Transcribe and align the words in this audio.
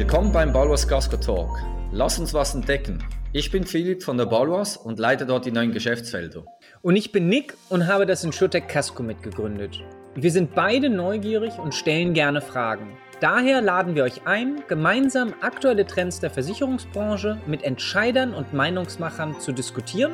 Willkommen 0.00 0.32
beim 0.32 0.50
Balwas 0.50 0.88
Casco 0.88 1.18
Talk. 1.18 1.50
Lass 1.92 2.18
uns 2.18 2.32
was 2.32 2.54
entdecken. 2.54 3.04
Ich 3.34 3.50
bin 3.50 3.64
Philipp 3.64 4.02
von 4.02 4.16
der 4.16 4.24
Balwas 4.24 4.78
und 4.78 4.98
leite 4.98 5.26
dort 5.26 5.44
die 5.44 5.52
neuen 5.52 5.72
Geschäftsfelder. 5.72 6.42
Und 6.80 6.96
ich 6.96 7.12
bin 7.12 7.28
Nick 7.28 7.52
und 7.68 7.86
habe 7.86 8.06
das 8.06 8.24
InsurTech 8.24 8.66
Casco 8.66 9.02
mitgegründet. 9.02 9.84
Wir 10.14 10.30
sind 10.30 10.54
beide 10.54 10.88
neugierig 10.88 11.58
und 11.58 11.74
stellen 11.74 12.14
gerne 12.14 12.40
Fragen. 12.40 12.96
Daher 13.20 13.60
laden 13.60 13.94
wir 13.94 14.04
euch 14.04 14.22
ein, 14.24 14.62
gemeinsam 14.68 15.34
aktuelle 15.42 15.86
Trends 15.86 16.18
der 16.18 16.30
Versicherungsbranche 16.30 17.36
mit 17.46 17.62
Entscheidern 17.62 18.32
und 18.32 18.54
Meinungsmachern 18.54 19.38
zu 19.38 19.52
diskutieren 19.52 20.12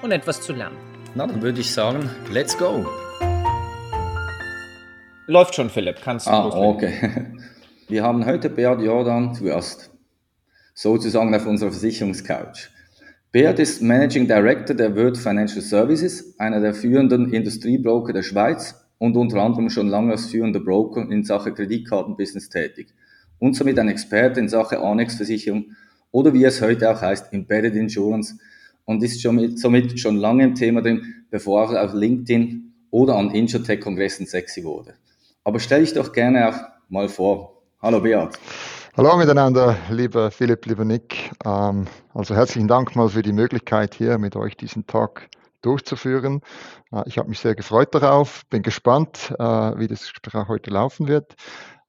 und 0.00 0.12
etwas 0.12 0.40
zu 0.40 0.54
lernen. 0.54 0.78
Na, 1.14 1.26
dann 1.26 1.42
würde 1.42 1.60
ich 1.60 1.70
sagen, 1.70 2.08
let's 2.32 2.56
go. 2.56 2.86
Läuft 5.26 5.56
schon, 5.56 5.68
Philipp, 5.68 5.96
kannst 6.02 6.26
du 6.26 6.30
Ah, 6.30 6.46
okay. 6.46 7.26
Wir 7.88 8.02
haben 8.02 8.26
heute 8.26 8.50
Beat 8.50 8.80
Jordan 8.80 9.32
zu 9.32 9.44
Gast, 9.44 9.92
sozusagen 10.74 11.32
auf 11.32 11.46
unserer 11.46 11.70
Versicherungscouch. 11.70 12.68
Beat 13.30 13.60
ist 13.60 13.80
Managing 13.80 14.26
Director 14.26 14.74
der 14.74 14.96
World 14.96 15.16
Financial 15.16 15.60
Services, 15.60 16.34
einer 16.36 16.58
der 16.58 16.74
führenden 16.74 17.32
Industriebroker 17.32 18.12
der 18.12 18.24
Schweiz 18.24 18.74
und 18.98 19.16
unter 19.16 19.40
anderem 19.40 19.70
schon 19.70 19.86
lange 19.86 20.10
als 20.10 20.26
führender 20.26 20.58
Broker 20.58 21.08
in 21.08 21.22
Sache 21.22 21.54
Kreditkartenbusiness 21.54 22.48
tätig 22.48 22.88
und 23.38 23.54
somit 23.54 23.78
ein 23.78 23.88
Experte 23.88 24.40
in 24.40 24.48
Sache 24.48 24.80
Annex-Versicherung 24.80 25.66
oder 26.10 26.34
wie 26.34 26.42
es 26.42 26.60
heute 26.60 26.90
auch 26.90 27.00
heißt, 27.00 27.32
Embedded 27.32 27.76
Insurance 27.76 28.36
und 28.84 29.00
ist 29.04 29.22
somit, 29.22 29.60
somit 29.60 30.00
schon 30.00 30.16
lange 30.16 30.42
im 30.42 30.56
Thema 30.56 30.82
drin, 30.82 31.24
bevor 31.30 31.72
er 31.72 31.84
auf 31.84 31.94
LinkedIn 31.94 32.72
oder 32.90 33.14
an 33.14 33.30
Insurtech-Kongressen 33.30 34.26
sexy 34.26 34.64
wurde. 34.64 34.94
Aber 35.44 35.60
stell 35.60 35.82
dich 35.82 35.92
doch 35.92 36.12
gerne 36.12 36.48
auch 36.48 36.58
mal 36.88 37.08
vor. 37.08 37.55
Hallo 37.82 38.00
Beat. 38.00 38.38
Hallo 38.96 39.18
miteinander, 39.18 39.76
lieber 39.90 40.30
Philipp, 40.30 40.64
lieber 40.64 40.86
Nick. 40.86 41.30
Ähm, 41.44 41.86
also 42.14 42.34
herzlichen 42.34 42.68
Dank 42.68 42.96
mal 42.96 43.10
für 43.10 43.20
die 43.20 43.34
Möglichkeit 43.34 43.94
hier 43.94 44.16
mit 44.16 44.34
euch 44.34 44.56
diesen 44.56 44.86
Talk 44.86 45.28
durchzuführen. 45.60 46.40
Äh, 46.90 47.02
ich 47.04 47.18
habe 47.18 47.28
mich 47.28 47.38
sehr 47.38 47.54
gefreut 47.54 47.94
darauf, 47.94 48.46
bin 48.46 48.62
gespannt, 48.62 49.30
äh, 49.38 49.44
wie 49.44 49.88
das 49.88 50.10
Gespräch 50.10 50.48
heute 50.48 50.70
laufen 50.70 51.06
wird. 51.06 51.34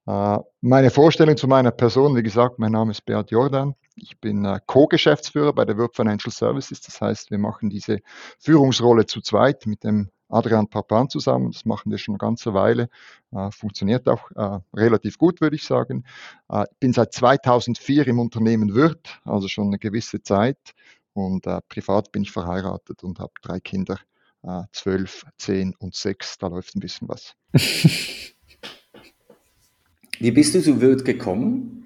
Äh, 0.07 0.39
meine 0.59 0.89
Vorstellung 0.89 1.37
zu 1.37 1.47
meiner 1.47 1.71
Person, 1.71 2.17
wie 2.17 2.23
gesagt, 2.23 2.59
mein 2.59 2.73
Name 2.73 2.91
ist 2.91 3.05
Beat 3.05 3.31
Jordan. 3.31 3.73
Ich 3.95 4.19
bin 4.19 4.45
Co-Geschäftsführer 4.67 5.53
bei 5.53 5.63
der 5.63 5.77
Work 5.77 5.95
Financial 5.95 6.33
Services. 6.33 6.81
Das 6.81 6.99
heißt, 6.99 7.31
wir 7.31 7.39
machen 7.39 7.69
diese 7.69 7.99
Führungsrolle 8.39 9.05
zu 9.05 9.21
zweit 9.21 9.65
mit 9.65 9.85
dem 9.85 10.09
Adrian 10.29 10.67
Papan 10.67 11.09
zusammen. 11.09 11.51
Das 11.51 11.65
machen 11.65 11.91
wir 11.91 11.97
schon 11.97 12.13
eine 12.13 12.19
ganze 12.19 12.53
Weile. 12.53 12.89
funktioniert 13.51 14.07
auch 14.07 14.29
relativ 14.73 15.17
gut, 15.17 15.41
würde 15.41 15.55
ich 15.55 15.63
sagen. 15.63 16.03
Ich 16.51 16.77
bin 16.79 16.93
seit 16.93 17.13
2004 17.13 18.07
im 18.07 18.19
Unternehmen 18.19 18.75
Wirt, 18.75 19.19
also 19.23 19.47
schon 19.47 19.67
eine 19.67 19.79
gewisse 19.79 20.21
Zeit. 20.21 20.73
Und 21.17 21.47
äh, 21.47 21.59
privat 21.67 22.11
bin 22.11 22.21
ich 22.21 22.31
verheiratet 22.31 23.03
und 23.03 23.19
habe 23.19 23.33
drei 23.41 23.59
Kinder, 23.59 23.99
äh, 24.43 24.61
zwölf, 24.71 25.25
zehn 25.39 25.73
und 25.79 25.95
sechs. 25.95 26.37
Da 26.37 26.45
läuft 26.45 26.75
ein 26.75 26.79
bisschen 26.79 27.09
was. 27.09 27.35
Wie 30.19 30.29
bist 30.29 30.53
du 30.53 30.61
zu 30.61 30.79
Wirt 30.79 31.05
gekommen? 31.05 31.76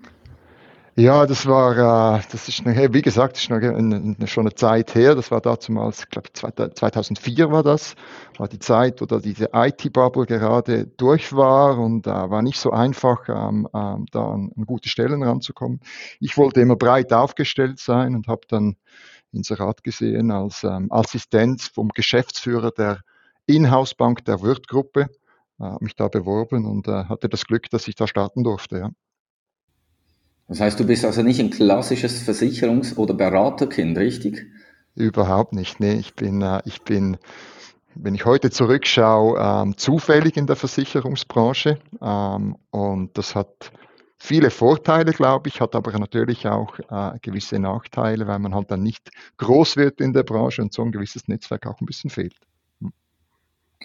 Ja, 0.97 1.25
das 1.25 1.45
war, 1.47 2.17
äh, 2.17 2.21
das 2.31 2.49
ist, 2.49 2.65
wie 2.65 3.01
gesagt, 3.01 3.37
das 3.37 3.43
ist 3.43 4.29
schon 4.29 4.43
eine 4.45 4.55
Zeit 4.55 4.93
her. 4.93 5.15
Das 5.15 5.31
war 5.31 5.39
damals, 5.39 6.01
ich 6.01 6.09
glaube, 6.09 6.27
2004 6.33 7.49
war 7.49 7.63
das. 7.63 7.95
War 8.37 8.49
die 8.49 8.59
Zeit, 8.59 8.99
wo 9.01 9.05
da 9.05 9.19
diese 9.19 9.49
IT-Bubble 9.53 10.25
gerade 10.25 10.87
durch 10.97 11.33
war 11.33 11.77
und 11.79 12.07
äh, 12.07 12.09
war 12.09 12.41
nicht 12.41 12.59
so 12.59 12.71
einfach, 12.71 13.29
ähm, 13.29 13.67
ähm, 13.73 14.05
da 14.11 14.31
an, 14.33 14.51
gute 14.65 14.89
Stellen 14.89 15.23
ranzukommen. 15.23 15.79
Ich 16.19 16.37
wollte 16.37 16.59
immer 16.59 16.75
breit 16.75 17.13
aufgestellt 17.13 17.79
sein 17.79 18.13
und 18.13 18.27
habe 18.27 18.41
dann 18.49 18.75
Inserat 19.31 19.83
gesehen 19.85 20.29
als 20.29 20.63
ähm, 20.65 20.91
Assistenz 20.91 21.67
vom 21.69 21.89
Geschäftsführer 21.89 22.71
der 22.71 22.99
Inhouse-Bank 23.45 24.25
der 24.25 24.41
Wirt-Gruppe, 24.41 25.07
äh, 25.59 25.75
mich 25.79 25.95
da 25.95 26.09
beworben 26.09 26.65
und 26.65 26.87
äh, 26.89 27.05
hatte 27.05 27.29
das 27.29 27.45
Glück, 27.45 27.69
dass 27.69 27.87
ich 27.87 27.95
da 27.95 28.07
starten 28.07 28.43
durfte. 28.43 28.77
Ja. 28.77 28.89
Das 30.51 30.59
heißt, 30.59 30.77
du 30.81 30.85
bist 30.85 31.05
also 31.05 31.23
nicht 31.23 31.39
ein 31.39 31.49
klassisches 31.49 32.27
Versicherungs- 32.27 32.97
oder 32.97 33.13
Beraterkind, 33.13 33.97
richtig? 33.97 34.47
Überhaupt 34.95 35.53
nicht. 35.53 35.79
Nee, 35.79 35.93
ich 35.93 36.13
bin, 36.13 36.41
äh, 36.41 36.61
ich 36.65 36.81
bin, 36.81 37.15
wenn 37.95 38.15
ich 38.15 38.25
heute 38.25 38.49
zurückschaue, 38.49 39.39
ähm, 39.39 39.77
zufällig 39.77 40.35
in 40.35 40.47
der 40.47 40.57
Versicherungsbranche. 40.57 41.79
Ähm, 42.01 42.57
und 42.69 43.17
das 43.17 43.33
hat 43.33 43.71
viele 44.17 44.49
Vorteile, 44.49 45.13
glaube 45.13 45.47
ich, 45.47 45.61
hat 45.61 45.73
aber 45.73 45.97
natürlich 45.97 46.45
auch 46.45 46.77
äh, 46.79 47.17
gewisse 47.21 47.57
Nachteile, 47.57 48.27
weil 48.27 48.39
man 48.39 48.53
halt 48.53 48.71
dann 48.71 48.83
nicht 48.83 49.09
groß 49.37 49.77
wird 49.77 50.01
in 50.01 50.11
der 50.11 50.23
Branche 50.23 50.61
und 50.61 50.73
so 50.73 50.81
ein 50.81 50.91
gewisses 50.91 51.29
Netzwerk 51.29 51.65
auch 51.65 51.79
ein 51.79 51.85
bisschen 51.85 52.09
fehlt. 52.09 52.35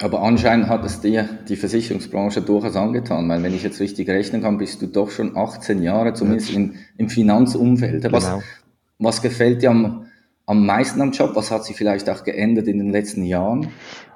Aber 0.00 0.22
anscheinend 0.22 0.68
hat 0.68 0.84
es 0.84 1.00
dir 1.00 1.26
die 1.48 1.56
Versicherungsbranche 1.56 2.42
durchaus 2.42 2.76
angetan, 2.76 3.28
weil 3.28 3.42
wenn 3.42 3.54
ich 3.54 3.62
jetzt 3.62 3.80
richtig 3.80 4.08
rechnen 4.08 4.42
kann, 4.42 4.58
bist 4.58 4.82
du 4.82 4.86
doch 4.86 5.10
schon 5.10 5.36
18 5.36 5.82
Jahre 5.82 6.12
zumindest 6.12 6.50
ja. 6.50 6.56
im, 6.56 6.74
im 6.98 7.08
Finanzumfeld. 7.08 8.02
Genau. 8.02 8.16
Was, 8.16 8.30
was 8.98 9.22
gefällt 9.22 9.62
dir 9.62 9.70
am, 9.70 10.06
am 10.44 10.66
meisten 10.66 11.00
am 11.00 11.12
Job? 11.12 11.30
Was 11.34 11.50
hat 11.50 11.64
sich 11.64 11.76
vielleicht 11.76 12.10
auch 12.10 12.24
geändert 12.24 12.68
in 12.68 12.78
den 12.78 12.90
letzten 12.90 13.24
Jahren? 13.24 13.68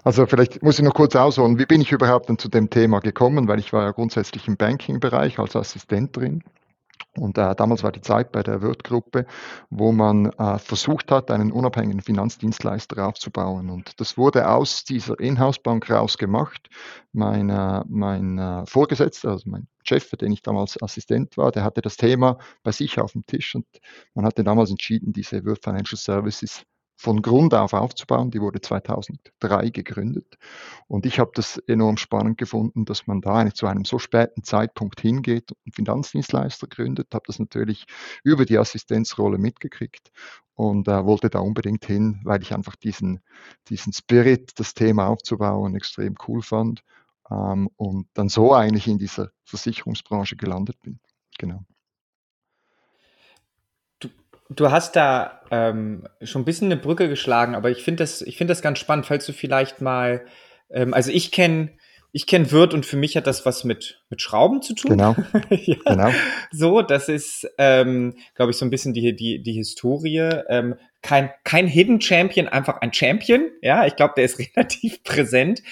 Also 0.05 0.27
vielleicht 0.27 0.63
muss 0.63 0.79
ich 0.79 0.85
noch 0.85 0.95
kurz 0.95 1.17
ausholen, 1.17 1.59
wie 1.59 1.67
bin 1.67 1.81
ich 1.81 1.93
überhaupt 1.93 2.29
dann 2.29 2.39
zu 2.39 2.49
dem 2.49 2.69
Thema 2.69 3.01
gekommen, 3.01 3.49
weil 3.49 3.59
ich 3.59 3.73
war 3.73 3.85
ja 3.85 3.91
grundsätzlich 3.93 4.49
im 4.49 4.57
Banking-Bereich 4.59 5.39
als 5.39 5.57
Assistent 5.57 6.15
drin 6.15 6.43
und 7.17 7.39
äh, 7.39 7.55
damals 7.55 7.83
war 7.83 7.93
die 7.93 8.01
Zeit 8.01 8.33
bei 8.33 8.43
der 8.43 8.63
Wirt-Gruppe, 8.63 9.27
wo 9.69 9.93
man 9.93 10.27
äh, 10.27 10.59
versucht 10.59 11.11
hat, 11.11 11.31
einen 11.31 11.53
unabhängigen 11.53 12.01
Finanzdienstleister 12.03 13.07
aufzubauen. 13.07 13.69
Und 13.71 13.99
das 14.01 14.17
wurde 14.17 14.49
aus 14.49 14.85
dieser 14.85 15.19
Inhouse-Bank 15.19 15.91
rausgemacht. 15.91 16.69
Mein, 17.13 17.51
äh, 17.51 17.83
mein 17.89 18.39
äh, 18.39 18.65
Vorgesetzter, 18.67 19.31
also 19.31 19.51
mein 19.51 19.67
Chef, 19.83 20.05
für 20.05 20.17
den 20.17 20.33
ich 20.33 20.43
damals 20.43 20.81
Assistent 20.81 21.37
war, 21.37 21.51
der 21.51 21.65
hatte 21.65 21.81
das 21.81 21.97
Thema 21.97 22.39
bei 22.63 22.73
sich 22.73 23.01
auf 23.01 23.13
dem 23.13 23.27
Tisch 23.27 23.55
und 23.55 23.67
man 24.15 24.25
hatte 24.25 24.45
damals 24.45 24.71
entschieden, 24.71 25.13
diese 25.13 25.45
Wirt 25.45 25.65
Financial 25.65 25.99
Services 25.99 26.63
von 27.01 27.23
Grund 27.23 27.55
auf 27.55 27.73
aufzubauen. 27.73 28.31
Die 28.31 28.43
wurde 28.43 28.61
2003 28.61 29.71
gegründet. 29.71 30.37
Und 30.87 31.07
ich 31.07 31.19
habe 31.19 31.31
das 31.35 31.57
enorm 31.57 31.97
spannend 31.97 32.37
gefunden, 32.37 32.85
dass 32.85 33.07
man 33.07 33.23
da 33.23 33.51
zu 33.55 33.67
einem 33.67 33.87
so 33.87 33.99
späten 33.99 34.45
Zeitpunkt 34.45 35.01
hingeht 35.01 35.53
und 35.65 35.75
Finanzdienstleister 35.75 36.67
gründet. 36.67 37.15
Habe 37.15 37.25
das 37.27 37.39
natürlich 37.39 37.87
über 38.23 38.45
die 38.45 38.59
Assistenzrolle 38.59 39.39
mitgekriegt 39.39 40.13
und 40.55 40.89
äh, 40.89 41.07
wollte 41.07 41.31
da 41.31 41.39
unbedingt 41.39 41.87
hin, 41.87 42.21
weil 42.25 42.43
ich 42.43 42.55
einfach 42.55 42.77
diesen, 42.77 43.21
diesen 43.71 43.95
Spirit, 43.95 44.53
das 44.61 44.75
Thema 44.75 45.07
aufzubauen, 45.07 45.77
extrem 45.77 46.17
cool 46.29 46.43
fand. 46.43 46.83
Ähm, 47.31 47.71
und 47.77 48.09
dann 48.13 48.29
so 48.29 48.53
eigentlich 48.53 48.87
in 48.89 48.99
dieser 48.99 49.31
Versicherungsbranche 49.45 50.37
gelandet 50.37 50.79
bin. 50.83 51.01
Genau. 51.39 51.65
Du 54.51 54.71
hast 54.71 54.97
da 54.97 55.41
ähm, 55.51 56.07
schon 56.23 56.43
ein 56.43 56.45
bisschen 56.45 56.67
eine 56.67 56.81
Brücke 56.81 57.09
geschlagen, 57.09 57.55
aber 57.55 57.71
ich 57.71 57.83
finde 57.83 58.03
das, 58.03 58.21
ich 58.23 58.37
finde 58.37 58.53
das 58.53 58.63
ganz 58.63 58.79
spannend, 58.79 59.07
falls 59.07 59.25
du 59.27 59.33
vielleicht 59.33 59.81
mal, 59.81 60.25
ähm, 60.71 60.93
also 60.93 61.11
ich 61.11 61.31
kenne 61.31 61.71
ich 62.13 62.27
kenne 62.27 62.51
Wirt 62.51 62.75
und 62.75 62.85
für 62.85 62.97
mich 62.97 63.17
hat 63.17 63.27
das 63.27 63.47
was 63.47 63.63
mit, 63.65 64.03
mit 64.09 64.21
Schrauben 64.21 64.63
zu 64.63 64.75
tun. 64.75 64.91
Genau. 64.91 65.15
ja. 65.51 65.77
genau. 65.85 66.11
So, 66.51 66.83
das 66.83 67.09
ist, 67.09 67.49
ähm, 67.59 68.17
glaube 68.35 68.51
ich, 68.51 68.57
so 68.57 68.65
ein 68.65 68.71
bisschen 68.71 68.95
die, 68.95 69.15
die, 69.15 69.43
die 69.43 69.53
Historie. 69.53 70.43
Ähm, 70.49 70.75
kein, 71.03 71.31
kein 71.45 71.67
Hidden 71.67 72.01
Champion, 72.01 72.49
einfach 72.49 72.81
ein 72.81 72.93
Champion. 72.93 73.51
Ja, 73.63 73.87
ich 73.87 73.95
glaube, 73.95 74.15
der 74.17 74.25
ist 74.25 74.39
relativ 74.57 75.05
präsent. 75.05 75.63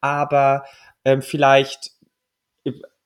Aber 0.00 0.64
ähm, 1.04 1.22
vielleicht 1.22 1.92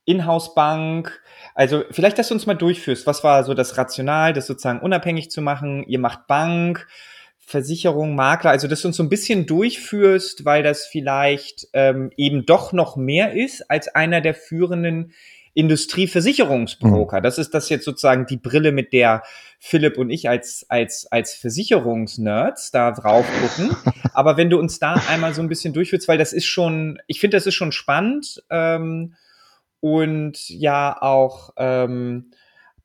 Inhouse-Bank, 0.08 1.20
also 1.54 1.82
vielleicht, 1.90 2.18
dass 2.18 2.28
du 2.28 2.34
uns 2.34 2.46
mal 2.46 2.54
durchführst. 2.54 3.06
Was 3.06 3.24
war 3.24 3.42
so 3.42 3.52
das 3.52 3.76
Rational, 3.76 4.32
das 4.32 4.46
sozusagen 4.46 4.80
unabhängig 4.80 5.30
zu 5.30 5.42
machen? 5.42 5.84
Ihr 5.88 5.98
macht 5.98 6.28
Bank, 6.28 6.86
Versicherung, 7.38 8.14
Makler, 8.14 8.50
also 8.50 8.68
dass 8.68 8.82
du 8.82 8.88
uns 8.88 8.96
so 8.96 9.02
ein 9.02 9.08
bisschen 9.08 9.46
durchführst, 9.46 10.44
weil 10.44 10.62
das 10.62 10.86
vielleicht 10.86 11.66
ähm, 11.72 12.10
eben 12.16 12.46
doch 12.46 12.72
noch 12.72 12.96
mehr 12.96 13.32
ist 13.32 13.70
als 13.70 13.88
einer 13.88 14.20
der 14.20 14.34
führenden 14.34 15.12
Industrieversicherungsbroker. 15.54 17.18
Mhm. 17.18 17.22
Das 17.24 17.38
ist 17.38 17.52
das 17.52 17.68
jetzt 17.68 17.84
sozusagen 17.84 18.26
die 18.26 18.36
Brille, 18.36 18.70
mit 18.70 18.92
der 18.92 19.24
Philipp 19.58 19.98
und 19.98 20.10
ich 20.10 20.28
als, 20.28 20.64
als, 20.68 21.10
als 21.10 21.34
Versicherungsnerds 21.34 22.70
da 22.70 22.92
drauf 22.92 23.26
gucken. 23.42 23.76
Aber 24.14 24.36
wenn 24.36 24.50
du 24.50 24.60
uns 24.60 24.78
da 24.78 24.94
einmal 25.08 25.34
so 25.34 25.42
ein 25.42 25.48
bisschen 25.48 25.74
durchführst, 25.74 26.06
weil 26.06 26.18
das 26.18 26.32
ist 26.32 26.46
schon, 26.46 27.00
ich 27.08 27.18
finde, 27.18 27.36
das 27.36 27.46
ist 27.46 27.54
schon 27.54 27.72
spannend. 27.72 28.44
Ähm, 28.50 29.16
und 29.80 30.48
ja 30.48 30.96
auch 31.00 31.50
ähm, 31.56 32.30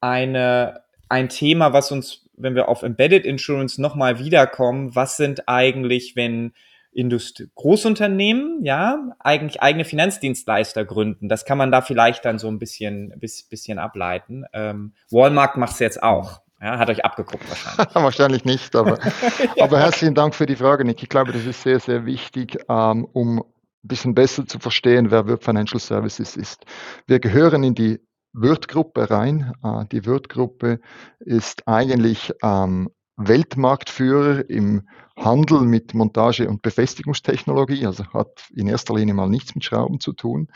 eine, 0.02 0.82
ein 1.10 1.30
Thema, 1.30 1.74
was 1.74 1.92
uns, 1.92 2.26
wenn 2.36 2.56
wir 2.56 2.70
auf 2.70 2.84
Embedded 2.84 3.26
Insurance 3.26 3.82
nochmal 3.82 4.20
wiederkommen, 4.20 4.96
was 4.96 5.18
sind 5.18 5.48
eigentlich, 5.48 6.16
wenn 6.16 6.54
Indust 6.92 7.44
Großunternehmen, 7.56 8.64
ja, 8.64 9.16
eigentlich 9.20 9.62
eigene 9.62 9.86
Finanzdienstleister 9.86 10.86
gründen. 10.86 11.28
Das 11.28 11.46
kann 11.46 11.58
man 11.58 11.72
da 11.72 11.82
vielleicht 11.82 12.24
dann 12.26 12.38
so 12.38 12.48
ein 12.48 12.60
bisschen, 12.60 13.14
bisschen 13.20 13.80
ableiten. 13.80 14.46
Ähm, 14.54 14.94
Walmart 15.10 15.58
macht 15.58 15.74
es 15.74 15.80
jetzt 15.80 16.04
auch. 16.04 16.42
Ja, 16.62 16.78
hat 16.78 16.90
euch 16.90 17.04
abgeguckt 17.04 17.44
wahrscheinlich. 17.50 17.96
wahrscheinlich 17.96 18.46
nicht, 18.46 18.76
aber, 18.76 18.98
ja. 19.00 19.12
aber 19.64 19.80
herzlichen 19.80 20.16
Dank 20.16 20.34
für 20.34 20.46
die 20.46 20.56
Frage, 20.56 20.86
Nick. 20.86 21.04
Ich 21.04 21.10
glaube, 21.10 21.34
das 21.34 21.46
ist 21.46 21.62
sehr, 21.62 21.80
sehr 21.80 22.06
wichtig, 22.06 22.58
ähm, 22.70 23.06
um 23.12 23.44
ein 23.84 23.88
bisschen 23.88 24.16
besser 24.16 24.46
zu 24.46 24.60
verstehen, 24.60 25.12
wer 25.12 25.28
Wirt 25.28 25.44
Financial 25.44 25.80
Services 25.80 26.38
ist. 26.38 26.66
Wir 27.08 27.20
gehören 27.20 27.64
in 27.64 27.76
die 27.76 28.00
Wirt-Gruppe 28.34 29.10
rein. 29.10 29.54
Äh, 29.64 29.86
die 29.92 30.06
Wirt-Gruppe 30.06 30.80
ist 31.20 31.68
eigentlich 31.68 32.32
ähm, 32.42 32.90
Weltmarktführer 33.16 34.50
im 34.50 34.88
Handel 35.16 35.62
mit 35.62 35.94
Montage- 35.94 36.50
und 36.50 36.64
Befestigungstechnologie, 36.64 37.86
also 37.86 38.06
hat 38.14 38.50
in 38.56 38.68
erster 38.68 38.96
Linie 38.96 39.14
mal 39.14 39.30
nichts 39.30 39.54
mit 39.54 39.64
Schrauben 39.64 40.00
zu 40.00 40.14
tun. 40.14 40.48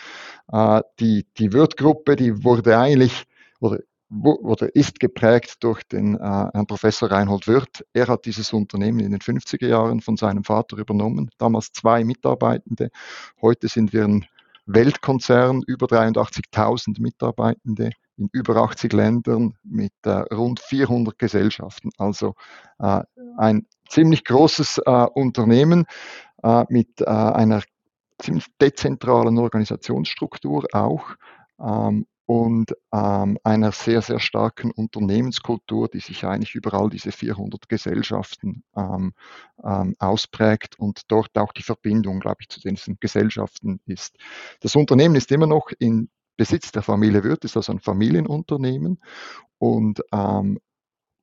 Äh, 0.51 0.81
die 0.99 1.27
die 1.37 1.53
Wirt-Gruppe, 1.53 2.15
die 2.15 2.43
wurde 2.43 2.77
eigentlich 2.79 3.25
oder 3.59 3.79
oder 4.09 4.73
ist 4.75 4.99
geprägt 4.99 5.57
durch 5.61 5.83
den 5.83 6.15
äh, 6.15 6.19
Herrn 6.19 6.67
Professor 6.67 7.11
Reinhold 7.11 7.47
Wirth. 7.47 7.85
Er 7.93 8.07
hat 8.07 8.25
dieses 8.25 8.53
Unternehmen 8.53 8.99
in 8.99 9.11
den 9.11 9.19
50er 9.19 9.67
Jahren 9.67 10.01
von 10.01 10.15
seinem 10.15 10.43
Vater 10.43 10.77
übernommen, 10.77 11.29
damals 11.37 11.71
zwei 11.73 12.03
Mitarbeitende. 12.03 12.89
Heute 13.41 13.67
sind 13.67 13.91
wir 13.93 14.05
ein 14.05 14.25
Weltkonzern, 14.65 15.61
über 15.65 15.87
83.000 15.87 17.01
Mitarbeitende 17.01 17.91
in 18.17 18.29
über 18.31 18.57
80 18.57 18.93
Ländern 18.93 19.55
mit 19.63 19.93
äh, 20.03 20.09
rund 20.33 20.59
400 20.59 21.17
Gesellschaften. 21.19 21.89
Also 21.97 22.35
äh, 22.79 23.01
ein 23.37 23.65
ziemlich 23.89 24.23
großes 24.23 24.79
äh, 24.85 25.07
Unternehmen 25.13 25.85
äh, 26.43 26.65
mit 26.69 27.01
äh, 27.01 27.05
einer 27.05 27.61
ziemlich 28.19 28.45
dezentralen 28.59 29.37
Organisationsstruktur 29.37 30.65
auch. 30.73 31.05
Ähm, 31.59 32.07
und 32.27 32.75
ähm, 32.93 33.39
einer 33.45 33.71
sehr, 33.71 34.01
sehr 34.01 34.19
starken 34.19 34.71
Unternehmenskultur, 34.71 35.87
die 35.87 36.01
sich 36.01 36.25
eigentlich 36.25 36.55
überall 36.55 36.89
diese 36.89 37.13
400 37.13 37.69
Gesellschaften 37.69 38.63
ähm, 38.75 39.13
ähm, 39.63 39.95
ausprägt 39.97 40.77
und 40.77 41.03
dort 41.07 41.37
auch 41.37 41.53
die 41.53 41.63
Verbindung, 41.63 42.19
glaube 42.19 42.39
ich, 42.41 42.49
zu 42.49 42.59
diesen 42.59 42.99
Gesellschaften 42.99 43.79
ist. 43.85 44.17
Das 44.59 44.75
Unternehmen 44.75 45.15
ist 45.15 45.31
immer 45.31 45.47
noch 45.47 45.71
in 45.79 46.09
Besitz 46.35 46.73
der 46.73 46.83
Familie 46.83 47.23
Wirth, 47.23 47.45
ist 47.45 47.55
also 47.55 47.71
ein 47.71 47.79
Familienunternehmen 47.79 48.99
und 49.57 50.01
ähm, 50.11 50.59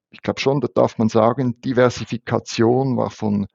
ich 0.08 0.22
glaube 0.22 0.40
schon, 0.40 0.62
da 0.62 0.68
darf 0.74 0.96
man 0.96 1.10
sagen, 1.10 1.60
Diversifikation 1.60 2.96
war 2.96 3.10
von 3.10 3.46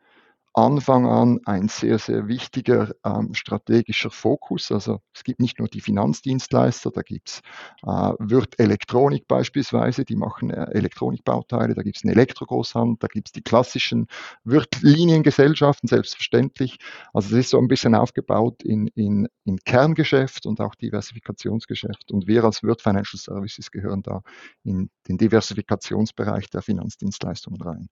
Anfang 0.54 1.06
an 1.06 1.40
ein 1.46 1.68
sehr, 1.68 2.00
sehr 2.00 2.28
wichtiger 2.28 2.92
ähm, 3.06 3.34
strategischer 3.34 4.10
Fokus. 4.10 4.72
Also 4.72 5.00
es 5.14 5.24
gibt 5.24 5.40
nicht 5.40 5.60
nur 5.60 5.68
die 5.68 5.82
Finanzdienstleister, 5.82 6.92
da 6.92 7.02
gibt 7.02 7.30
es 7.30 7.42
äh, 7.84 8.14
Wirt 8.20 8.60
Elektronik 8.60 9.28
beispielsweise, 9.28 10.06
die 10.06 10.16
machen 10.16 10.50
äh, 10.50 10.66
Elektronikbauteile, 10.72 11.76
da 11.76 11.84
gibt 11.84 11.98
es 11.98 12.04
einen 12.04 12.14
Elektrogroßhandel, 12.14 12.98
da 13.00 13.08
gibt 13.08 13.28
es 13.28 13.32
die 13.32 13.44
klassischen 13.44 14.08
Wirt-Liniengesellschaften, 14.44 15.88
selbstverständlich. 15.88 16.78
Also 17.14 17.36
es 17.36 17.46
ist 17.46 17.52
so 17.52 17.60
ein 17.60 17.68
bisschen 17.68 17.94
aufgebaut 17.94 18.64
in, 18.64 18.88
in, 18.88 19.28
in 19.46 19.58
Kerngeschäft 19.60 20.46
und 20.46 20.60
auch 20.62 20.76
Diversifikationsgeschäft. 20.76 22.12
Und 22.12 22.28
wir 22.28 22.44
als 22.44 22.64
Wirt 22.64 22.82
Financial 22.82 23.20
Services 23.20 23.72
gehören 23.72 24.02
da 24.02 24.22
in 24.64 24.90
den 25.08 25.18
Diversifikationsbereich 25.18 26.50
der 26.50 26.62
Finanzdienstleistungen 26.62 27.62
rein. 27.62 27.90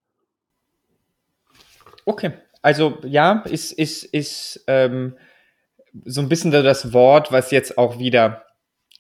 Okay, 2.06 2.32
also 2.68 2.98
ja, 3.06 3.46
ist, 3.50 3.72
ist, 3.72 4.04
ist 4.04 4.66
ähm, 4.68 5.16
so 6.04 6.20
ein 6.20 6.28
bisschen 6.28 6.52
das 6.52 6.92
Wort, 6.92 7.32
was 7.32 7.52
jetzt 7.52 7.78
auch 7.78 7.98
wieder 7.98 8.44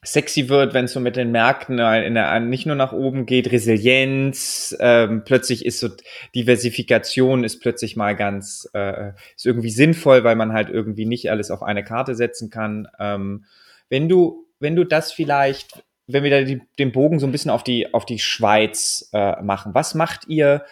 sexy 0.05 0.47
wird, 0.47 0.73
wenn 0.73 0.85
es 0.85 0.93
so 0.93 1.01
mit 1.01 1.17
den 1.17 1.31
Märkten 1.31 1.77
in 1.77 2.13
der, 2.13 2.39
nicht 2.39 2.65
nur 2.65 2.77
nach 2.77 2.93
oben 2.93 3.25
geht, 3.25 3.51
Resilienz, 3.51 4.73
ähm, 4.79 5.23
plötzlich 5.25 5.65
ist 5.65 5.81
so 5.81 5.89
Diversifikation 6.33 7.43
ist 7.43 7.59
plötzlich 7.59 7.97
mal 7.97 8.15
ganz, 8.15 8.69
äh, 8.71 9.09
ist 9.35 9.45
irgendwie 9.45 9.69
sinnvoll, 9.69 10.23
weil 10.23 10.37
man 10.37 10.53
halt 10.53 10.69
irgendwie 10.69 11.05
nicht 11.05 11.29
alles 11.29 11.51
auf 11.51 11.61
eine 11.61 11.83
Karte 11.83 12.15
setzen 12.15 12.49
kann. 12.49 12.87
Ähm, 13.01 13.43
wenn 13.89 14.07
du, 14.07 14.45
wenn 14.61 14.77
du 14.77 14.85
das 14.85 15.11
vielleicht, 15.11 15.83
wenn 16.07 16.23
wir 16.23 16.31
da 16.31 16.41
die, 16.43 16.61
den 16.79 16.93
Bogen 16.93 17.19
so 17.19 17.27
ein 17.27 17.33
bisschen 17.33 17.51
auf 17.51 17.65
die, 17.65 17.93
auf 17.93 18.05
die 18.05 18.19
Schweiz 18.19 19.09
äh, 19.11 19.41
machen, 19.41 19.73
was 19.73 19.93
macht 19.93 20.29
ihr 20.29 20.63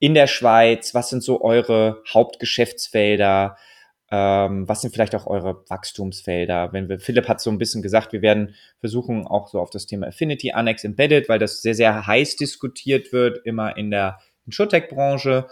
in 0.00 0.14
der 0.14 0.26
Schweiz? 0.26 0.94
Was 0.94 1.10
sind 1.10 1.22
so 1.22 1.42
eure 1.42 2.02
Hauptgeschäftsfelder? 2.12 3.56
Ähm, 4.10 4.68
was 4.68 4.80
sind 4.80 4.92
vielleicht 4.92 5.14
auch 5.14 5.28
eure 5.28 5.62
Wachstumsfelder? 5.68 6.72
Wenn 6.72 6.88
wir, 6.88 6.98
Philipp 6.98 7.28
hat 7.28 7.40
so 7.40 7.50
ein 7.50 7.58
bisschen 7.58 7.82
gesagt, 7.82 8.12
wir 8.12 8.22
werden 8.22 8.56
versuchen 8.80 9.26
auch 9.26 9.46
so 9.46 9.60
auf 9.60 9.70
das 9.70 9.86
Thema 9.86 10.08
Affinity, 10.08 10.50
Annex 10.50 10.82
Embedded, 10.82 11.28
weil 11.28 11.38
das 11.38 11.62
sehr, 11.62 11.74
sehr 11.74 12.08
heiß 12.08 12.34
diskutiert 12.34 13.12
wird, 13.12 13.46
immer 13.46 13.76
in 13.76 13.92
der 13.92 14.18
Insurtech-Branche 14.46 15.46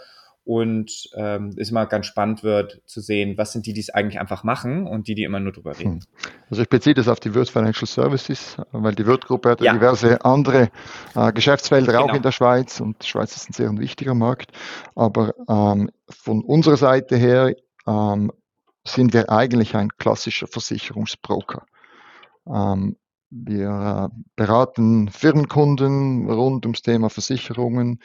und 0.45 1.09
ähm, 1.15 1.53
es 1.57 1.69
immer 1.69 1.85
ganz 1.85 2.07
spannend 2.07 2.43
wird 2.43 2.81
zu 2.85 3.01
sehen, 3.01 3.37
was 3.37 3.51
sind 3.53 3.65
die, 3.65 3.73
die 3.73 3.81
es 3.81 3.89
eigentlich 3.89 4.19
einfach 4.19 4.43
machen 4.43 4.87
und 4.87 5.07
die, 5.07 5.15
die 5.15 5.23
immer 5.23 5.39
nur 5.39 5.51
drüber 5.51 5.77
reden. 5.77 5.99
Hm. 5.99 6.29
Also 6.49 6.63
ich 6.63 6.69
beziehe 6.69 6.95
das 6.95 7.07
auf 7.07 7.19
die 7.19 7.35
Wirt 7.35 7.49
Financial 7.49 7.85
Services, 7.85 8.57
weil 8.71 8.95
die 8.95 9.05
Wirt-Gruppe 9.05 9.51
hat 9.51 9.61
ja. 9.61 9.73
diverse 9.73 10.23
andere 10.25 10.69
äh, 11.15 11.31
Geschäftsfelder 11.33 11.91
genau. 11.93 12.05
auch 12.05 12.15
in 12.15 12.23
der 12.23 12.31
Schweiz 12.31 12.79
und 12.79 13.03
die 13.03 13.07
Schweiz 13.07 13.35
ist 13.35 13.49
ein 13.49 13.53
sehr 13.53 13.77
wichtiger 13.77 14.15
Markt. 14.15 14.51
Aber 14.95 15.35
ähm, 15.47 15.91
von 16.09 16.43
unserer 16.43 16.77
Seite 16.77 17.15
her 17.15 17.53
ähm, 17.85 18.31
sind 18.85 19.13
wir 19.13 19.29
eigentlich 19.29 19.75
ein 19.75 19.89
klassischer 19.97 20.47
Versicherungsbroker. 20.47 21.65
Ähm, 22.47 22.95
wir 23.29 24.09
äh, 24.11 24.21
beraten 24.35 25.09
Firmenkunden 25.09 26.29
rund 26.29 26.65
ums 26.65 26.81
Thema 26.81 27.09
Versicherungen, 27.09 28.01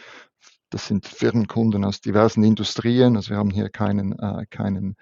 das 0.74 0.88
sind 0.88 1.06
Firmenkunden 1.06 1.84
aus 1.84 2.00
diversen 2.00 2.42
Industrien. 2.42 3.14
Also 3.14 3.30
wir 3.30 3.36
haben 3.36 3.50
hier 3.50 3.68
keinen, 3.68 4.18
äh, 4.18 4.44
keinen 4.50 4.96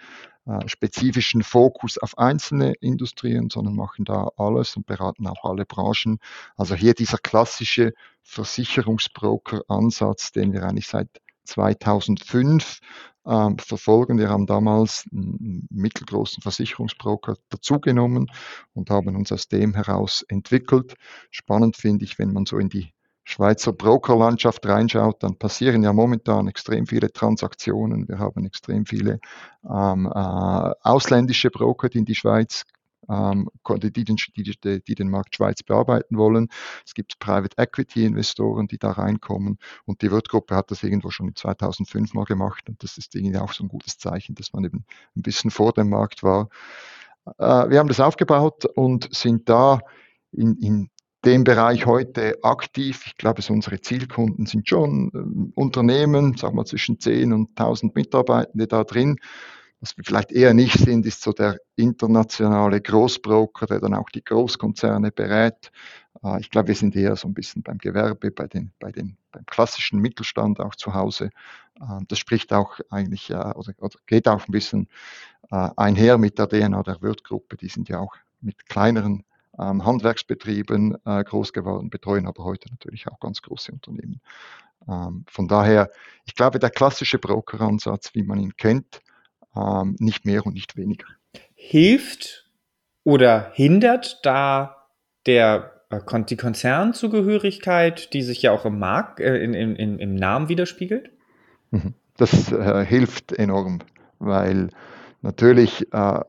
äh, 0.44 0.69
spezifischen 0.69 1.42
Fokus 1.42 1.96
auf 1.96 2.19
einzelne 2.19 2.74
Industrien, 2.82 3.48
sondern 3.48 3.74
machen 3.74 4.04
da 4.04 4.28
alles 4.36 4.76
und 4.76 4.84
beraten 4.84 5.26
auch 5.26 5.44
alle 5.44 5.64
Branchen. 5.64 6.19
Also 6.56 6.74
hier 6.74 6.92
dieser 6.92 7.16
klassische 7.16 7.94
Versicherungsbroker-Ansatz, 8.22 10.32
den 10.32 10.52
wir 10.52 10.64
eigentlich 10.64 10.88
seit 10.88 11.08
2005 11.44 12.80
ähm, 13.24 13.56
verfolgen. 13.56 14.19
Wir 14.19 14.28
haben 14.28 14.44
damals 14.44 15.06
einen 15.10 15.66
mittelgroßen 15.70 16.42
Versicherungsbroker 16.42 17.36
dazugenommen 17.48 18.30
und 18.74 18.90
haben 18.90 19.16
uns 19.16 19.32
aus 19.32 19.48
dem 19.48 19.72
heraus 19.72 20.22
entwickelt. 20.28 20.96
Spannend 21.30 21.78
finde 21.78 22.04
ich, 22.04 22.19
wenn 22.19 22.34
man 22.34 22.44
so 22.44 22.58
in 22.58 22.69
die 22.69 22.93
Schweizer 23.24 23.72
Brokerlandschaft 23.72 24.67
reinschaut, 24.67 25.22
dann 25.22 25.36
passieren 25.36 25.82
ja 25.82 25.93
momentan 25.93 26.48
extrem 26.48 26.86
viele 26.86 27.12
Transaktionen. 27.12 28.08
Wir 28.08 28.19
haben 28.19 28.44
extrem 28.44 28.84
viele 28.86 29.20
ähm, 29.64 30.06
äh, 30.06 30.72
ausländische 30.82 31.50
Broker, 31.50 31.88
die 31.88 31.98
in 31.98 32.05
die 32.05 32.14
Schweiz 32.14 32.64
ähm, 33.08 33.48
die, 33.69 34.05
den, 34.05 34.17
die, 34.36 34.82
die, 34.82 34.94
den 34.94 35.10
Markt 35.10 35.36
Schweiz 35.36 35.62
bearbeiten 35.62 36.17
wollen. 36.17 36.48
Es 36.86 36.94
gibt 36.94 37.19
Private 37.19 37.56
Equity 37.58 38.05
Investoren, 38.05 38.69
die 38.69 38.79
da 38.79 38.93
reinkommen 38.93 39.58
und 39.84 40.02
die 40.02 40.10
Wirtgruppe 40.10 40.55
hat 40.55 40.70
das 40.70 40.82
irgendwo 40.82 41.10
schon 41.10 41.34
2005 41.34 42.14
mal 42.14 42.24
gemacht 42.24 42.69
und 42.69 42.82
das 42.82 42.98
ist 42.98 43.14
irgendwie 43.14 43.38
auch 43.38 43.52
so 43.52 43.64
ein 43.64 43.69
gutes 43.69 43.98
Zeichen, 43.98 44.34
dass 44.34 44.52
man 44.52 44.64
eben 44.64 44.84
ein 45.17 45.22
bisschen 45.22 45.50
vor 45.50 45.72
dem 45.72 45.91
Markt 45.91 46.22
war. 46.22 46.48
Äh, 47.38 47.70
wir 47.70 47.79
haben 47.79 47.88
das 47.88 48.00
aufgebaut 48.00 48.67
und 48.67 49.12
sind 49.14 49.48
da 49.48 49.81
in, 50.32 50.56
in 50.56 50.91
dem 51.24 51.44
Bereich 51.44 51.86
heute 51.86 52.38
aktiv. 52.43 53.05
Ich 53.06 53.17
glaube, 53.17 53.43
unsere 53.48 53.81
Zielkunden 53.81 54.46
sind 54.46 54.69
schon 54.69 55.10
äh, 55.14 55.60
Unternehmen, 55.60 56.36
sagen 56.36 56.56
wir 56.56 56.64
zwischen 56.64 56.98
10 56.98 57.32
und 57.32 57.50
1000 57.50 57.94
Mitarbeitende 57.94 58.67
da 58.67 58.84
drin. 58.84 59.19
Was 59.81 59.96
wir 59.96 60.05
vielleicht 60.05 60.31
eher 60.31 60.55
nicht 60.55 60.79
sind, 60.79 61.06
ist 61.06 61.22
so 61.22 61.32
der 61.32 61.58
internationale 61.76 62.81
Großbroker, 62.81 63.67
der 63.67 63.81
dann 63.81 63.94
auch 63.94 64.10
die 64.10 64.24
Großkonzerne 64.24 65.12
berät. 65.12 65.70
Äh, 66.24 66.41
ich 66.41 66.50
glaube, 66.50 66.69
wir 66.69 66.74
sind 66.74 66.96
eher 66.96 67.17
so 67.17 67.29
ein 67.29 67.34
bisschen 67.34 67.62
beim 67.62 67.79
Gewerbe, 67.79 68.31
bei 68.31 68.46
den, 68.46 68.72
bei 68.81 68.91
den, 68.91 69.17
beim 69.31 69.46
klassischen 69.46 70.00
Mittelstand 70.00 70.60
auch 70.60 70.74
zu 70.74 70.94
Hause. 70.94 71.31
Äh, 71.81 72.00
das 72.08 72.19
spricht 72.19 72.52
auch 72.52 72.81
eigentlich 72.91 73.31
äh, 73.31 73.34
oder, 73.34 73.74
oder 73.79 73.96
geht 74.06 74.26
auch 74.26 74.46
ein 74.48 74.52
bisschen 74.52 74.88
äh, 75.50 75.69
einher 75.76 76.19
mit 76.19 76.38
der 76.38 76.48
DNA 76.48 76.82
der 76.82 77.00
Wirtgruppe. 77.00 77.56
Die 77.56 77.69
sind 77.69 77.88
ja 77.88 78.00
auch 78.00 78.17
mit 78.41 78.67
kleineren 78.67 79.24
ähm, 79.58 79.84
Handwerksbetrieben 79.84 80.96
äh, 81.04 81.24
groß 81.24 81.52
geworden, 81.52 81.90
betreuen 81.90 82.26
aber 82.26 82.44
heute 82.44 82.70
natürlich 82.70 83.08
auch 83.08 83.20
ganz 83.20 83.42
große 83.42 83.72
Unternehmen. 83.72 84.20
Ähm, 84.88 85.24
von 85.28 85.48
daher, 85.48 85.90
ich 86.24 86.34
glaube, 86.34 86.58
der 86.58 86.70
klassische 86.70 87.18
Brokeransatz, 87.18 88.14
wie 88.14 88.22
man 88.22 88.38
ihn 88.38 88.56
kennt, 88.56 89.00
ähm, 89.54 89.96
nicht 89.98 90.24
mehr 90.24 90.44
und 90.46 90.54
nicht 90.54 90.76
weniger. 90.76 91.06
Hilft 91.54 92.50
oder 93.04 93.50
hindert 93.54 94.20
da 94.24 94.88
der 95.26 95.72
äh, 95.90 96.22
die 96.24 96.36
Konzernzugehörigkeit, 96.36 98.12
die 98.12 98.22
sich 98.22 98.42
ja 98.42 98.52
auch 98.52 98.64
im 98.64 98.78
Markt, 98.78 99.20
äh, 99.20 99.36
in, 99.38 99.54
in, 99.54 99.98
im 99.98 100.14
Namen 100.14 100.48
widerspiegelt? 100.48 101.10
Mhm. 101.70 101.94
Das 102.16 102.52
äh, 102.52 102.84
hilft 102.84 103.32
enorm. 103.32 103.80
weil 104.18 104.68
natürlich 105.22 105.92
äh, 105.92 106.20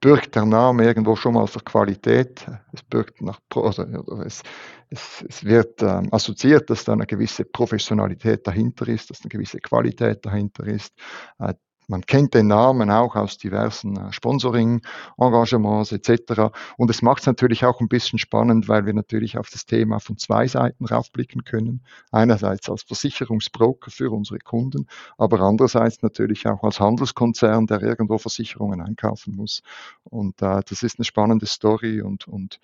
birgt 0.00 0.34
der 0.34 0.44
Name 0.44 0.84
irgendwo 0.84 1.16
schon 1.16 1.34
mal 1.34 1.46
für 1.46 1.60
Qualität. 1.60 2.46
Es 2.72 2.82
birgt 2.82 3.20
nach, 3.20 3.40
also, 3.54 3.82
es, 4.24 4.42
es, 4.90 5.24
es 5.28 5.44
wird 5.44 5.82
ähm, 5.82 6.08
assoziiert, 6.12 6.70
dass 6.70 6.84
da 6.84 6.92
eine 6.92 7.06
gewisse 7.06 7.44
Professionalität 7.44 8.46
dahinter 8.46 8.88
ist, 8.88 9.10
dass 9.10 9.22
eine 9.22 9.30
gewisse 9.30 9.58
Qualität 9.58 10.24
dahinter 10.24 10.66
ist. 10.66 10.94
Äh, 11.38 11.54
man 11.88 12.02
kennt 12.02 12.34
den 12.34 12.48
Namen 12.48 12.90
auch 12.90 13.14
aus 13.14 13.38
diversen 13.38 13.96
äh, 13.96 14.12
Sponsoring-Engagements 14.12 15.92
etc. 15.92 16.52
Und 16.76 16.90
es 16.90 17.02
macht 17.02 17.20
es 17.20 17.26
natürlich 17.26 17.64
auch 17.64 17.80
ein 17.80 17.88
bisschen 17.88 18.18
spannend, 18.18 18.68
weil 18.68 18.86
wir 18.86 18.92
natürlich 18.92 19.38
auf 19.38 19.50
das 19.50 19.66
Thema 19.66 20.00
von 20.00 20.18
zwei 20.18 20.46
Seiten 20.48 20.84
raufblicken 20.84 21.44
können. 21.44 21.82
Einerseits 22.10 22.68
als 22.68 22.82
Versicherungsbroker 22.82 23.90
für 23.90 24.10
unsere 24.10 24.38
Kunden, 24.38 24.86
aber 25.16 25.40
andererseits 25.40 26.02
natürlich 26.02 26.46
auch 26.46 26.62
als 26.62 26.80
Handelskonzern, 26.80 27.66
der 27.66 27.82
irgendwo 27.82 28.18
Versicherungen 28.18 28.80
einkaufen 28.80 29.36
muss. 29.36 29.62
Und 30.04 30.42
äh, 30.42 30.62
das 30.68 30.82
ist 30.82 30.98
eine 30.98 31.04
spannende 31.04 31.46
Story 31.46 32.00
und, 32.00 32.26
und 32.26 32.60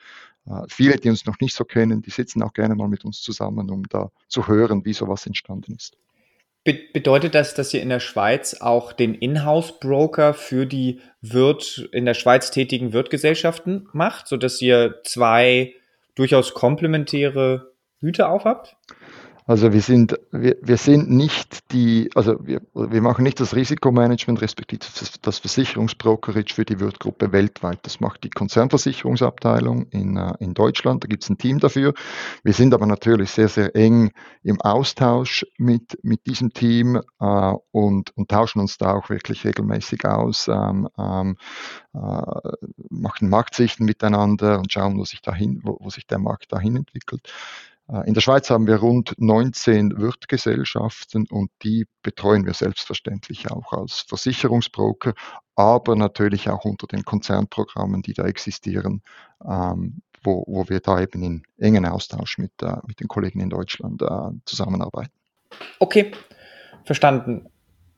äh, 0.47 0.62
viele, 0.69 0.97
die 0.97 1.11
uns 1.11 1.26
noch 1.26 1.38
nicht 1.41 1.55
so 1.55 1.64
kennen, 1.64 2.02
die 2.02 2.11
sitzen 2.11 2.43
auch 2.43 2.52
gerne 2.52 2.75
mal 2.75 2.88
mit 2.88 3.05
uns 3.05 3.21
zusammen, 3.21 3.71
um 3.71 3.85
da 3.88 4.11
zu 4.29 4.49
hören, 4.49 4.85
wie 4.85 4.93
sowas 4.93 5.26
entstanden 5.26 5.75
ist. 5.75 5.97
Be 6.64 6.78
bedeutet 6.92 7.35
das, 7.35 7.54
dass 7.54 7.75
ihr 7.75 7.83
in 7.83 7.88
der 7.88 7.99
Schweiz 7.99 8.54
auch 8.61 8.92
den 8.92 9.14
Inhouse-Broker 9.14 10.33
für 10.33 10.64
die 10.64 11.00
Wirt, 11.21 11.88
in 11.92 12.04
der 12.04 12.14
Schweiz 12.14 12.52
tätigen 12.52 12.92
Wirtgesellschaften 12.92 13.88
macht, 13.92 14.28
sodass 14.28 14.62
ihr 14.62 15.00
zwei 15.02 15.75
durchaus 16.14 16.54
komplementäre 16.54 17.73
Hüte 18.00 18.28
aufhabt? 18.28 18.76
Also 19.52 19.71
wir 19.75 19.82
sind, 19.82 20.18
wir, 20.30 20.56
wir 20.62 20.78
sind 20.78 21.11
nicht 21.11 21.71
die, 21.73 22.09
also 22.14 22.38
wir, 22.42 22.62
wir 22.73 23.02
machen 23.02 23.23
nicht 23.23 23.38
das 23.38 23.54
Risikomanagement, 23.54 24.40
respektive 24.40 24.80
das 25.21 25.38
Versicherungsbrokerage 25.40 26.54
für 26.54 26.64
die 26.64 26.80
Wirtgruppe 26.80 27.32
weltweit. 27.32 27.80
Das 27.82 28.00
macht 28.00 28.25
die 28.25 28.30
Konzernversicherungsabteilung 28.30 29.88
in, 29.90 30.16
äh, 30.16 30.32
in 30.40 30.54
Deutschland. 30.54 31.04
Da 31.04 31.06
gibt 31.06 31.25
es 31.25 31.28
ein 31.28 31.37
Team 31.37 31.59
dafür. 31.59 31.92
Wir 32.42 32.54
sind 32.54 32.73
aber 32.73 32.87
natürlich 32.87 33.30
sehr, 33.30 33.49
sehr 33.49 33.76
eng 33.76 34.12
im 34.42 34.59
Austausch 34.62 35.44
mit, 35.59 35.99
mit 36.02 36.25
diesem 36.25 36.54
Team 36.54 37.02
äh, 37.21 37.52
und, 37.73 38.16
und 38.16 38.30
tauschen 38.30 38.59
uns 38.59 38.78
da 38.78 38.94
auch 38.94 39.11
wirklich 39.11 39.44
regelmäßig 39.44 40.06
aus, 40.06 40.49
ähm, 40.49 40.88
ähm, 40.99 41.37
äh, 41.92 42.52
machen 42.88 43.28
Marktsichten 43.28 43.85
miteinander 43.85 44.61
und 44.61 44.73
schauen, 44.73 44.97
wo 44.97 45.04
sich, 45.04 45.21
dahin, 45.21 45.61
wo, 45.62 45.76
wo 45.78 45.90
sich 45.90 46.06
der 46.06 46.18
Markt 46.18 46.54
dahin 46.54 46.76
entwickelt. 46.76 47.28
Äh, 47.92 48.06
in 48.06 48.14
der 48.14 48.20
Schweiz 48.20 48.50
haben 48.50 48.66
wir 48.66 48.76
rund 48.76 49.14
19 49.18 49.99
Wirtgesellschaften 49.99 51.26
und 51.30 51.50
die 51.62 51.87
betreuen 52.02 52.46
wir 52.46 52.54
selbstverständlich 52.54 53.50
auch 53.50 53.72
als 53.72 54.00
Versicherungsbroker, 54.08 55.14
aber 55.54 55.94
natürlich 55.96 56.49
auch 56.49 56.64
unter 56.64 56.87
den 56.87 57.04
Konzernprogrammen, 57.04 58.02
die 58.02 58.14
da 58.14 58.25
existieren, 58.25 59.02
ähm, 59.44 60.02
wo, 60.22 60.44
wo 60.46 60.68
wir 60.68 60.80
da 60.80 61.00
eben 61.00 61.22
in 61.22 61.42
engen 61.58 61.84
Austausch 61.84 62.38
mit, 62.38 62.52
äh, 62.62 62.76
mit 62.87 63.00
den 63.00 63.08
Kollegen 63.08 63.40
in 63.40 63.50
Deutschland 63.50 64.00
äh, 64.02 64.30
zusammenarbeiten. 64.46 65.12
Okay, 65.78 66.12
verstanden. 66.84 67.51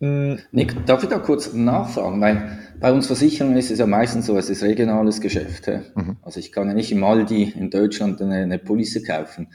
Hm, 0.04 0.38
Nick, 0.52 0.84
darf 0.84 1.02
ich 1.02 1.08
da 1.08 1.18
kurz 1.18 1.54
nachfragen? 1.54 2.20
Weil 2.20 2.58
bei 2.78 2.92
uns 2.92 3.06
Versicherungen 3.06 3.56
ist 3.56 3.70
es 3.70 3.78
ja 3.78 3.86
meistens 3.86 4.26
so, 4.26 4.36
es 4.36 4.50
ist 4.50 4.62
regionales 4.62 5.22
Geschäft. 5.22 5.66
Mhm. 5.66 6.18
Also 6.20 6.40
ich 6.40 6.52
kann 6.52 6.68
ja 6.68 6.74
nicht 6.74 6.92
im 6.92 7.02
Aldi 7.02 7.54
in 7.56 7.70
Deutschland 7.70 8.20
eine, 8.20 8.36
eine 8.36 8.58
Police 8.58 9.02
kaufen. 9.02 9.48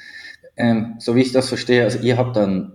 Ähm, 0.58 0.96
so 0.98 1.16
wie 1.16 1.22
ich 1.22 1.34
das 1.34 1.50
verstehe, 1.50 1.84
also 1.84 2.00
ihr 2.00 2.18
habt 2.18 2.36
dann 2.36 2.74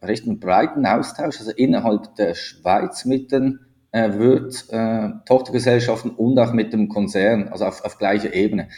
recht 0.00 0.24
einen 0.26 0.40
breiten 0.40 0.86
Austausch, 0.86 1.38
also 1.38 1.50
innerhalb 1.50 2.14
der 2.16 2.34
Schweiz 2.34 3.04
mit 3.04 3.32
den 3.32 3.60
äh, 3.92 4.14
Wirt, 4.14 4.64
äh, 4.70 5.10
Tochtergesellschaften 5.26 6.12
und 6.12 6.38
auch 6.38 6.54
mit 6.54 6.72
dem 6.72 6.88
Konzern, 6.88 7.48
also 7.48 7.66
auf, 7.66 7.84
auf 7.84 7.98
gleicher 7.98 8.32
Ebene. 8.32 8.68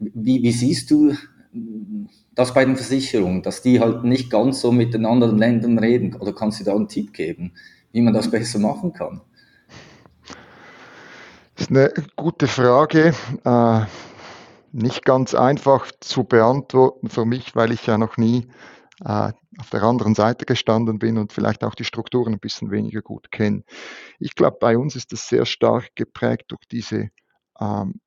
Wie, 0.00 0.42
wie 0.42 0.52
siehst 0.52 0.90
du 0.90 1.14
das 2.34 2.52
bei 2.52 2.64
den 2.64 2.74
Versicherungen, 2.74 3.42
dass 3.42 3.62
die 3.62 3.78
halt 3.78 4.02
nicht 4.02 4.30
ganz 4.30 4.60
so 4.60 4.72
mit 4.72 4.94
den 4.94 5.06
anderen 5.06 5.38
Ländern 5.38 5.78
reden? 5.78 6.16
Oder 6.16 6.34
kannst 6.34 6.58
du 6.58 6.64
da 6.64 6.74
einen 6.74 6.88
Tipp 6.88 7.12
geben? 7.12 7.52
Wie 7.94 8.02
man 8.02 8.12
das 8.12 8.28
besser 8.28 8.58
machen 8.58 8.92
kann? 8.92 9.20
Das 11.54 11.68
ist 11.68 11.70
eine 11.70 11.92
gute 12.16 12.48
Frage. 12.48 13.14
Äh, 13.44 13.80
nicht 14.72 15.04
ganz 15.04 15.32
einfach 15.32 15.92
zu 16.00 16.24
beantworten 16.24 17.08
für 17.08 17.24
mich, 17.24 17.54
weil 17.54 17.70
ich 17.70 17.86
ja 17.86 17.96
noch 17.96 18.16
nie 18.16 18.48
äh, 19.04 19.32
auf 19.58 19.70
der 19.70 19.84
anderen 19.84 20.16
Seite 20.16 20.44
gestanden 20.44 20.98
bin 20.98 21.16
und 21.16 21.32
vielleicht 21.32 21.62
auch 21.62 21.76
die 21.76 21.84
Strukturen 21.84 22.32
ein 22.32 22.40
bisschen 22.40 22.72
weniger 22.72 23.00
gut 23.00 23.30
kenne. 23.30 23.62
Ich 24.18 24.34
glaube, 24.34 24.56
bei 24.60 24.76
uns 24.76 24.96
ist 24.96 25.12
das 25.12 25.28
sehr 25.28 25.46
stark 25.46 25.94
geprägt 25.94 26.46
durch 26.48 26.66
diese, 26.68 27.10
ähm, 27.60 28.00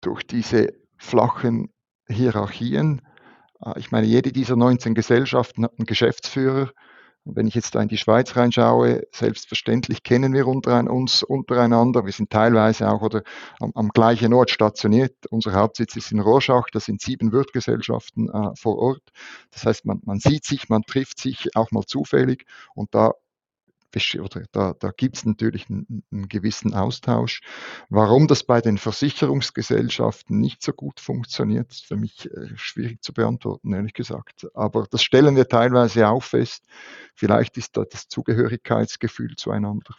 durch 0.00 0.26
diese 0.26 0.72
flachen 0.96 1.70
Hierarchien. 2.08 3.02
Äh, 3.62 3.78
ich 3.78 3.90
meine, 3.90 4.06
jede 4.06 4.32
dieser 4.32 4.56
19 4.56 4.94
Gesellschaften 4.94 5.64
hat 5.64 5.74
einen 5.78 5.84
Geschäftsführer, 5.84 6.70
und 7.24 7.36
wenn 7.36 7.46
ich 7.46 7.54
jetzt 7.54 7.74
da 7.74 7.80
in 7.80 7.88
die 7.88 7.98
Schweiz 7.98 8.34
reinschaue, 8.34 9.06
selbstverständlich 9.12 10.02
kennen 10.02 10.32
wir 10.32 10.46
uns 10.48 11.22
untereinander. 11.22 12.04
Wir 12.04 12.12
sind 12.12 12.30
teilweise 12.30 12.90
auch 12.90 13.02
oder 13.02 13.22
am, 13.60 13.70
am 13.76 13.90
gleichen 13.90 14.32
Ort 14.32 14.50
stationiert. 14.50 15.14
Unser 15.30 15.52
Hauptsitz 15.52 15.94
ist 15.94 16.10
in 16.10 16.18
Rorschach. 16.18 16.66
Da 16.72 16.80
sind 16.80 17.00
sieben 17.00 17.30
Wirtgesellschaften 17.30 18.28
äh, 18.28 18.56
vor 18.56 18.78
Ort. 18.78 19.02
Das 19.52 19.64
heißt, 19.64 19.84
man, 19.84 20.00
man 20.04 20.18
sieht 20.18 20.44
sich, 20.44 20.68
man 20.68 20.82
trifft 20.82 21.20
sich 21.20 21.54
auch 21.54 21.70
mal 21.70 21.84
zufällig 21.84 22.44
und 22.74 22.92
da 22.92 23.12
da, 24.52 24.74
da 24.78 24.90
gibt 24.96 25.16
es 25.16 25.24
natürlich 25.24 25.68
einen, 25.68 26.02
einen, 26.10 26.28
gewissen 26.28 26.74
Austausch. 26.74 27.40
Warum 27.88 28.26
das 28.26 28.42
bei 28.42 28.60
den 28.60 28.78
Versicherungsgesellschaften 28.78 30.38
nicht 30.40 30.62
so 30.62 30.72
gut 30.72 31.00
funktioniert, 31.00 31.70
ist 31.70 31.86
für 31.86 31.96
mich 31.96 32.30
äh, 32.30 32.48
schwierig 32.56 33.02
zu 33.02 33.12
beantworten, 33.12 33.72
ehrlich 33.72 33.94
gesagt. 33.94 34.46
Aber 34.54 34.86
das 34.90 35.02
stellen 35.02 35.36
wir 35.36 35.48
teilweise 35.48 36.08
auch 36.08 36.22
fest. 36.22 36.64
Vielleicht 37.14 37.56
ist 37.56 37.76
da 37.76 37.84
das 37.84 38.08
Zugehörigkeitsgefühl 38.08 39.36
zueinander 39.36 39.94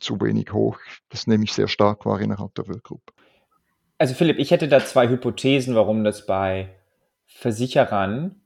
zu 0.00 0.20
wenig 0.20 0.52
hoch. 0.52 0.78
Das 1.08 1.26
nehme 1.26 1.44
ich 1.44 1.52
sehr 1.52 1.68
stark 1.68 2.04
wahr 2.06 2.20
innerhalb 2.20 2.54
der 2.54 2.68
Workgroup. 2.68 3.12
Also 3.98 4.14
Philipp, 4.14 4.38
ich 4.38 4.50
hätte 4.50 4.68
da 4.68 4.84
zwei 4.84 5.08
Hypothesen, 5.08 5.74
warum 5.74 6.02
das 6.02 6.26
bei 6.26 6.74
Versicherern 7.26 8.41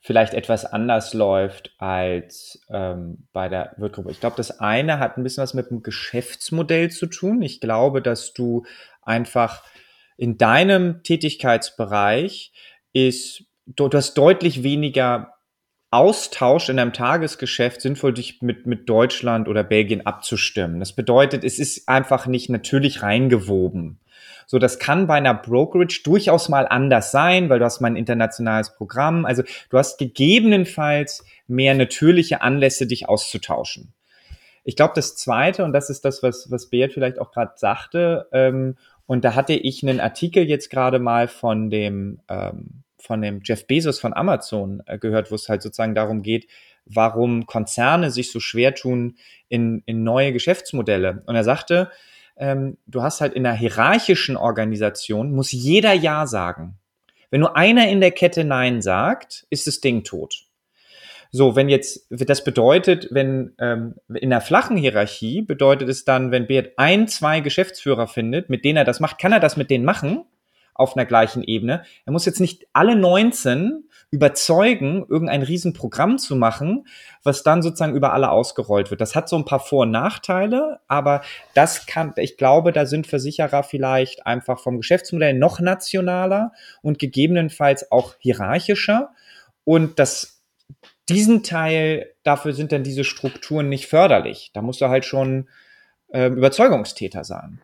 vielleicht 0.00 0.34
etwas 0.34 0.64
anders 0.64 1.14
läuft 1.14 1.74
als 1.78 2.60
ähm, 2.70 3.26
bei 3.32 3.48
der 3.48 3.74
Wirtgruppe. 3.76 4.10
Ich 4.10 4.20
glaube, 4.20 4.36
das 4.36 4.60
eine 4.60 4.98
hat 4.98 5.16
ein 5.16 5.22
bisschen 5.22 5.42
was 5.42 5.54
mit 5.54 5.70
dem 5.70 5.82
Geschäftsmodell 5.82 6.90
zu 6.90 7.06
tun. 7.06 7.42
Ich 7.42 7.60
glaube, 7.60 8.02
dass 8.02 8.32
du 8.32 8.64
einfach 9.02 9.64
in 10.16 10.38
deinem 10.38 11.02
Tätigkeitsbereich 11.02 12.52
ist, 12.92 13.44
du, 13.66 13.88
du 13.88 13.98
hast 13.98 14.14
deutlich 14.14 14.62
weniger 14.62 15.35
Austausch 15.90 16.68
in 16.68 16.78
deinem 16.78 16.92
Tagesgeschäft 16.92 17.80
sinnvoll, 17.80 18.12
dich 18.12 18.42
mit, 18.42 18.66
mit 18.66 18.88
Deutschland 18.88 19.48
oder 19.48 19.62
Belgien 19.62 20.04
abzustimmen. 20.04 20.80
Das 20.80 20.92
bedeutet, 20.92 21.44
es 21.44 21.58
ist 21.58 21.88
einfach 21.88 22.26
nicht 22.26 22.50
natürlich 22.50 23.02
reingewoben. 23.02 24.00
So, 24.46 24.58
das 24.58 24.78
kann 24.78 25.06
bei 25.06 25.14
einer 25.14 25.34
Brokerage 25.34 26.02
durchaus 26.04 26.48
mal 26.48 26.68
anders 26.68 27.10
sein, 27.10 27.48
weil 27.48 27.58
du 27.58 27.64
hast 27.64 27.80
mal 27.80 27.88
ein 27.88 27.96
internationales 27.96 28.74
Programm. 28.74 29.24
Also 29.24 29.42
du 29.70 29.78
hast 29.78 29.98
gegebenenfalls 29.98 31.24
mehr 31.48 31.74
natürliche 31.74 32.42
Anlässe, 32.42 32.86
dich 32.86 33.08
auszutauschen. 33.08 33.92
Ich 34.62 34.76
glaube, 34.76 34.94
das 34.96 35.16
Zweite, 35.16 35.64
und 35.64 35.72
das 35.72 35.90
ist 35.90 36.04
das, 36.04 36.22
was, 36.22 36.50
was 36.50 36.70
Beat 36.70 36.92
vielleicht 36.92 37.20
auch 37.20 37.30
gerade 37.30 37.52
sagte, 37.56 38.28
ähm, 38.32 38.76
und 39.06 39.24
da 39.24 39.36
hatte 39.36 39.52
ich 39.52 39.82
einen 39.82 40.00
Artikel 40.00 40.44
jetzt 40.44 40.70
gerade 40.70 40.98
mal 40.98 41.28
von 41.28 41.70
dem, 41.70 42.18
ähm, 42.28 42.82
von 43.06 43.22
dem 43.22 43.40
Jeff 43.44 43.66
Bezos 43.66 44.00
von 44.00 44.12
Amazon 44.12 44.82
äh, 44.86 44.98
gehört, 44.98 45.30
wo 45.30 45.36
es 45.36 45.48
halt 45.48 45.62
sozusagen 45.62 45.94
darum 45.94 46.22
geht, 46.22 46.48
warum 46.84 47.46
Konzerne 47.46 48.10
sich 48.10 48.30
so 48.30 48.40
schwer 48.40 48.74
tun 48.74 49.16
in, 49.48 49.82
in 49.86 50.02
neue 50.02 50.32
Geschäftsmodelle. 50.32 51.22
Und 51.26 51.34
er 51.34 51.44
sagte, 51.44 51.90
ähm, 52.36 52.78
du 52.86 53.02
hast 53.02 53.20
halt 53.20 53.34
in 53.34 53.46
einer 53.46 53.56
hierarchischen 53.56 54.36
Organisation, 54.36 55.32
muss 55.32 55.52
jeder 55.52 55.92
Ja 55.92 56.26
sagen. 56.26 56.78
Wenn 57.30 57.40
nur 57.40 57.56
einer 57.56 57.88
in 57.88 58.00
der 58.00 58.12
Kette 58.12 58.44
Nein 58.44 58.82
sagt, 58.82 59.46
ist 59.50 59.66
das 59.66 59.80
Ding 59.80 60.04
tot. 60.04 60.44
So, 61.32 61.56
wenn 61.56 61.68
jetzt, 61.68 62.06
das 62.10 62.44
bedeutet, 62.44 63.08
wenn 63.10 63.54
ähm, 63.58 63.96
in 64.14 64.30
der 64.30 64.40
flachen 64.40 64.76
Hierarchie 64.76 65.42
bedeutet 65.42 65.88
es 65.88 66.04
dann, 66.04 66.30
wenn 66.30 66.46
Beat 66.46 66.74
ein, 66.76 67.08
zwei 67.08 67.40
Geschäftsführer 67.40 68.06
findet, 68.06 68.48
mit 68.48 68.64
denen 68.64 68.76
er 68.76 68.84
das 68.84 69.00
macht, 69.00 69.18
kann 69.18 69.32
er 69.32 69.40
das 69.40 69.56
mit 69.56 69.70
denen 69.70 69.84
machen 69.84 70.24
auf 70.78 70.96
einer 70.96 71.06
gleichen 71.06 71.42
Ebene. 71.42 71.82
Er 72.04 72.12
muss 72.12 72.24
jetzt 72.26 72.40
nicht 72.40 72.66
alle 72.72 72.96
19 72.96 73.84
überzeugen, 74.10 75.04
irgendein 75.08 75.42
Riesenprogramm 75.42 76.18
zu 76.18 76.36
machen, 76.36 76.86
was 77.22 77.42
dann 77.42 77.62
sozusagen 77.62 77.94
über 77.94 78.12
alle 78.12 78.30
ausgerollt 78.30 78.90
wird. 78.90 79.00
Das 79.00 79.14
hat 79.14 79.28
so 79.28 79.36
ein 79.36 79.44
paar 79.44 79.60
Vor- 79.60 79.82
und 79.82 79.90
Nachteile, 79.90 80.80
aber 80.86 81.22
das 81.54 81.86
kann, 81.86 82.12
ich 82.16 82.36
glaube, 82.36 82.72
da 82.72 82.86
sind 82.86 83.06
Versicherer 83.06 83.62
vielleicht 83.62 84.24
einfach 84.26 84.60
vom 84.60 84.76
Geschäftsmodell 84.76 85.34
noch 85.34 85.60
nationaler 85.60 86.52
und 86.82 86.98
gegebenenfalls 86.98 87.90
auch 87.90 88.14
hierarchischer. 88.18 89.10
Und 89.64 89.98
das, 89.98 90.40
diesen 91.08 91.42
Teil, 91.42 92.12
dafür 92.22 92.52
sind 92.52 92.70
dann 92.70 92.84
diese 92.84 93.04
Strukturen 93.04 93.68
nicht 93.68 93.86
förderlich. 93.86 94.50
Da 94.54 94.62
musst 94.62 94.80
du 94.80 94.88
halt 94.88 95.04
schon 95.04 95.48
äh, 96.08 96.28
Überzeugungstäter 96.28 97.24
sein. 97.24 97.60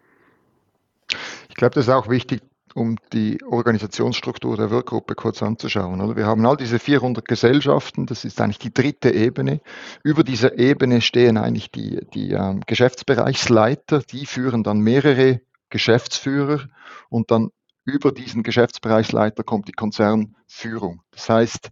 Ich 1.48 1.54
glaube, 1.54 1.74
das 1.74 1.86
ist 1.86 1.92
auch 1.92 2.08
wichtig, 2.08 2.40
um 2.74 2.96
die 3.12 3.42
Organisationsstruktur 3.44 4.56
der 4.56 4.70
Wirkgruppe 4.70 5.14
kurz 5.14 5.42
anzuschauen. 5.42 6.00
Oder? 6.00 6.16
Wir 6.16 6.26
haben 6.26 6.44
all 6.46 6.56
diese 6.56 6.78
400 6.78 7.26
Gesellschaften, 7.26 8.06
das 8.06 8.24
ist 8.24 8.40
eigentlich 8.40 8.58
die 8.58 8.72
dritte 8.72 9.10
Ebene. 9.10 9.60
Über 10.02 10.24
dieser 10.24 10.58
Ebene 10.58 11.00
stehen 11.00 11.36
eigentlich 11.36 11.70
die, 11.70 12.00
die 12.14 12.32
ähm, 12.32 12.60
Geschäftsbereichsleiter, 12.66 14.00
die 14.00 14.26
führen 14.26 14.62
dann 14.62 14.80
mehrere 14.80 15.40
Geschäftsführer 15.70 16.68
und 17.08 17.30
dann 17.30 17.50
über 17.84 18.12
diesen 18.12 18.42
Geschäftsbereichsleiter 18.42 19.42
kommt 19.42 19.68
die 19.68 19.72
Konzernführung. 19.72 21.02
Das 21.10 21.28
heißt, 21.28 21.70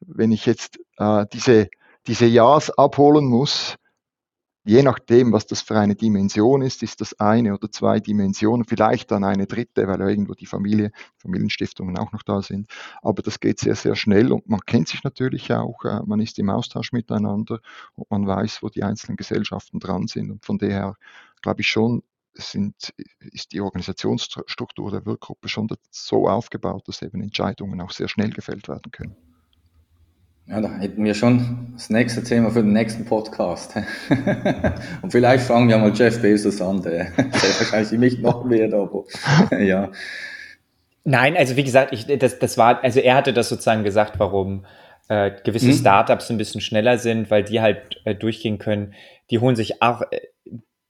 wenn 0.00 0.32
ich 0.32 0.46
jetzt 0.46 0.78
äh, 0.96 1.26
diese, 1.32 1.68
diese 2.06 2.26
Ja's 2.26 2.70
abholen 2.70 3.26
muss, 3.26 3.76
je 4.64 4.82
nachdem, 4.82 5.32
was 5.32 5.46
das 5.46 5.62
für 5.62 5.78
eine 5.78 5.94
Dimension 5.94 6.62
ist, 6.62 6.82
ist 6.82 7.00
das 7.00 7.18
eine 7.18 7.54
oder 7.54 7.70
zwei 7.70 8.00
Dimensionen, 8.00 8.64
vielleicht 8.64 9.10
dann 9.10 9.24
eine 9.24 9.46
dritte, 9.46 9.86
weil 9.88 10.00
irgendwo 10.00 10.34
die 10.34 10.46
Familie, 10.46 10.92
Familienstiftungen 11.18 11.98
auch 11.98 12.12
noch 12.12 12.22
da 12.22 12.42
sind. 12.42 12.68
Aber 13.02 13.22
das 13.22 13.40
geht 13.40 13.58
sehr, 13.58 13.74
sehr 13.74 13.96
schnell 13.96 14.32
und 14.32 14.48
man 14.48 14.60
kennt 14.60 14.88
sich 14.88 15.02
natürlich 15.04 15.52
auch, 15.52 15.84
äh, 15.84 16.00
man 16.06 16.20
ist 16.20 16.38
im 16.38 16.50
Austausch 16.50 16.92
miteinander 16.92 17.60
und 17.94 18.10
man 18.10 18.26
weiß, 18.26 18.62
wo 18.62 18.68
die 18.68 18.82
einzelnen 18.82 19.16
Gesellschaften 19.16 19.80
dran 19.80 20.06
sind. 20.06 20.30
Und 20.30 20.44
von 20.44 20.58
daher 20.58 20.96
glaube 21.42 21.62
ich 21.62 21.68
schon, 21.68 22.02
sind, 22.34 22.94
ist 23.18 23.52
die 23.52 23.60
Organisationsstruktur 23.60 24.90
der 24.90 25.04
Wirkgruppe 25.04 25.48
schon 25.48 25.68
so 25.90 26.28
aufgebaut, 26.28 26.88
dass 26.88 27.02
eben 27.02 27.20
Entscheidungen 27.20 27.80
auch 27.80 27.90
sehr 27.90 28.08
schnell 28.08 28.30
gefällt 28.30 28.68
werden 28.68 28.90
können. 28.90 29.31
Ja, 30.46 30.60
da 30.60 30.70
hätten 30.72 31.04
wir 31.04 31.14
schon 31.14 31.72
das 31.74 31.88
nächste 31.88 32.22
Thema 32.22 32.50
für 32.50 32.62
den 32.62 32.72
nächsten 32.72 33.04
Podcast. 33.04 33.74
Und 35.02 35.10
vielleicht 35.10 35.44
fangen 35.44 35.68
wir 35.68 35.78
mal 35.78 35.92
Jeff 35.94 36.20
Bezos 36.20 36.60
an, 36.60 36.82
der, 36.82 37.04
der 37.16 37.32
wahrscheinlich 37.32 37.92
nicht 37.92 38.22
noch 38.22 38.44
mehr, 38.44 38.72
aber 38.72 39.04
ja. 39.60 39.90
Nein, 41.04 41.36
also 41.36 41.56
wie 41.56 41.64
gesagt, 41.64 41.92
ich, 41.92 42.06
das, 42.18 42.38
das 42.38 42.58
war, 42.58 42.82
also 42.82 43.00
er 43.00 43.14
hatte 43.14 43.32
das 43.32 43.48
sozusagen 43.48 43.84
gesagt, 43.84 44.18
warum 44.18 44.66
äh, 45.08 45.30
gewisse 45.44 45.68
mhm. 45.68 45.74
Startups 45.74 46.30
ein 46.30 46.38
bisschen 46.38 46.60
schneller 46.60 46.98
sind, 46.98 47.30
weil 47.30 47.44
die 47.44 47.60
halt 47.60 48.00
äh, 48.04 48.14
durchgehen 48.14 48.58
können. 48.58 48.94
Die 49.30 49.38
holen 49.38 49.56
sich 49.56 49.80
auch, 49.80 50.02
äh, 50.10 50.20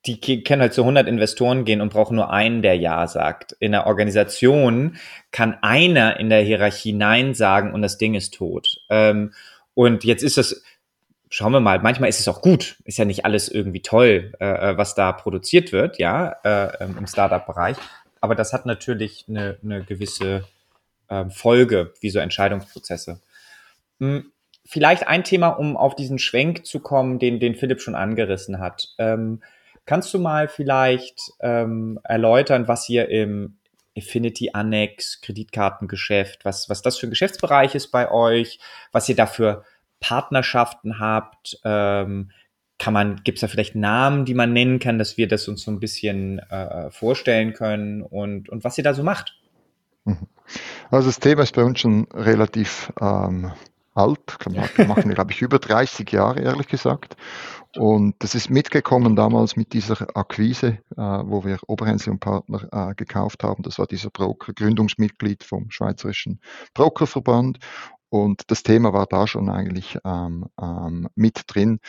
die 0.06 0.42
können 0.42 0.62
halt 0.62 0.74
zu 0.74 0.82
100 0.82 1.06
Investoren 1.06 1.64
gehen 1.64 1.80
und 1.80 1.92
brauchen 1.92 2.16
nur 2.16 2.30
einen, 2.32 2.62
der 2.62 2.76
Ja 2.76 3.06
sagt. 3.06 3.52
In 3.60 3.72
der 3.72 3.86
Organisation 3.86 4.96
kann 5.30 5.56
einer 5.62 6.18
in 6.18 6.28
der 6.28 6.42
Hierarchie 6.42 6.92
Nein 6.92 7.34
sagen 7.34 7.72
und 7.72 7.82
das 7.82 7.98
Ding 7.98 8.14
ist 8.14 8.34
tot. 8.34 8.80
Ähm, 8.90 9.32
und 9.74 10.02
jetzt 10.02 10.24
ist 10.24 10.38
es, 10.38 10.64
schauen 11.30 11.52
wir 11.52 11.60
mal, 11.60 11.78
manchmal 11.78 12.08
ist 12.08 12.18
es 12.18 12.26
auch 12.26 12.42
gut. 12.42 12.76
Ist 12.84 12.98
ja 12.98 13.04
nicht 13.04 13.24
alles 13.24 13.48
irgendwie 13.48 13.80
toll, 13.80 14.32
äh, 14.40 14.70
äh 14.70 14.76
was 14.76 14.96
da 14.96 15.12
produziert 15.12 15.72
wird, 15.72 15.98
ja, 15.98 16.36
äh, 16.42 16.84
ähm, 16.84 16.96
im 16.98 17.06
Startup-Bereich. 17.06 17.76
Aber 18.20 18.34
das 18.34 18.52
hat 18.52 18.66
natürlich 18.66 19.26
eine, 19.28 19.58
eine 19.62 19.84
gewisse 19.84 20.44
äh, 21.08 21.26
Folge, 21.30 21.94
wie 22.00 22.10
so 22.10 22.18
Entscheidungsprozesse. 22.18 23.20
Hm, 24.00 24.32
vielleicht 24.64 25.06
ein 25.06 25.22
Thema, 25.22 25.48
um 25.48 25.76
auf 25.76 25.94
diesen 25.94 26.18
Schwenk 26.18 26.66
zu 26.66 26.80
kommen, 26.80 27.20
den, 27.20 27.38
den 27.38 27.54
Philipp 27.54 27.80
schon 27.80 27.94
angerissen 27.94 28.58
hat. 28.58 28.88
Ähm, 28.98 29.42
kannst 29.86 30.12
du 30.14 30.18
mal 30.18 30.48
vielleicht 30.48 31.20
ähm, 31.40 31.98
erläutern, 32.04 32.68
was 32.68 32.88
ihr 32.88 33.08
im 33.08 33.58
Affinity 33.96 34.50
Annex, 34.52 35.20
Kreditkartengeschäft, 35.20 36.44
was, 36.44 36.68
was 36.68 36.82
das 36.82 36.98
für 36.98 37.06
ein 37.06 37.10
Geschäftsbereich 37.10 37.74
ist 37.74 37.88
bei 37.88 38.10
euch, 38.10 38.58
was 38.90 39.08
ihr 39.08 39.16
da 39.16 39.26
für 39.26 39.64
Partnerschaften 40.00 40.98
habt. 40.98 41.58
Ähm, 41.64 42.30
kann 42.78 42.94
man, 42.94 43.22
gibt 43.22 43.36
es 43.36 43.42
da 43.42 43.48
vielleicht 43.48 43.76
Namen, 43.76 44.24
die 44.24 44.34
man 44.34 44.52
nennen 44.52 44.78
kann, 44.80 44.98
dass 44.98 45.16
wir 45.16 45.28
das 45.28 45.46
uns 45.46 45.62
so 45.62 45.70
ein 45.70 45.78
bisschen 45.78 46.38
äh, 46.38 46.90
vorstellen 46.90 47.52
können 47.52 48.02
und, 48.02 48.48
und 48.48 48.64
was 48.64 48.76
ihr 48.78 48.84
da 48.84 48.94
so 48.94 49.04
macht? 49.04 49.38
Mhm. 50.04 50.26
Also 50.90 51.08
das 51.08 51.20
Thema 51.20 51.42
ist 51.42 51.54
bei 51.54 51.62
uns 51.62 51.80
schon 51.80 52.08
relativ 52.12 52.92
ähm, 53.00 53.52
alt, 53.94 54.36
wir 54.46 54.86
machen, 54.86 55.12
glaube 55.14 55.32
ich, 55.32 55.42
über 55.42 55.58
30 55.58 56.10
Jahre, 56.10 56.40
ehrlich 56.40 56.68
gesagt. 56.68 57.16
Und 57.76 58.16
das 58.18 58.34
ist 58.34 58.50
mitgekommen 58.50 59.16
damals 59.16 59.56
mit 59.56 59.72
dieser 59.72 60.14
Akquise, 60.14 60.78
äh, 60.96 61.00
wo 61.00 61.44
wir 61.44 61.58
Oberhensel 61.66 62.12
und 62.12 62.20
Partner 62.20 62.68
äh, 62.70 62.94
gekauft 62.94 63.42
haben. 63.44 63.62
Das 63.62 63.78
war 63.78 63.86
dieser 63.86 64.10
Broker, 64.10 64.52
Gründungsmitglied 64.52 65.42
vom 65.42 65.70
Schweizerischen 65.70 66.40
Brokerverband. 66.74 67.58
Und 68.10 68.42
das 68.48 68.62
Thema 68.62 68.92
war 68.92 69.06
da 69.06 69.26
schon 69.26 69.48
eigentlich 69.48 69.96
ähm, 70.04 70.46
ähm, 70.60 71.08
mit 71.14 71.44
drin. 71.46 71.80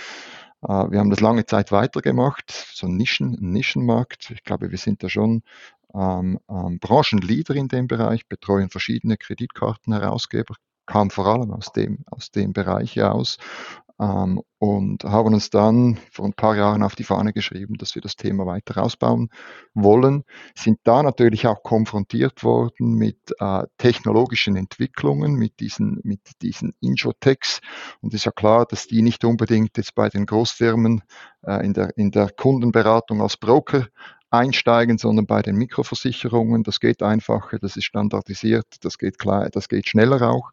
Äh, 0.62 0.68
wir 0.68 1.00
haben 1.00 1.10
das 1.10 1.20
lange 1.20 1.46
Zeit 1.46 1.74
weitergemacht, 1.74 2.50
so 2.50 2.88
ein, 2.88 2.96
Nischen, 2.96 3.38
Nischenmarkt. 3.42 4.32
Ich 4.32 4.44
glaube, 4.44 4.72
wir 4.72 4.78
sind 4.78 5.04
da 5.04 5.10
schon 5.10 5.44
ähm, 5.94 6.40
ähm, 6.50 6.80
Branchenleader 6.80 7.56
in 7.56 7.68
dem 7.68 7.88
Bereich, 7.88 8.26
betreuen 8.28 8.70
verschiedene 8.70 9.18
Kreditkartenherausgeber, 9.18 10.56
kam 10.86 11.10
vor 11.10 11.28
allem 11.28 11.52
aus 11.52 11.72
dem, 11.72 12.04
aus 12.10 12.32
dem 12.32 12.54
Bereich 12.54 13.02
aus 13.02 13.38
ähm, 14.00 14.42
und 14.60 15.04
haben 15.04 15.34
uns 15.34 15.50
dann 15.50 15.98
vor 16.12 16.26
ein 16.26 16.34
paar 16.34 16.56
Jahren 16.56 16.84
auf 16.84 16.96
die 16.96 17.04
Fahne 17.04 17.34
geschrieben, 17.34 17.76
dass 17.78 17.96
wir 17.96 18.02
das 18.02 18.16
Thema 18.16 18.46
weiter 18.46 18.82
ausbauen 18.82 19.30
wollen, 19.74 20.24
sind 20.56 20.80
da 20.84 21.04
natürlich 21.04 21.48
auch 21.48 21.64
konfrontiert 21.64 22.44
worden 22.44 22.96
mit 22.96 23.18
äh, 23.40 23.64
technologischen 23.78 24.56
Entwicklungen, 24.56 25.36
mit 25.36 25.60
diesen, 25.60 26.00
mit 26.04 26.22
diesen 26.42 26.74
Injotechs 26.80 27.62
und 28.02 28.14
ist 28.14 28.26
ja 28.26 28.32
klar, 28.32 28.66
dass 28.66 28.88
die 28.88 29.02
nicht 29.02 29.26
unbedingt 29.26 29.78
jetzt 29.78 29.96
bei 29.96 30.10
den 30.10 30.26
Großfirmen 30.26 31.04
äh, 31.44 31.66
in, 31.66 31.74
der, 31.74 31.98
in 31.98 32.12
der 32.12 32.30
Kundenberatung 32.30 33.22
als 33.22 33.38
Broker 33.38 33.88
einsteigen, 34.34 34.98
sondern 34.98 35.28
bei 35.28 35.42
den 35.42 35.56
Mikroversicherungen. 35.56 36.64
Das 36.64 36.80
geht 36.80 37.04
einfacher, 37.04 37.60
das 37.60 37.78
ist 37.78 37.86
standardisiert, 37.86 38.66
das 38.82 38.98
geht 38.98 39.20
klar, 39.20 39.50
das 39.50 39.70
geht 39.70 39.88
schneller 39.88 40.22
auch. 40.30 40.52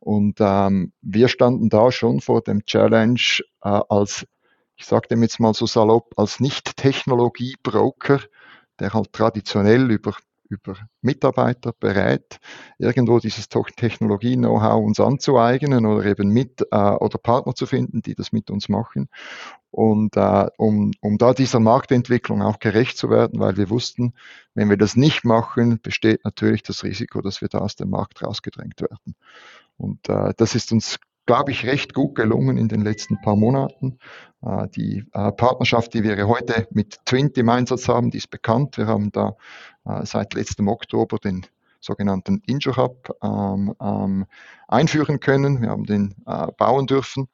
Und 0.00 0.36
ähm, 0.40 0.92
wir 1.02 1.28
standen 1.28 1.68
da 1.68 1.92
schon 1.92 2.20
vor 2.20 2.40
dem 2.40 2.64
Challenge 2.64 3.20
äh, 3.62 3.80
als, 3.88 4.26
ich 4.76 4.86
sage 4.86 5.08
dem 5.08 5.22
jetzt 5.22 5.40
mal 5.40 5.54
so 5.54 5.66
salopp, 5.66 6.14
als 6.16 6.40
Nicht-Technologie-Broker, 6.40 8.20
der 8.80 8.92
halt 8.94 9.12
traditionell 9.12 9.90
über 9.90 10.14
über 10.48 10.76
Mitarbeiter 11.02 11.72
berät, 11.78 12.38
irgendwo 12.78 13.18
dieses 13.18 13.48
Technologie-Know-how 13.48 14.84
uns 14.84 15.00
anzueignen 15.00 15.86
oder 15.86 16.04
eben 16.06 16.30
mit 16.30 16.66
äh, 16.70 16.76
oder 16.76 17.18
Partner 17.18 17.54
zu 17.54 17.66
finden, 17.66 18.02
die 18.02 18.14
das 18.14 18.32
mit 18.32 18.50
uns 18.50 18.68
machen. 18.68 19.08
Und 19.70 20.16
äh, 20.16 20.46
um, 20.56 20.92
um 21.00 21.18
da 21.18 21.34
dieser 21.34 21.60
Marktentwicklung 21.60 22.42
auch 22.42 22.58
gerecht 22.58 22.96
zu 22.96 23.10
werden, 23.10 23.38
weil 23.38 23.56
wir 23.56 23.68
wussten, 23.68 24.14
wenn 24.54 24.70
wir 24.70 24.78
das 24.78 24.96
nicht 24.96 25.24
machen, 25.24 25.80
besteht 25.82 26.24
natürlich 26.24 26.62
das 26.62 26.84
Risiko, 26.84 27.20
dass 27.20 27.40
wir 27.40 27.48
da 27.48 27.58
aus 27.58 27.76
dem 27.76 27.90
Markt 27.90 28.22
rausgedrängt 28.22 28.80
werden. 28.80 29.14
Und 29.76 30.08
äh, 30.08 30.32
das 30.36 30.54
ist 30.54 30.72
uns 30.72 30.98
glaube 31.28 31.52
ich, 31.52 31.66
recht 31.66 31.92
gut 31.92 32.14
gelungen 32.14 32.56
in 32.56 32.68
den 32.68 32.80
letzten 32.80 33.20
paar 33.20 33.36
Monaten. 33.36 33.98
Äh, 34.42 34.66
die 34.68 35.04
äh, 35.12 35.30
Partnerschaft, 35.30 35.92
die 35.92 36.02
wir 36.02 36.26
heute 36.26 36.66
mit 36.70 37.04
Twint 37.04 37.36
im 37.36 37.50
Einsatz 37.50 37.86
haben, 37.86 38.10
die 38.10 38.16
ist 38.16 38.30
bekannt. 38.30 38.78
Wir 38.78 38.86
haben 38.86 39.12
da 39.12 39.36
äh, 39.84 40.06
seit 40.06 40.32
letztem 40.32 40.68
Oktober 40.68 41.18
den 41.18 41.44
sogenannten 41.80 42.42
Injure 42.46 42.76
Hub 42.76 43.14
ähm, 43.22 43.74
ähm, 43.78 44.26
einführen 44.68 45.20
können. 45.20 45.60
Wir 45.60 45.68
haben 45.68 45.84
den 45.84 46.14
bauen 46.56 46.86
dürfen. 46.86 47.28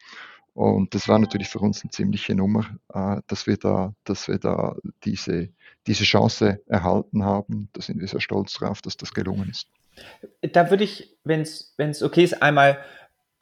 Und 0.54 0.92
das 0.94 1.08
war 1.08 1.18
natürlich 1.20 1.48
für 1.48 1.60
uns 1.60 1.82
eine 1.82 1.90
ziemliche 1.90 2.34
Nummer, 2.34 2.64
dass 3.26 3.48
wir 3.48 3.56
da, 3.56 3.92
dass 4.04 4.28
wir 4.28 4.38
da 4.38 4.76
diese, 5.02 5.48
diese 5.88 6.04
Chance 6.04 6.60
erhalten 6.66 7.24
haben. 7.24 7.70
Da 7.72 7.82
sind 7.82 7.98
wir 7.98 8.06
sehr 8.06 8.20
stolz 8.20 8.52
drauf, 8.52 8.80
dass 8.82 8.96
das 8.96 9.12
gelungen 9.14 9.48
ist. 9.50 9.66
Da 10.42 10.70
würde 10.70 10.84
ich, 10.84 11.16
wenn 11.24 11.40
es 11.40 12.02
okay 12.02 12.22
ist, 12.22 12.40
einmal 12.40 12.78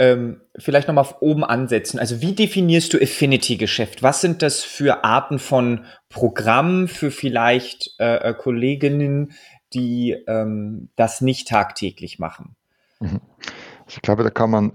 ähm, 0.02 0.40
vielleicht 0.58 0.88
nochmal 0.88 1.06
oben 1.20 1.44
ansetzen. 1.44 2.00
Also 2.00 2.20
wie 2.20 2.34
definierst 2.34 2.92
du 2.92 3.00
Affinity-Geschäft? 3.00 4.02
Was 4.02 4.20
sind 4.20 4.42
das 4.42 4.64
für 4.64 5.04
Arten 5.04 5.38
von 5.38 5.84
Programmen 6.08 6.88
für 6.88 7.12
vielleicht 7.12 7.94
äh, 8.00 8.16
äh, 8.16 8.34
Kolleginnen, 8.34 9.30
die 9.72 10.16
ähm, 10.26 10.88
das 10.96 11.20
nicht 11.20 11.46
tagtäglich 11.46 12.18
machen? 12.18 12.56
Mhm. 12.98 13.20
Ich 13.86 14.02
glaube, 14.02 14.24
da 14.24 14.30
kann 14.30 14.50
man 14.50 14.72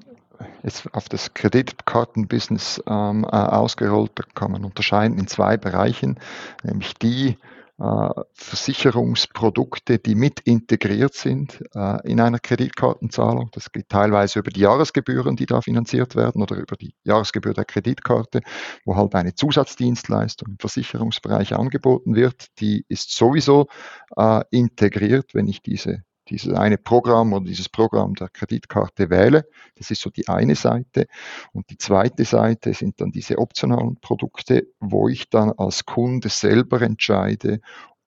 jetzt 0.64 0.88
auf 0.94 1.10
das 1.10 1.34
Kreditkartenbusiness 1.34 2.82
ähm, 2.88 3.26
äh, 3.26 3.36
ausgerollt, 3.36 4.12
da 4.16 4.24
kann 4.34 4.52
man 4.52 4.64
unterscheiden 4.64 5.20
in 5.20 5.28
zwei 5.28 5.58
Bereichen, 5.58 6.22
nämlich 6.64 6.94
die, 6.94 7.38
Versicherungsprodukte, 7.80 10.00
die 10.00 10.16
mit 10.16 10.40
integriert 10.40 11.14
sind 11.14 11.64
äh, 11.76 12.10
in 12.10 12.20
einer 12.20 12.40
Kreditkartenzahlung. 12.40 13.52
Das 13.52 13.72
geht 13.72 13.90
teilweise 13.90 14.40
über 14.40 14.50
die 14.50 14.62
Jahresgebühren, 14.62 15.36
die 15.36 15.46
da 15.46 15.62
finanziert 15.62 16.16
werden 16.16 16.42
oder 16.42 16.56
über 16.56 16.76
die 16.76 16.96
Jahresgebühr 17.04 17.54
der 17.54 17.66
Kreditkarte, 17.66 18.42
wo 18.84 18.96
halt 18.96 19.14
eine 19.14 19.36
Zusatzdienstleistung 19.36 20.54
im 20.54 20.58
Versicherungsbereich 20.60 21.54
angeboten 21.54 22.16
wird. 22.16 22.48
Die 22.60 22.84
ist 22.88 23.16
sowieso 23.16 23.68
äh, 24.16 24.42
integriert, 24.50 25.36
wenn 25.36 25.48
ich 25.48 25.62
diese 25.62 26.02
dieses 26.30 26.54
eine 26.54 26.78
Programm 26.78 27.34
oder 27.34 27.46
dieses 27.46 27.70
Programm 27.70 28.16
der 28.16 28.30
Kreditkarte 28.30 29.10
wähle. 29.10 29.46
Das 29.76 29.92
ist 29.92 30.02
so 30.02 30.10
die 30.10 30.28
eine 30.28 30.56
Seite. 30.56 31.08
Und 31.54 31.70
die 31.70 31.78
zweite 31.78 32.26
Seite 32.26 32.74
sind 32.74 33.02
dann 33.02 33.12
diese 33.12 33.38
optionalen 33.38 33.98
Produkte, 34.02 34.68
wo 34.80 35.08
ich 35.10 35.30
dann 35.30 35.52
als 35.52 35.86
Kunde 35.86 36.30
selber 36.30 36.82
entscheide, 36.82 37.60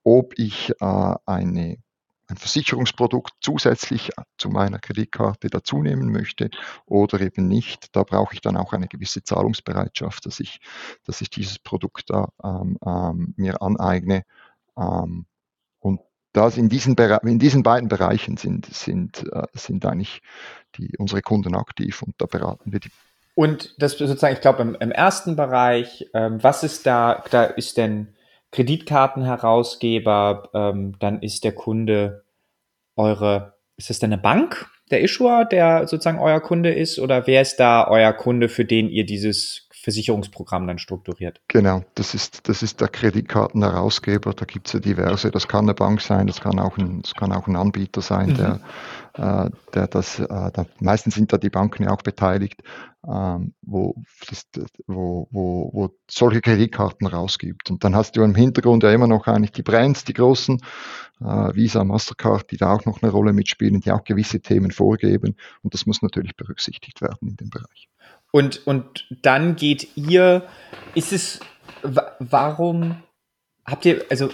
ob 0.03 0.37
ich 0.37 0.71
äh, 0.79 1.15
eine 1.25 1.77
ein 2.31 2.37
Versicherungsprodukt 2.37 3.33
zusätzlich 3.41 4.09
zu 4.37 4.49
meiner 4.49 4.79
Kreditkarte 4.79 5.49
dazu 5.49 5.81
nehmen 5.81 6.11
möchte 6.11 6.49
oder 6.85 7.19
eben 7.19 7.47
nicht. 7.47 7.95
Da 7.95 8.03
brauche 8.03 8.33
ich 8.33 8.41
dann 8.41 8.57
auch 8.57 8.73
eine 8.73 8.87
gewisse 8.87 9.23
Zahlungsbereitschaft, 9.23 10.25
dass 10.25 10.39
ich, 10.39 10.61
dass 11.03 11.21
ich 11.21 11.29
dieses 11.29 11.59
Produkt 11.59 12.09
da 12.09 12.29
ähm, 12.43 12.77
ähm, 12.85 13.33
mir 13.35 13.61
aneigne. 13.61 14.23
Ähm, 14.77 15.25
und 15.79 15.99
das 16.33 16.57
in 16.57 16.69
diesen, 16.69 16.95
in 16.95 17.39
diesen 17.39 17.63
beiden 17.63 17.89
Bereichen 17.89 18.37
sind, 18.37 18.65
sind, 18.67 19.25
äh, 19.31 19.47
sind 19.53 19.85
eigentlich 19.85 20.21
die, 20.75 20.95
unsere 20.97 21.21
Kunden 21.21 21.55
aktiv 21.55 22.01
und 22.01 22.15
da 22.17 22.25
beraten 22.25 22.71
wir 22.71 22.79
die. 22.79 22.91
Und 23.35 23.75
das 23.81 23.97
sozusagen, 23.97 24.35
ich 24.35 24.41
glaube, 24.41 24.61
im, 24.61 24.75
im 24.75 24.91
ersten 24.91 25.35
Bereich, 25.35 26.09
ähm, 26.13 26.43
was 26.43 26.63
ist 26.63 26.85
da, 26.85 27.23
da 27.31 27.43
ist 27.43 27.77
denn 27.77 28.15
Kreditkartenherausgeber, 28.51 30.49
ähm, 30.53 30.95
dann 30.99 31.21
ist 31.21 31.43
der 31.43 31.53
Kunde 31.53 32.23
eure, 32.95 33.55
ist 33.77 33.89
das 33.89 33.99
denn 33.99 34.11
eine 34.11 34.21
Bank, 34.21 34.69
der 34.91 35.01
Issuer, 35.01 35.45
der 35.45 35.87
sozusagen 35.87 36.19
euer 36.19 36.41
Kunde 36.41 36.73
ist, 36.73 36.99
oder 36.99 37.25
wer 37.27 37.41
ist 37.41 37.57
da 37.57 37.87
euer 37.87 38.11
Kunde, 38.13 38.49
für 38.49 38.65
den 38.65 38.89
ihr 38.89 39.05
dieses 39.05 39.69
Versicherungsprogramm 39.81 40.67
dann 40.67 40.77
strukturiert? 40.77 41.41
Genau, 41.47 41.83
das 41.95 42.13
ist, 42.13 42.47
das 42.47 42.63
ist 42.63 42.81
der 42.81 42.87
Kreditkartenherausgeber, 42.87 44.33
da 44.33 44.45
gibt 44.45 44.67
es 44.67 44.73
ja 44.73 44.79
diverse, 44.79 45.31
das 45.31 45.47
kann 45.47 45.65
eine 45.65 45.73
Bank 45.73 46.01
sein, 46.01 46.27
das 46.27 46.41
kann 46.41 46.59
auch 46.59 46.77
ein, 46.77 47.01
das 47.01 47.13
kann 47.13 47.31
auch 47.31 47.47
ein 47.47 47.55
Anbieter 47.55 48.01
sein, 48.01 48.29
mhm. 48.29 48.35
der, 48.35 48.59
äh, 49.13 49.49
der 49.73 49.87
das, 49.87 50.19
äh, 50.19 50.27
da, 50.27 50.65
meistens 50.79 51.15
sind 51.15 51.33
da 51.33 51.37
die 51.37 51.49
Banken 51.49 51.83
ja 51.83 51.91
auch 51.91 52.01
beteiligt, 52.01 52.61
ähm, 53.07 53.53
wo, 53.61 53.95
das, 54.29 54.45
wo, 54.85 55.27
wo, 55.31 55.69
wo 55.73 55.89
solche 56.09 56.41
Kreditkarten 56.41 57.07
rausgibt. 57.07 57.71
Und 57.71 57.83
dann 57.83 57.95
hast 57.95 58.15
du 58.15 58.21
im 58.21 58.35
Hintergrund 58.35 58.83
ja 58.83 58.91
immer 58.91 59.07
noch 59.07 59.27
eigentlich 59.27 59.51
die 59.51 59.63
Brands, 59.63 60.03
die 60.03 60.13
großen, 60.13 60.61
äh, 61.21 61.55
Visa, 61.55 61.83
Mastercard, 61.83 62.51
die 62.51 62.57
da 62.57 62.73
auch 62.73 62.85
noch 62.85 63.01
eine 63.01 63.11
Rolle 63.11 63.33
mitspielen, 63.33 63.81
die 63.81 63.91
auch 63.91 64.03
gewisse 64.03 64.39
Themen 64.39 64.71
vorgeben. 64.71 65.35
Und 65.63 65.73
das 65.73 65.85
muss 65.85 66.01
natürlich 66.01 66.35
berücksichtigt 66.35 67.01
werden 67.01 67.29
in 67.29 67.35
dem 67.37 67.49
Bereich. 67.49 67.89
Und, 68.31 68.65
und 68.65 69.07
dann 69.21 69.55
geht 69.55 69.95
ihr, 69.95 70.47
ist 70.95 71.11
es, 71.11 71.39
warum 71.83 73.03
habt 73.65 73.85
ihr, 73.85 74.05
also 74.09 74.29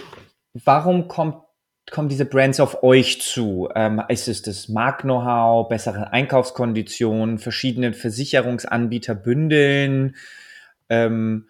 warum 0.54 1.08
kommt, 1.08 1.42
kommen 1.90 2.08
diese 2.08 2.24
Brands 2.24 2.60
auf 2.60 2.82
euch 2.82 3.20
zu? 3.20 3.68
Ähm, 3.74 4.02
ist 4.08 4.28
es 4.28 4.42
das 4.42 4.68
Markt-Know-how, 4.68 5.68
bessere 5.68 6.12
Einkaufskonditionen, 6.12 7.38
verschiedene 7.38 7.92
Versicherungsanbieter 7.92 9.14
bündeln? 9.14 10.16
Ähm, 10.88 11.48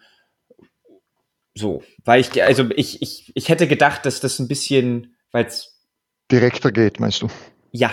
so, 1.55 1.83
weil 2.05 2.21
ich, 2.21 2.41
also 2.41 2.69
ich, 2.75 3.01
ich, 3.01 3.31
ich 3.35 3.49
hätte 3.49 3.67
gedacht, 3.67 4.05
dass 4.05 4.21
das 4.21 4.39
ein 4.39 4.47
bisschen, 4.47 5.15
weil 5.31 5.45
es 5.45 5.79
direkter 6.31 6.71
geht, 6.71 6.99
meinst 6.99 7.21
du? 7.21 7.27
Ja. 7.71 7.91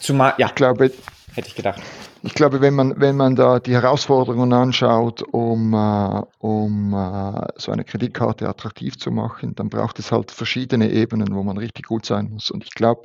Zumal, 0.00 0.34
ja. 0.38 0.48
Ich 0.48 0.54
glaube, 0.54 0.90
hätte 1.36 1.48
ich 1.48 1.54
gedacht. 1.54 1.82
Ich 2.22 2.34
glaube, 2.34 2.60
wenn 2.60 2.74
man, 2.74 2.98
wenn 3.00 3.16
man 3.16 3.36
da 3.36 3.60
die 3.60 3.74
Herausforderungen 3.74 4.52
anschaut, 4.52 5.22
um, 5.22 5.74
äh, 5.74 6.22
um 6.38 6.94
äh, 6.94 7.46
so 7.56 7.72
eine 7.72 7.84
Kreditkarte 7.84 8.48
attraktiv 8.48 8.96
zu 8.98 9.10
machen, 9.10 9.54
dann 9.54 9.68
braucht 9.68 9.98
es 9.98 10.10
halt 10.10 10.30
verschiedene 10.30 10.90
Ebenen, 10.90 11.34
wo 11.34 11.42
man 11.42 11.58
richtig 11.58 11.86
gut 11.86 12.06
sein 12.06 12.30
muss. 12.30 12.50
Und 12.50 12.64
ich 12.64 12.70
glaube, 12.70 13.02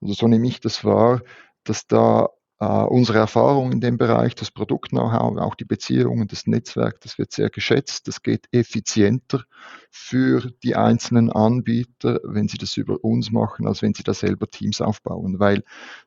oder 0.00 0.14
so 0.14 0.26
nehme 0.26 0.46
ich 0.48 0.60
das 0.60 0.84
wahr, 0.84 1.20
dass 1.64 1.86
da 1.86 2.28
unsere 2.58 3.18
Erfahrung 3.18 3.70
in 3.70 3.80
dem 3.80 3.98
Bereich, 3.98 4.34
das 4.34 4.50
Produkt-Know-how, 4.50 5.36
auch 5.38 5.54
die 5.56 5.66
Beziehungen, 5.66 6.26
das 6.26 6.46
Netzwerk, 6.46 7.00
das 7.02 7.18
wird 7.18 7.30
sehr 7.32 7.50
geschätzt. 7.50 8.08
Das 8.08 8.22
geht 8.22 8.46
effizienter 8.50 9.44
für 9.90 10.50
die 10.62 10.74
einzelnen 10.74 11.30
Anbieter, 11.30 12.20
wenn 12.24 12.48
sie 12.48 12.56
das 12.56 12.78
über 12.78 13.04
uns 13.04 13.30
machen, 13.30 13.66
als 13.66 13.82
wenn 13.82 13.92
sie 13.92 14.04
da 14.04 14.14
selber 14.14 14.48
Teams 14.48 14.80
aufbauen. 14.80 15.38
Weil 15.38 15.64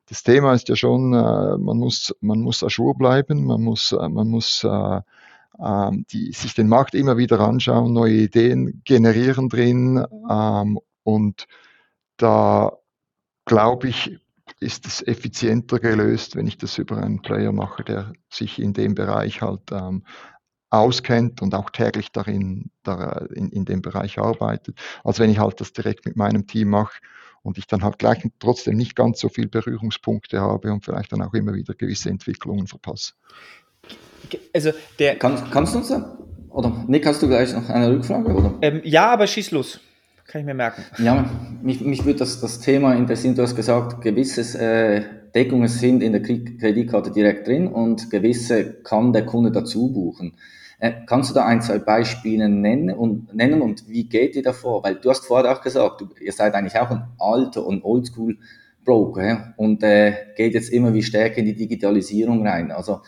das 0.07 0.23
Thema 0.23 0.53
ist 0.53 0.69
ja 0.69 0.75
schon, 0.75 1.13
uh, 1.13 1.57
man 1.59 1.77
muss, 1.77 2.15
man 2.19 2.41
muss 2.41 2.63
Ajour 2.63 2.97
bleiben, 2.97 3.45
man 3.45 3.61
muss, 3.61 3.93
uh, 3.93 4.09
man 4.09 4.27
muss 4.27 4.65
ähm, 5.61 6.05
die, 6.11 6.31
sich 6.31 6.53
den 6.53 6.67
Markt 6.67 6.95
immer 6.95 7.17
wieder 7.17 7.39
anschauen, 7.41 7.93
neue 7.93 8.13
Ideen 8.13 8.81
generieren 8.85 9.49
drin 9.49 10.03
ähm, 10.29 10.79
und 11.03 11.47
da 12.17 12.71
glaube 13.45 13.89
ich, 13.89 14.19
ist 14.59 14.85
es 14.85 15.05
effizienter 15.05 15.79
gelöst, 15.79 16.35
wenn 16.35 16.47
ich 16.47 16.57
das 16.57 16.77
über 16.77 16.97
einen 16.97 17.21
Player 17.21 17.51
mache, 17.51 17.83
der 17.83 18.13
sich 18.29 18.59
in 18.59 18.73
dem 18.73 18.95
Bereich 18.95 19.41
halt 19.41 19.71
ähm, 19.71 20.03
auskennt 20.69 21.41
und 21.41 21.55
auch 21.55 21.69
täglich 21.69 22.11
darin, 22.11 22.69
da, 22.83 23.25
in, 23.33 23.49
in 23.49 23.65
dem 23.65 23.81
Bereich 23.81 24.19
arbeitet, 24.19 24.77
als 25.03 25.19
wenn 25.19 25.29
ich 25.29 25.39
halt 25.39 25.59
das 25.61 25.73
direkt 25.73 26.05
mit 26.05 26.15
meinem 26.15 26.45
Team 26.45 26.69
mache 26.69 26.99
und 27.41 27.57
ich 27.57 27.67
dann 27.67 27.83
halt 27.83 27.99
gleich 27.99 28.23
trotzdem 28.39 28.75
nicht 28.75 28.95
ganz 28.95 29.19
so 29.19 29.29
viel 29.29 29.47
Berührungspunkte 29.47 30.39
habe 30.39 30.71
und 30.71 30.83
vielleicht 30.83 31.11
dann 31.11 31.21
auch 31.21 31.33
immer 31.33 31.53
wieder 31.53 31.73
gewisse 31.73 32.09
Entwicklungen 32.09 32.67
verpasse. 32.67 33.13
Also 34.53 34.71
der 34.99 35.17
Kann, 35.17 35.49
kannst 35.49 35.73
du 35.73 35.79
uns 35.79 35.91
oder 36.49 36.83
Nick, 36.87 37.05
hast 37.05 37.21
du 37.21 37.27
gleich 37.27 37.53
noch 37.53 37.69
eine 37.69 37.89
Rückfrage? 37.89 38.33
Oder? 38.33 38.57
Ähm, 38.61 38.81
ja, 38.83 39.11
aber 39.11 39.27
schieß 39.27 39.51
los. 39.51 39.79
Kann 40.29 40.41
ich 40.41 40.45
mir 40.45 40.53
merken. 40.53 40.83
Ja, 40.99 41.27
mich, 41.63 41.81
mich 41.81 42.05
würde 42.05 42.19
das, 42.19 42.39
das 42.39 42.59
Thema 42.59 42.93
interessieren. 42.93 43.33
Du 43.33 43.41
hast 43.41 43.55
gesagt, 43.55 44.01
gewisse 44.01 44.59
äh, 44.59 45.01
Deckungen 45.33 45.67
sind 45.67 46.03
in 46.03 46.11
der 46.11 46.21
Kreditkarte 46.21 47.09
direkt 47.09 47.47
drin 47.47 47.67
und 47.67 48.11
gewisse 48.11 48.75
kann 48.83 49.11
der 49.11 49.25
Kunde 49.25 49.51
dazu 49.51 49.91
buchen. 49.91 50.35
Äh, 50.77 50.93
kannst 51.07 51.31
du 51.31 51.33
da 51.33 51.45
ein, 51.45 51.61
zwei 51.61 51.79
Beispiele 51.79 52.47
nennen 52.47 52.95
und, 52.95 53.33
nennen 53.33 53.63
und 53.63 53.89
wie 53.89 54.07
geht 54.07 54.35
ihr 54.35 54.43
davor? 54.43 54.83
Weil 54.83 54.95
du 54.95 55.09
hast 55.09 55.25
vorher 55.25 55.51
auch 55.51 55.61
gesagt, 55.61 56.01
du, 56.01 56.09
ihr 56.21 56.31
seid 56.31 56.53
eigentlich 56.53 56.79
auch 56.79 56.91
ein 56.91 57.07
alter 57.17 57.65
und 57.65 57.83
oldschool 57.83 58.37
Broker 58.85 59.25
ja? 59.25 59.53
und 59.57 59.81
äh, 59.81 60.13
geht 60.35 60.53
jetzt 60.53 60.69
immer 60.69 60.93
wie 60.93 61.03
stärker 61.03 61.39
in 61.39 61.45
die 61.45 61.55
Digitalisierung 61.55 62.45
rein. 62.45 62.71
Also 62.71 63.01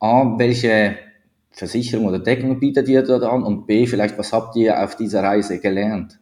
A, 0.00 0.38
welche 0.38 0.96
Versicherung 1.50 2.06
oder 2.06 2.18
Deckung 2.18 2.60
bietet 2.60 2.88
ihr 2.88 3.02
da 3.02 3.18
an 3.28 3.42
und 3.42 3.66
B, 3.66 3.86
vielleicht 3.86 4.18
was 4.18 4.32
habt 4.32 4.54
ihr 4.56 4.82
auf 4.82 4.96
dieser 4.96 5.22
Reise 5.22 5.58
gelernt? 5.58 6.18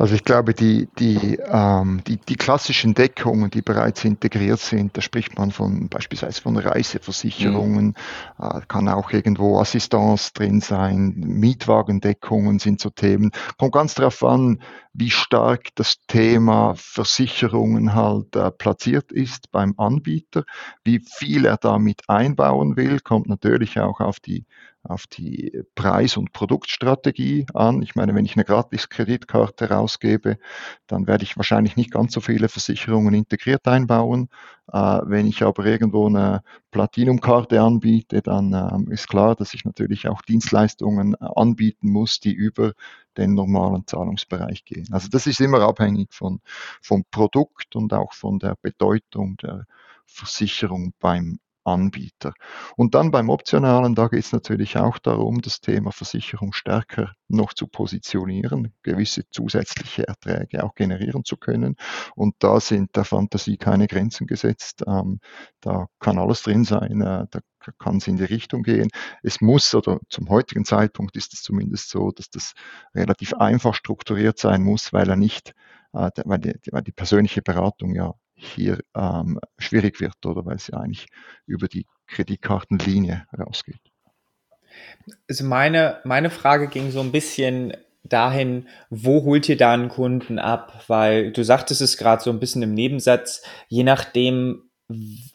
Also 0.00 0.14
ich 0.14 0.24
glaube, 0.24 0.54
die, 0.54 0.88
die, 0.98 1.38
ähm, 1.44 2.00
die, 2.06 2.16
die 2.16 2.36
klassischen 2.36 2.94
Deckungen, 2.94 3.50
die 3.50 3.60
bereits 3.60 4.02
integriert 4.02 4.58
sind, 4.58 4.96
da 4.96 5.02
spricht 5.02 5.36
man 5.36 5.50
von 5.50 5.90
beispielsweise 5.90 6.40
von 6.40 6.56
Reiseversicherungen, 6.56 7.88
mhm. 7.88 7.94
äh, 8.38 8.62
kann 8.66 8.88
auch 8.88 9.12
irgendwo 9.12 9.58
Assistance 9.58 10.30
drin 10.32 10.62
sein, 10.62 11.12
Mietwagendeckungen 11.18 12.60
sind 12.60 12.80
so 12.80 12.88
Themen. 12.88 13.30
Kommt 13.58 13.74
ganz 13.74 13.94
darauf 13.94 14.24
an, 14.24 14.62
wie 14.94 15.10
stark 15.10 15.68
das 15.74 15.96
Thema 16.06 16.72
Versicherungen 16.76 17.94
halt 17.94 18.34
äh, 18.36 18.50
platziert 18.50 19.12
ist 19.12 19.50
beim 19.50 19.74
Anbieter, 19.76 20.44
wie 20.82 21.00
viel 21.00 21.44
er 21.44 21.58
damit 21.58 22.08
einbauen 22.08 22.78
will, 22.78 23.00
kommt 23.00 23.28
natürlich 23.28 23.78
auch 23.78 24.00
auf 24.00 24.18
die 24.18 24.46
auf 24.90 25.06
die 25.06 25.62
Preis- 25.74 26.16
und 26.16 26.32
Produktstrategie 26.32 27.46
an. 27.54 27.82
Ich 27.82 27.94
meine, 27.94 28.14
wenn 28.14 28.24
ich 28.24 28.34
eine 28.36 28.44
Gratis-Kreditkarte 28.44 29.70
rausgebe, 29.70 30.38
dann 30.86 31.06
werde 31.06 31.24
ich 31.24 31.36
wahrscheinlich 31.36 31.76
nicht 31.76 31.90
ganz 31.90 32.12
so 32.12 32.20
viele 32.20 32.48
Versicherungen 32.48 33.14
integriert 33.14 33.66
einbauen. 33.66 34.28
Äh, 34.72 35.00
wenn 35.04 35.26
ich 35.26 35.42
aber 35.42 35.64
irgendwo 35.64 36.06
eine 36.06 36.42
Platinum-Karte 36.70 37.60
anbiete, 37.60 38.22
dann 38.22 38.52
ähm, 38.52 38.90
ist 38.90 39.08
klar, 39.08 39.34
dass 39.34 39.54
ich 39.54 39.64
natürlich 39.64 40.08
auch 40.08 40.22
Dienstleistungen 40.22 41.14
äh, 41.14 41.26
anbieten 41.34 41.88
muss, 41.90 42.20
die 42.20 42.32
über 42.32 42.72
den 43.16 43.34
normalen 43.34 43.86
Zahlungsbereich 43.86 44.64
gehen. 44.64 44.88
Also 44.92 45.08
das 45.08 45.26
ist 45.26 45.40
immer 45.40 45.60
abhängig 45.60 46.12
von, 46.12 46.40
vom 46.80 47.04
Produkt 47.10 47.76
und 47.76 47.92
auch 47.92 48.12
von 48.12 48.38
der 48.38 48.56
Bedeutung 48.62 49.36
der 49.38 49.66
Versicherung 50.06 50.92
beim 51.00 51.38
Anbieter. 51.64 52.32
Und 52.76 52.94
dann 52.94 53.10
beim 53.10 53.28
Optionalen, 53.28 53.94
da 53.94 54.08
geht 54.08 54.24
es 54.24 54.32
natürlich 54.32 54.76
auch 54.78 54.98
darum, 54.98 55.40
das 55.42 55.60
Thema 55.60 55.92
Versicherung 55.92 56.52
stärker 56.52 57.12
noch 57.28 57.52
zu 57.52 57.66
positionieren, 57.66 58.74
gewisse 58.82 59.28
zusätzliche 59.30 60.06
Erträge 60.08 60.64
auch 60.64 60.74
generieren 60.74 61.24
zu 61.24 61.36
können. 61.36 61.76
Und 62.14 62.34
da 62.38 62.60
sind 62.60 62.96
der 62.96 63.04
Fantasie 63.04 63.56
keine 63.56 63.86
Grenzen 63.86 64.26
gesetzt. 64.26 64.82
Ähm, 64.86 65.20
da 65.60 65.86
kann 65.98 66.18
alles 66.18 66.42
drin 66.42 66.64
sein, 66.64 67.00
äh, 67.02 67.26
da 67.30 67.40
kann 67.78 67.98
es 67.98 68.08
in 68.08 68.16
die 68.16 68.24
Richtung 68.24 68.62
gehen. 68.62 68.88
Es 69.22 69.40
muss, 69.40 69.74
oder 69.74 70.00
zum 70.08 70.28
heutigen 70.28 70.64
Zeitpunkt 70.64 71.16
ist 71.16 71.34
es 71.34 71.42
zumindest 71.42 71.90
so, 71.90 72.10
dass 72.10 72.30
das 72.30 72.54
relativ 72.94 73.34
einfach 73.34 73.74
strukturiert 73.74 74.38
sein 74.38 74.62
muss, 74.62 74.92
weil 74.92 75.08
er 75.08 75.16
nicht, 75.16 75.54
äh, 75.92 76.10
weil, 76.24 76.38
die, 76.38 76.54
weil 76.72 76.82
die 76.82 76.92
persönliche 76.92 77.42
Beratung 77.42 77.94
ja 77.94 78.14
hier 78.40 78.80
ähm, 78.94 79.38
schwierig 79.58 80.00
wird 80.00 80.24
oder 80.24 80.44
weil 80.46 80.56
es 80.56 80.68
ja 80.68 80.78
eigentlich 80.78 81.06
über 81.46 81.68
die 81.68 81.86
Kreditkartenlinie 82.06 83.26
rausgeht. 83.38 83.80
Also 85.28 85.44
meine, 85.44 86.00
meine 86.04 86.30
Frage 86.30 86.68
ging 86.68 86.90
so 86.90 87.00
ein 87.00 87.12
bisschen 87.12 87.74
dahin, 88.04 88.68
wo 88.88 89.24
holt 89.24 89.48
ihr 89.48 89.56
da 89.56 89.72
einen 89.72 89.88
Kunden 89.88 90.38
ab? 90.38 90.84
Weil 90.86 91.32
du 91.32 91.44
sagtest 91.44 91.80
es 91.80 91.96
gerade 91.96 92.22
so 92.22 92.30
ein 92.30 92.40
bisschen 92.40 92.62
im 92.62 92.74
Nebensatz, 92.74 93.42
je 93.68 93.84
nachdem, 93.84 94.70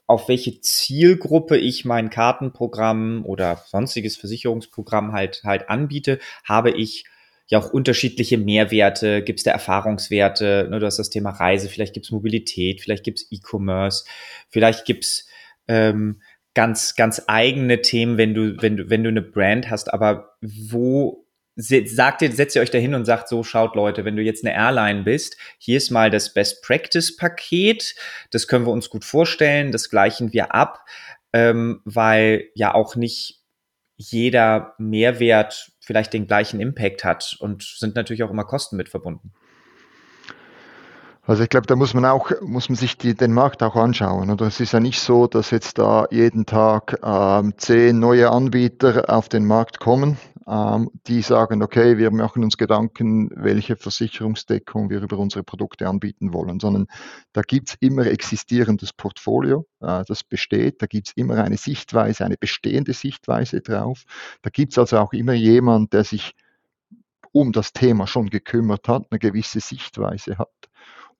auf 0.07 0.27
welche 0.27 0.59
Zielgruppe 0.61 1.57
ich 1.57 1.85
mein 1.85 2.09
Kartenprogramm 2.09 3.23
oder 3.25 3.61
sonstiges 3.67 4.17
Versicherungsprogramm 4.17 5.13
halt 5.13 5.41
halt 5.45 5.69
anbiete, 5.69 6.19
habe 6.43 6.71
ich 6.71 7.05
ja 7.47 7.59
auch 7.59 7.69
unterschiedliche 7.69 8.37
Mehrwerte, 8.37 9.21
gibt 9.21 9.39
es 9.39 9.43
da 9.43 9.51
Erfahrungswerte, 9.51 10.67
ne, 10.69 10.79
du 10.79 10.85
hast 10.85 10.97
das 10.97 11.09
Thema 11.09 11.31
Reise, 11.31 11.69
vielleicht 11.69 11.93
gibt 11.93 12.05
es 12.05 12.11
Mobilität, 12.11 12.81
vielleicht 12.81 13.03
gibt 13.03 13.19
es 13.19 13.31
E-Commerce, 13.31 14.05
vielleicht 14.49 14.85
gibt 14.85 15.05
es 15.05 15.27
ähm, 15.67 16.21
ganz, 16.55 16.95
ganz 16.95 17.21
eigene 17.27 17.81
Themen, 17.81 18.17
wenn 18.17 18.33
du, 18.33 18.61
wenn 18.61 18.77
du, 18.77 18.89
wenn 18.89 19.03
du 19.03 19.09
eine 19.09 19.21
Brand 19.21 19.69
hast, 19.69 19.93
aber 19.93 20.35
wo 20.41 21.25
sagt 21.57 22.21
ihr, 22.21 22.31
setzt 22.31 22.55
ihr 22.55 22.61
euch 22.61 22.71
da 22.71 22.77
hin 22.77 22.95
und 22.95 23.05
sagt 23.05 23.29
so, 23.29 23.43
schaut 23.43 23.75
Leute, 23.75 24.03
wenn 24.03 24.17
du 24.17 24.21
jetzt 24.21 24.43
eine 24.43 24.53
Airline 24.53 25.03
bist, 25.03 25.37
hier 25.57 25.77
ist 25.77 25.89
mal 25.89 26.09
das 26.09 26.33
Best 26.33 26.61
Practice 26.63 27.15
Paket, 27.15 27.95
das 28.31 28.47
können 28.47 28.65
wir 28.65 28.73
uns 28.73 28.89
gut 28.89 29.05
vorstellen, 29.05 29.71
das 29.71 29.89
gleichen 29.89 30.33
wir 30.33 30.53
ab, 30.53 30.85
ähm, 31.31 31.81
weil 31.85 32.49
ja 32.55 32.73
auch 32.73 32.95
nicht 32.95 33.43
jeder 33.95 34.75
Mehrwert 34.77 35.71
vielleicht 35.85 36.13
den 36.13 36.27
gleichen 36.27 36.59
Impact 36.59 37.03
hat 37.03 37.37
und 37.39 37.63
sind 37.63 37.95
natürlich 37.95 38.23
auch 38.23 38.31
immer 38.31 38.43
Kosten 38.43 38.75
mit 38.75 38.89
verbunden. 38.89 39.31
Also 41.27 41.41
ich 41.41 41.49
glaube, 41.49 41.65
da 41.65 41.75
muss 41.75 41.95
man 41.95 42.05
auch, 42.05 42.29
muss 42.41 42.69
man 42.69 42.75
sich 42.75 42.99
die, 42.99 43.15
den 43.15 43.33
Markt 43.33 43.63
auch 43.63 43.75
anschauen. 43.75 44.29
Oder 44.29 44.45
es 44.45 44.59
ist 44.59 44.73
ja 44.73 44.79
nicht 44.79 44.99
so, 44.99 45.25
dass 45.25 45.49
jetzt 45.49 45.79
da 45.79 46.05
jeden 46.11 46.45
Tag 46.45 46.99
ähm, 47.03 47.53
zehn 47.57 47.97
neue 47.97 48.29
Anbieter 48.29 49.09
auf 49.09 49.27
den 49.27 49.47
Markt 49.47 49.79
kommen, 49.79 50.19
ähm, 50.47 50.91
die 51.07 51.23
sagen, 51.23 51.63
okay, 51.63 51.97
wir 51.97 52.11
machen 52.11 52.43
uns 52.43 52.57
Gedanken, 52.57 53.31
welche 53.35 53.75
Versicherungsdeckung 53.75 54.91
wir 54.91 55.01
über 55.01 55.17
unsere 55.17 55.43
Produkte 55.43 55.87
anbieten 55.87 56.31
wollen, 56.31 56.59
sondern 56.59 56.85
da 57.33 57.41
gibt's 57.41 57.75
immer 57.79 58.05
existierendes 58.05 58.93
Portfolio, 58.93 59.65
äh, 59.81 60.03
das 60.07 60.23
besteht, 60.23 60.83
da 60.83 60.85
gibt's 60.85 61.13
immer 61.15 61.43
eine 61.43 61.57
Sichtweise, 61.57 62.23
eine 62.23 62.37
bestehende 62.37 62.93
Sichtweise 62.93 63.61
drauf. 63.61 64.03
Da 64.43 64.51
gibt's 64.51 64.77
also 64.77 64.99
auch 64.99 65.13
immer 65.13 65.33
jemand, 65.33 65.93
der 65.93 66.03
sich 66.03 66.35
um 67.31 67.51
das 67.51 67.73
Thema 67.73 68.05
schon 68.05 68.29
gekümmert 68.29 68.87
hat, 68.87 69.07
eine 69.09 69.17
gewisse 69.17 69.59
Sichtweise 69.59 70.37
hat. 70.37 70.69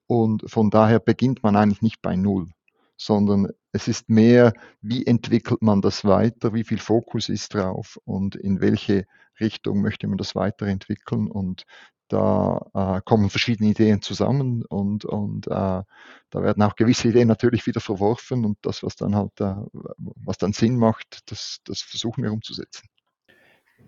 Und 0.06 0.48
von 0.50 0.70
daher 0.70 1.00
beginnt 1.00 1.42
man 1.42 1.56
eigentlich 1.56 1.82
nicht 1.82 2.02
bei 2.02 2.16
Null, 2.16 2.48
sondern 2.96 3.48
es 3.72 3.88
ist 3.88 4.08
mehr, 4.08 4.52
wie 4.80 5.06
entwickelt 5.06 5.62
man 5.62 5.82
das 5.82 6.04
weiter, 6.04 6.54
wie 6.54 6.64
viel 6.64 6.78
Fokus 6.78 7.28
ist 7.28 7.54
drauf 7.54 7.98
und 8.04 8.36
in 8.36 8.60
welche 8.60 9.06
Richtung 9.40 9.82
möchte 9.82 10.06
man 10.06 10.18
das 10.18 10.34
weiterentwickeln. 10.34 11.30
Und 11.30 11.64
da 12.08 12.64
äh, 12.72 13.00
kommen 13.04 13.30
verschiedene 13.30 13.70
Ideen 13.70 14.00
zusammen 14.00 14.64
und, 14.64 15.04
und 15.04 15.48
äh, 15.48 15.50
da 15.50 15.84
werden 16.32 16.62
auch 16.62 16.76
gewisse 16.76 17.08
Ideen 17.08 17.28
natürlich 17.28 17.66
wieder 17.66 17.80
verworfen 17.80 18.44
und 18.44 18.58
das, 18.62 18.82
was 18.82 18.96
dann 18.96 19.16
halt, 19.16 19.40
äh, 19.40 19.54
was 19.98 20.38
dann 20.38 20.52
Sinn 20.52 20.76
macht, 20.76 21.30
das, 21.30 21.58
das 21.64 21.80
versuchen 21.80 22.22
wir 22.22 22.32
umzusetzen. 22.32 22.88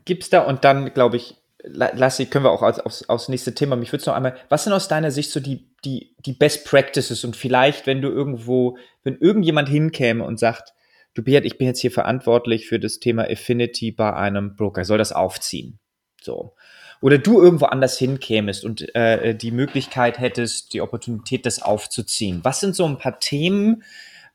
Gibt 0.05 0.25
es 0.25 0.31
da 0.31 0.43
und 0.43 0.65
dann, 0.65 0.93
glaube 0.93 1.17
ich, 1.17 1.37
Lassi, 1.63 2.27
können 2.27 2.45
wir 2.45 2.53
auch 2.53 2.63
aufs, 2.63 3.09
aufs 3.09 3.29
nächste 3.29 3.55
Thema. 3.55 3.75
Mich 3.75 3.93
würde 3.93 4.01
es 4.01 4.07
noch 4.07 4.15
einmal, 4.15 4.37
was 4.49 4.65
sind 4.65 4.73
aus 4.73 4.87
deiner 4.87 5.11
Sicht 5.11 5.33
so 5.33 5.41
die, 5.41 5.68
die, 5.85 6.15
die 6.25 6.33
Best 6.33 6.65
Practices 6.65 7.25
und 7.25 7.37
vielleicht, 7.37 7.87
wenn 7.87 8.03
du 8.03 8.09
irgendwo, 8.09 8.77
wenn 9.05 9.17
irgendjemand 9.19 9.69
hinkäme 9.69 10.25
und 10.25 10.39
sagt, 10.39 10.75
du 11.15 11.23
Beat, 11.23 11.45
ich 11.45 11.59
bin 11.59 11.67
jetzt 11.67 11.81
hier 11.81 11.91
verantwortlich 11.91 12.67
für 12.67 12.79
das 12.79 12.99
Thema 12.99 13.25
Affinity 13.25 13.93
bei 13.93 14.13
einem 14.15 14.57
Broker, 14.57 14.85
soll 14.85 14.99
das 14.99 15.13
aufziehen? 15.13 15.79
So. 16.21 16.55
Oder 17.01 17.19
du 17.19 17.41
irgendwo 17.41 17.67
anders 17.67 17.97
hinkämest 17.97 18.65
und 18.65 18.93
äh, 18.95 19.35
die 19.35 19.53
Möglichkeit 19.53 20.19
hättest, 20.19 20.73
die 20.73 20.81
Opportunität, 20.81 21.47
das 21.47 21.63
aufzuziehen. 21.63 22.41
Was 22.43 22.59
sind 22.61 22.75
so 22.75 22.87
ein 22.87 22.99
paar 22.99 23.21
Themen, 23.21 23.85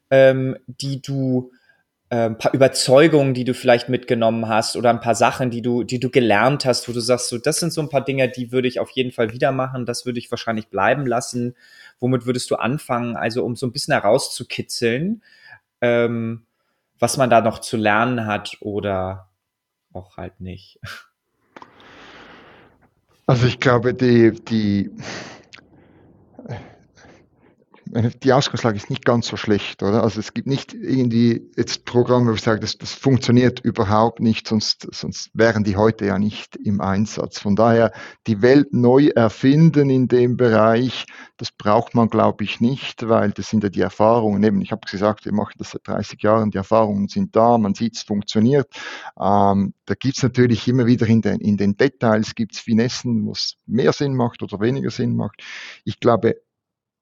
ähm, 0.09 0.57
die 0.67 1.01
du 1.01 1.51
ein 2.15 2.37
paar 2.37 2.53
Überzeugungen, 2.53 3.33
die 3.33 3.43
du 3.43 3.53
vielleicht 3.53 3.89
mitgenommen 3.89 4.47
hast 4.47 4.75
oder 4.75 4.89
ein 4.89 4.99
paar 4.99 5.15
Sachen, 5.15 5.49
die 5.49 5.61
du, 5.61 5.83
die 5.83 5.99
du 5.99 6.09
gelernt 6.09 6.65
hast, 6.65 6.87
wo 6.87 6.93
du 6.93 6.99
sagst, 6.99 7.29
so, 7.29 7.37
das 7.37 7.59
sind 7.59 7.73
so 7.73 7.81
ein 7.81 7.89
paar 7.89 8.03
Dinge, 8.03 8.29
die 8.29 8.51
würde 8.51 8.67
ich 8.67 8.79
auf 8.79 8.89
jeden 8.91 9.11
Fall 9.11 9.31
wieder 9.31 9.51
machen, 9.51 9.85
das 9.85 10.05
würde 10.05 10.19
ich 10.19 10.29
wahrscheinlich 10.29 10.69
bleiben 10.69 11.05
lassen. 11.05 11.55
Womit 11.99 12.25
würdest 12.25 12.51
du 12.51 12.55
anfangen? 12.55 13.15
Also, 13.15 13.43
um 13.43 13.55
so 13.55 13.65
ein 13.65 13.71
bisschen 13.71 13.93
herauszukitzeln, 13.93 15.23
ähm, 15.81 16.45
was 16.99 17.17
man 17.17 17.29
da 17.29 17.41
noch 17.41 17.59
zu 17.59 17.77
lernen 17.77 18.25
hat 18.25 18.57
oder 18.59 19.29
auch 19.93 20.17
halt 20.17 20.39
nicht. 20.39 20.79
Also 23.25 23.47
ich 23.47 23.59
glaube, 23.61 23.93
die, 23.93 24.31
die, 24.31 24.91
die 27.93 28.33
Ausgangslage 28.33 28.77
ist 28.77 28.89
nicht 28.89 29.05
ganz 29.05 29.27
so 29.27 29.37
schlecht, 29.37 29.83
oder? 29.83 30.01
Also 30.01 30.19
es 30.19 30.33
gibt 30.33 30.47
nicht 30.47 30.73
irgendwie 30.73 31.47
jetzt 31.55 31.85
Programme, 31.85 32.31
wo 32.31 32.33
ich 32.33 32.41
sage, 32.41 32.59
das, 32.59 32.77
das 32.77 32.93
funktioniert 32.93 33.59
überhaupt 33.59 34.19
nicht, 34.19 34.47
sonst, 34.47 34.87
sonst 34.91 35.29
wären 35.33 35.63
die 35.63 35.77
heute 35.77 36.07
ja 36.07 36.17
nicht 36.17 36.55
im 36.55 36.81
Einsatz. 36.81 37.39
Von 37.39 37.55
daher 37.55 37.91
die 38.25 38.41
Welt 38.41 38.73
neu 38.73 39.09
erfinden 39.09 39.91
in 39.91 40.07
dem 40.07 40.37
Bereich, 40.37 41.05
das 41.37 41.51
braucht 41.51 41.93
man, 41.93 42.09
glaube 42.09 42.43
ich, 42.43 42.59
nicht, 42.59 43.07
weil 43.07 43.31
das 43.31 43.49
sind 43.49 43.63
ja 43.63 43.69
die 43.69 43.81
Erfahrungen. 43.81 44.41
Eben, 44.43 44.61
ich 44.61 44.71
habe 44.71 44.81
gesagt, 44.89 45.25
wir 45.25 45.33
machen 45.33 45.53
das 45.59 45.71
seit 45.71 45.87
30 45.87 46.21
Jahren, 46.23 46.49
die 46.49 46.57
Erfahrungen 46.57 47.07
sind 47.09 47.35
da, 47.35 47.59
man 47.59 47.75
sieht, 47.75 47.95
es 47.97 48.01
funktioniert. 48.01 48.69
Ähm, 49.19 49.75
da 49.85 49.93
gibt 49.93 50.17
es 50.17 50.23
natürlich 50.23 50.67
immer 50.67 50.87
wieder 50.87 51.05
in 51.05 51.21
den, 51.21 51.39
in 51.41 51.57
den 51.57 51.77
Details, 51.77 52.33
gibt 52.33 52.53
es 52.53 52.59
Finessen, 52.59 53.27
was 53.27 53.55
mehr 53.67 53.93
Sinn 53.93 54.15
macht 54.15 54.41
oder 54.41 54.59
weniger 54.59 54.89
Sinn 54.89 55.15
macht. 55.15 55.43
Ich 55.83 55.99
glaube, 55.99 56.37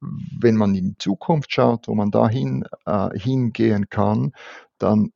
wenn 0.01 0.55
man 0.55 0.75
in 0.75 0.89
die 0.89 0.97
Zukunft 0.97 1.53
schaut, 1.53 1.87
wo 1.87 1.95
man 1.95 2.11
dahin 2.11 2.65
äh, 2.85 3.17
hingehen 3.17 3.89
kann, 3.89 4.33
dann 4.77 5.11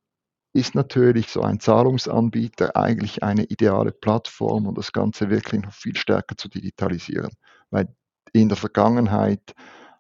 ist 0.53 0.73
natürlich 0.73 1.29
so 1.29 1.41
ein 1.41 1.59
Zahlungsanbieter 1.59 2.75
eigentlich 2.77 3.23
eine 3.23 3.43
ideale 3.43 3.91
Plattform, 3.91 4.67
um 4.67 4.75
das 4.75 4.93
Ganze 4.93 5.29
wirklich 5.29 5.61
noch 5.61 5.73
viel 5.73 5.97
stärker 5.97 6.37
zu 6.37 6.47
digitalisieren. 6.47 7.31
Weil 7.71 7.93
in 8.31 8.47
der 8.47 8.57
Vergangenheit 8.57 9.53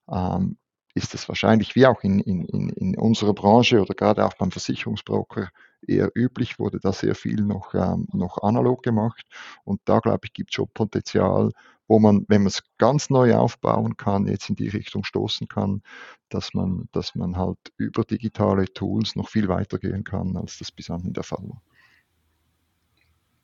ähm, 0.09 0.57
ist 0.93 1.13
es 1.13 1.27
wahrscheinlich 1.27 1.75
wie 1.75 1.85
auch 1.85 2.01
in, 2.03 2.21
in, 2.21 2.69
in 2.69 2.97
unserer 2.97 3.33
Branche 3.33 3.81
oder 3.81 3.93
gerade 3.95 4.25
auch 4.25 4.33
beim 4.35 4.51
Versicherungsbroker 4.51 5.49
eher 5.87 6.11
üblich, 6.15 6.59
wurde 6.59 6.79
da 6.79 6.91
sehr 6.93 7.15
viel 7.15 7.41
noch, 7.41 7.73
ähm, 7.73 8.07
noch 8.13 8.41
analog 8.43 8.83
gemacht. 8.83 9.25
Und 9.63 9.81
da, 9.85 9.99
glaube 9.99 10.21
ich, 10.25 10.33
gibt 10.33 10.51
es 10.51 10.55
schon 10.55 10.67
Potenzial, 10.73 11.51
wo 11.87 11.99
man, 11.99 12.25
wenn 12.27 12.41
man 12.41 12.47
es 12.47 12.63
ganz 12.77 13.09
neu 13.09 13.35
aufbauen 13.35 13.97
kann, 13.97 14.27
jetzt 14.27 14.49
in 14.49 14.55
die 14.55 14.69
Richtung 14.69 15.03
stoßen 15.03 15.47
kann, 15.47 15.81
dass 16.29 16.53
man, 16.53 16.89
dass 16.91 17.15
man 17.15 17.37
halt 17.37 17.57
über 17.77 18.03
digitale 18.03 18.65
Tools 18.65 19.15
noch 19.15 19.29
viel 19.29 19.47
weiter 19.47 19.77
gehen 19.77 20.03
kann, 20.03 20.35
als 20.35 20.57
das 20.57 20.71
bis 20.71 20.89
anhin 20.89 21.13
der 21.13 21.23
Fall 21.23 21.43
war. 21.43 21.61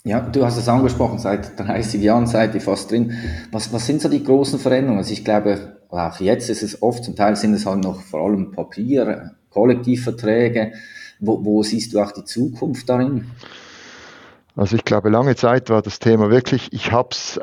Ja, 0.04 0.20
du 0.20 0.44
hast 0.44 0.58
es 0.58 0.68
angesprochen, 0.68 1.20
seit 1.20 1.60
30 1.60 2.02
Jahren 2.02 2.26
seid 2.26 2.56
ihr 2.56 2.62
fast 2.62 2.90
drin. 2.90 3.14
Was, 3.52 3.72
was 3.72 3.86
sind 3.86 4.02
so 4.02 4.10
die 4.10 4.24
großen 4.24 4.58
Veränderungen? 4.58 4.98
Also 4.98 5.14
ich 5.14 5.24
glaube, 5.24 5.78
auch 5.90 6.20
jetzt 6.20 6.50
ist 6.50 6.64
es 6.64 6.82
oft, 6.82 7.04
zum 7.04 7.16
Teil 7.16 7.36
sind 7.36 7.54
es 7.54 7.68
halt 7.68 7.84
noch 7.84 8.02
vor 8.02 8.22
allem 8.22 8.52
Papier, 8.52 9.36
Kollektivverträge. 9.52 10.74
Wo, 11.22 11.44
wo 11.46 11.64
siehst 11.64 11.94
du 11.94 12.02
auch 12.02 12.12
die 12.12 12.26
Zukunft 12.26 12.90
darin? 12.90 13.32
Also 14.56 14.76
ich 14.76 14.84
glaube, 14.84 15.10
lange 15.10 15.38
Zeit 15.38 15.70
war 15.70 15.82
das 15.82 16.00
Thema 16.00 16.30
wirklich, 16.30 16.74
ich 16.74 16.92
habe 16.92 17.10
es 17.12 17.40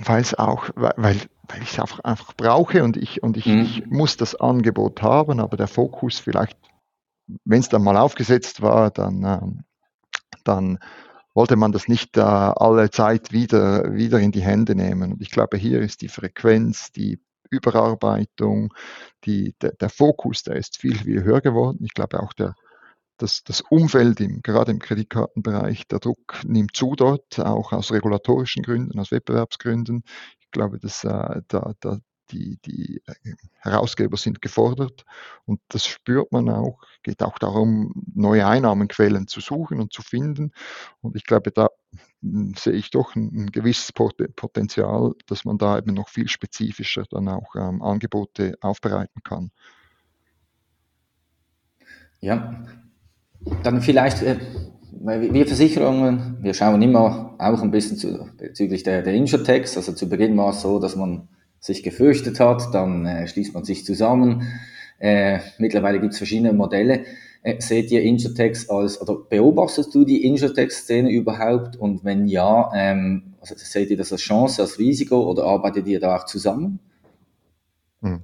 weil 0.00 0.20
es 0.20 0.34
auch, 0.34 0.68
weil, 0.74 0.94
weil 0.96 1.62
ich 1.62 1.72
es 1.72 1.80
einfach, 1.80 2.00
einfach 2.00 2.34
brauche 2.34 2.84
und 2.84 2.96
ich, 2.96 3.22
und 3.22 3.36
ich, 3.36 3.46
mhm. 3.46 3.60
ich 3.60 3.86
muss 3.86 4.16
das 4.16 4.34
Angebot 4.34 5.02
haben, 5.02 5.40
aber 5.40 5.56
der 5.56 5.68
Fokus 5.68 6.18
vielleicht, 6.18 6.58
wenn 7.44 7.60
es 7.60 7.68
dann 7.68 7.82
mal 7.82 7.96
aufgesetzt 7.96 8.62
war, 8.62 8.90
dann, 8.90 9.24
äh, 9.24 9.40
dann 10.44 10.78
wollte 11.34 11.56
man 11.56 11.72
das 11.72 11.88
nicht 11.88 12.16
äh, 12.16 12.20
alle 12.20 12.90
Zeit 12.90 13.32
wieder, 13.32 13.92
wieder 13.94 14.20
in 14.20 14.32
die 14.32 14.42
Hände 14.42 14.74
nehmen. 14.74 15.12
Und 15.12 15.22
ich 15.22 15.30
glaube, 15.30 15.56
hier 15.56 15.80
ist 15.80 16.02
die 16.02 16.08
Frequenz, 16.08 16.92
die 16.92 17.18
Überarbeitung, 17.50 18.72
die, 19.24 19.54
der, 19.60 19.72
der 19.72 19.90
Fokus, 19.90 20.42
der 20.42 20.56
ist 20.56 20.78
viel, 20.78 20.96
viel 20.96 21.22
höher 21.22 21.40
geworden. 21.40 21.78
Ich 21.82 21.94
glaube 21.94 22.20
auch 22.20 22.32
der, 22.32 22.54
das, 23.16 23.44
das 23.44 23.60
Umfeld, 23.62 24.20
im, 24.20 24.42
gerade 24.42 24.72
im 24.72 24.78
Kreditkartenbereich, 24.78 25.86
der 25.88 26.00
Druck 26.00 26.40
nimmt 26.44 26.76
zu 26.76 26.94
dort, 26.96 27.38
auch 27.40 27.72
aus 27.72 27.92
regulatorischen 27.92 28.62
Gründen, 28.62 28.98
aus 28.98 29.10
Wettbewerbsgründen. 29.10 30.02
Ich 30.40 30.50
glaube, 30.50 30.78
dass 30.78 31.04
äh, 31.04 31.42
da, 31.48 31.72
da 31.80 31.98
die, 32.30 32.58
die 32.64 33.02
äh, 33.06 33.34
Herausgeber 33.58 34.16
sind 34.16 34.42
gefordert 34.42 35.04
und 35.44 35.60
das 35.68 35.86
spürt 35.86 36.32
man 36.32 36.48
auch. 36.48 36.80
Geht 37.02 37.22
auch 37.22 37.38
darum, 37.38 37.92
neue 38.14 38.46
Einnahmenquellen 38.46 39.28
zu 39.28 39.40
suchen 39.40 39.80
und 39.80 39.92
zu 39.92 40.02
finden. 40.02 40.52
Und 41.00 41.16
ich 41.16 41.24
glaube, 41.24 41.52
da 41.52 41.68
hm, 42.22 42.54
sehe 42.56 42.74
ich 42.74 42.90
doch 42.90 43.14
ein, 43.14 43.30
ein 43.32 43.46
gewisses 43.52 43.92
Potenzial, 43.92 45.14
dass 45.26 45.44
man 45.44 45.58
da 45.58 45.78
eben 45.78 45.94
noch 45.94 46.08
viel 46.08 46.28
spezifischer 46.28 47.04
dann 47.10 47.28
auch 47.28 47.54
ähm, 47.54 47.82
Angebote 47.82 48.56
aufbereiten 48.60 49.22
kann. 49.22 49.50
Ja, 52.20 52.64
dann 53.62 53.80
vielleicht, 53.80 54.22
äh, 54.22 54.36
wir 54.92 55.46
Versicherungen, 55.46 56.38
wir 56.40 56.54
schauen 56.54 56.82
immer 56.82 57.34
auch 57.38 57.62
ein 57.62 57.70
bisschen 57.70 57.96
zu, 57.96 58.28
bezüglich 58.38 58.82
der, 58.82 59.02
der 59.02 59.14
Insurtechs. 59.14 59.76
Also 59.76 59.92
zu 59.92 60.08
Beginn 60.08 60.36
war 60.36 60.50
es 60.50 60.62
so, 60.62 60.78
dass 60.78 60.96
man 60.96 61.28
sich 61.60 61.82
gefürchtet 61.82 62.40
hat, 62.40 62.74
dann 62.74 63.06
äh, 63.06 63.26
schließt 63.26 63.54
man 63.54 63.64
sich 63.64 63.84
zusammen. 63.84 64.46
Äh, 64.98 65.40
mittlerweile 65.58 66.00
gibt 66.00 66.12
es 66.12 66.18
verschiedene 66.18 66.52
Modelle. 66.52 67.04
Äh, 67.42 67.60
seht 67.60 67.90
ihr 67.90 68.02
Insurtechs 68.02 68.68
als, 68.68 69.00
oder 69.00 69.16
beobachtest 69.28 69.94
du 69.94 70.04
die 70.04 70.24
Insurtech-Szene 70.24 71.10
überhaupt? 71.10 71.76
Und 71.76 72.04
wenn 72.04 72.26
ja, 72.26 72.70
ähm, 72.74 73.34
also 73.40 73.54
seht 73.56 73.90
ihr 73.90 73.96
das 73.96 74.12
als 74.12 74.22
Chance, 74.22 74.62
als 74.62 74.78
Risiko 74.78 75.30
oder 75.30 75.44
arbeitet 75.44 75.86
ihr 75.86 76.00
da 76.00 76.16
auch 76.16 76.24
zusammen? 76.24 76.80
Hm. 78.02 78.22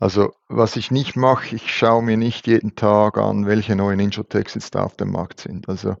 Also 0.00 0.32
was 0.48 0.76
ich 0.76 0.90
nicht 0.90 1.16
mache, 1.16 1.56
ich 1.56 1.74
schaue 1.74 2.02
mir 2.02 2.16
nicht 2.16 2.46
jeden 2.46 2.76
Tag 2.76 3.18
an, 3.18 3.46
welche 3.46 3.74
neuen 3.74 4.00
Insurtechs 4.00 4.54
jetzt 4.54 4.74
da 4.74 4.84
auf 4.84 4.96
dem 4.96 5.10
Markt 5.10 5.40
sind. 5.40 5.68
Also 5.68 5.96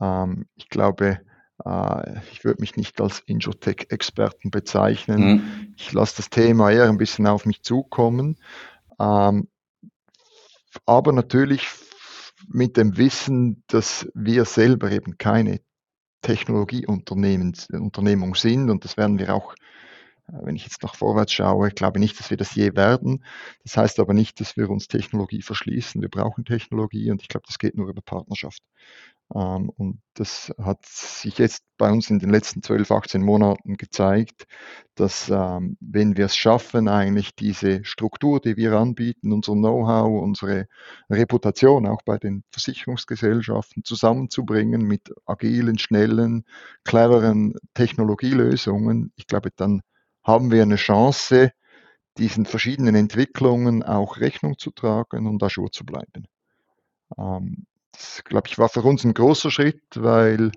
ähm, 0.00 0.46
ich 0.54 0.68
glaube, 0.68 1.20
äh, 1.64 2.20
ich 2.30 2.44
würde 2.44 2.60
mich 2.60 2.76
nicht 2.76 3.00
als 3.00 3.20
Insurtech-Experten 3.20 4.50
bezeichnen. 4.50 5.20
Mhm. 5.20 5.74
Ich 5.76 5.92
lasse 5.92 6.18
das 6.18 6.30
Thema 6.30 6.70
eher 6.70 6.88
ein 6.88 6.98
bisschen 6.98 7.26
auf 7.26 7.46
mich 7.46 7.62
zukommen. 7.62 8.36
Ähm, 9.00 9.48
aber 10.86 11.12
natürlich 11.12 11.68
mit 12.48 12.76
dem 12.76 12.96
Wissen, 12.96 13.62
dass 13.68 14.08
wir 14.14 14.44
selber 14.44 14.90
eben 14.90 15.18
keine 15.18 15.60
Technologieunternehmung 16.22 18.34
sind 18.34 18.70
und 18.70 18.84
das 18.84 18.96
werden 18.96 19.18
wir 19.18 19.34
auch, 19.34 19.54
wenn 20.42 20.56
ich 20.56 20.64
jetzt 20.64 20.82
nach 20.82 20.94
vorwärts 20.94 21.32
schaue, 21.32 21.68
ich 21.68 21.74
glaube 21.74 22.00
nicht, 22.00 22.18
dass 22.18 22.30
wir 22.30 22.36
das 22.36 22.54
je 22.54 22.74
werden. 22.74 23.24
Das 23.64 23.76
heißt 23.76 24.00
aber 24.00 24.14
nicht, 24.14 24.40
dass 24.40 24.56
wir 24.56 24.70
uns 24.70 24.88
Technologie 24.88 25.42
verschließen. 25.42 26.00
Wir 26.00 26.08
brauchen 26.08 26.44
Technologie 26.44 27.10
und 27.10 27.22
ich 27.22 27.28
glaube, 27.28 27.46
das 27.46 27.58
geht 27.58 27.76
nur 27.76 27.88
über 27.88 28.02
Partnerschaft. 28.02 28.62
Ähm, 29.34 29.70
und 29.76 30.00
das 30.14 30.52
hat 30.58 30.84
sich 30.86 31.38
jetzt 31.38 31.64
bei 31.78 31.90
uns 31.90 32.10
in 32.10 32.18
den 32.18 32.30
letzten 32.30 32.62
12, 32.62 32.90
18 32.90 33.22
Monaten 33.22 33.76
gezeigt, 33.76 34.46
dass 34.94 35.28
ähm, 35.30 35.76
wenn 35.80 36.16
wir 36.16 36.26
es 36.26 36.36
schaffen, 36.36 36.88
eigentlich 36.88 37.34
diese 37.34 37.84
Struktur, 37.84 38.40
die 38.40 38.56
wir 38.56 38.72
anbieten, 38.72 39.32
unser 39.32 39.54
Know-how, 39.54 40.22
unsere 40.22 40.66
Reputation 41.10 41.86
auch 41.86 42.02
bei 42.04 42.18
den 42.18 42.44
Versicherungsgesellschaften 42.50 43.84
zusammenzubringen 43.84 44.82
mit 44.82 45.12
agilen, 45.26 45.78
schnellen, 45.78 46.44
cleveren 46.84 47.54
Technologielösungen, 47.74 49.12
ich 49.16 49.26
glaube, 49.26 49.50
dann 49.56 49.82
haben 50.24 50.50
wir 50.50 50.62
eine 50.62 50.76
Chance, 50.76 51.52
diesen 52.18 52.44
verschiedenen 52.46 52.94
Entwicklungen 52.94 53.82
auch 53.82 54.18
Rechnung 54.18 54.58
zu 54.58 54.70
tragen 54.70 55.26
und 55.26 55.40
da 55.40 55.46
Jour 55.48 55.70
zu 55.72 55.84
bleiben. 55.84 56.26
Ähm, 57.18 57.66
das, 57.92 58.22
glaube 58.24 58.48
ich, 58.48 58.58
war 58.58 58.68
für 58.68 58.82
uns 58.82 59.04
ein 59.04 59.14
großer 59.14 59.50
Schritt, 59.50 59.82
weil 59.94 60.52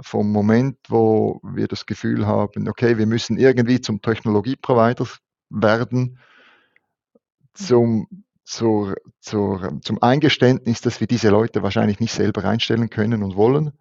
vom 0.00 0.30
Moment, 0.30 0.78
wo 0.88 1.40
wir 1.42 1.68
das 1.68 1.86
Gefühl 1.86 2.26
haben, 2.26 2.68
okay, 2.68 2.98
wir 2.98 3.06
müssen 3.06 3.38
irgendwie 3.38 3.80
zum 3.80 4.02
Technologieprovider 4.02 5.06
werden, 5.50 6.18
zum, 7.54 8.06
zur, 8.44 8.96
zur, 9.20 9.80
zum 9.82 10.02
Eingeständnis, 10.02 10.82
dass 10.82 11.00
wir 11.00 11.06
diese 11.06 11.30
Leute 11.30 11.62
wahrscheinlich 11.62 12.00
nicht 12.00 12.12
selber 12.12 12.44
einstellen 12.44 12.90
können 12.90 13.22
und 13.22 13.36
wollen 13.36 13.72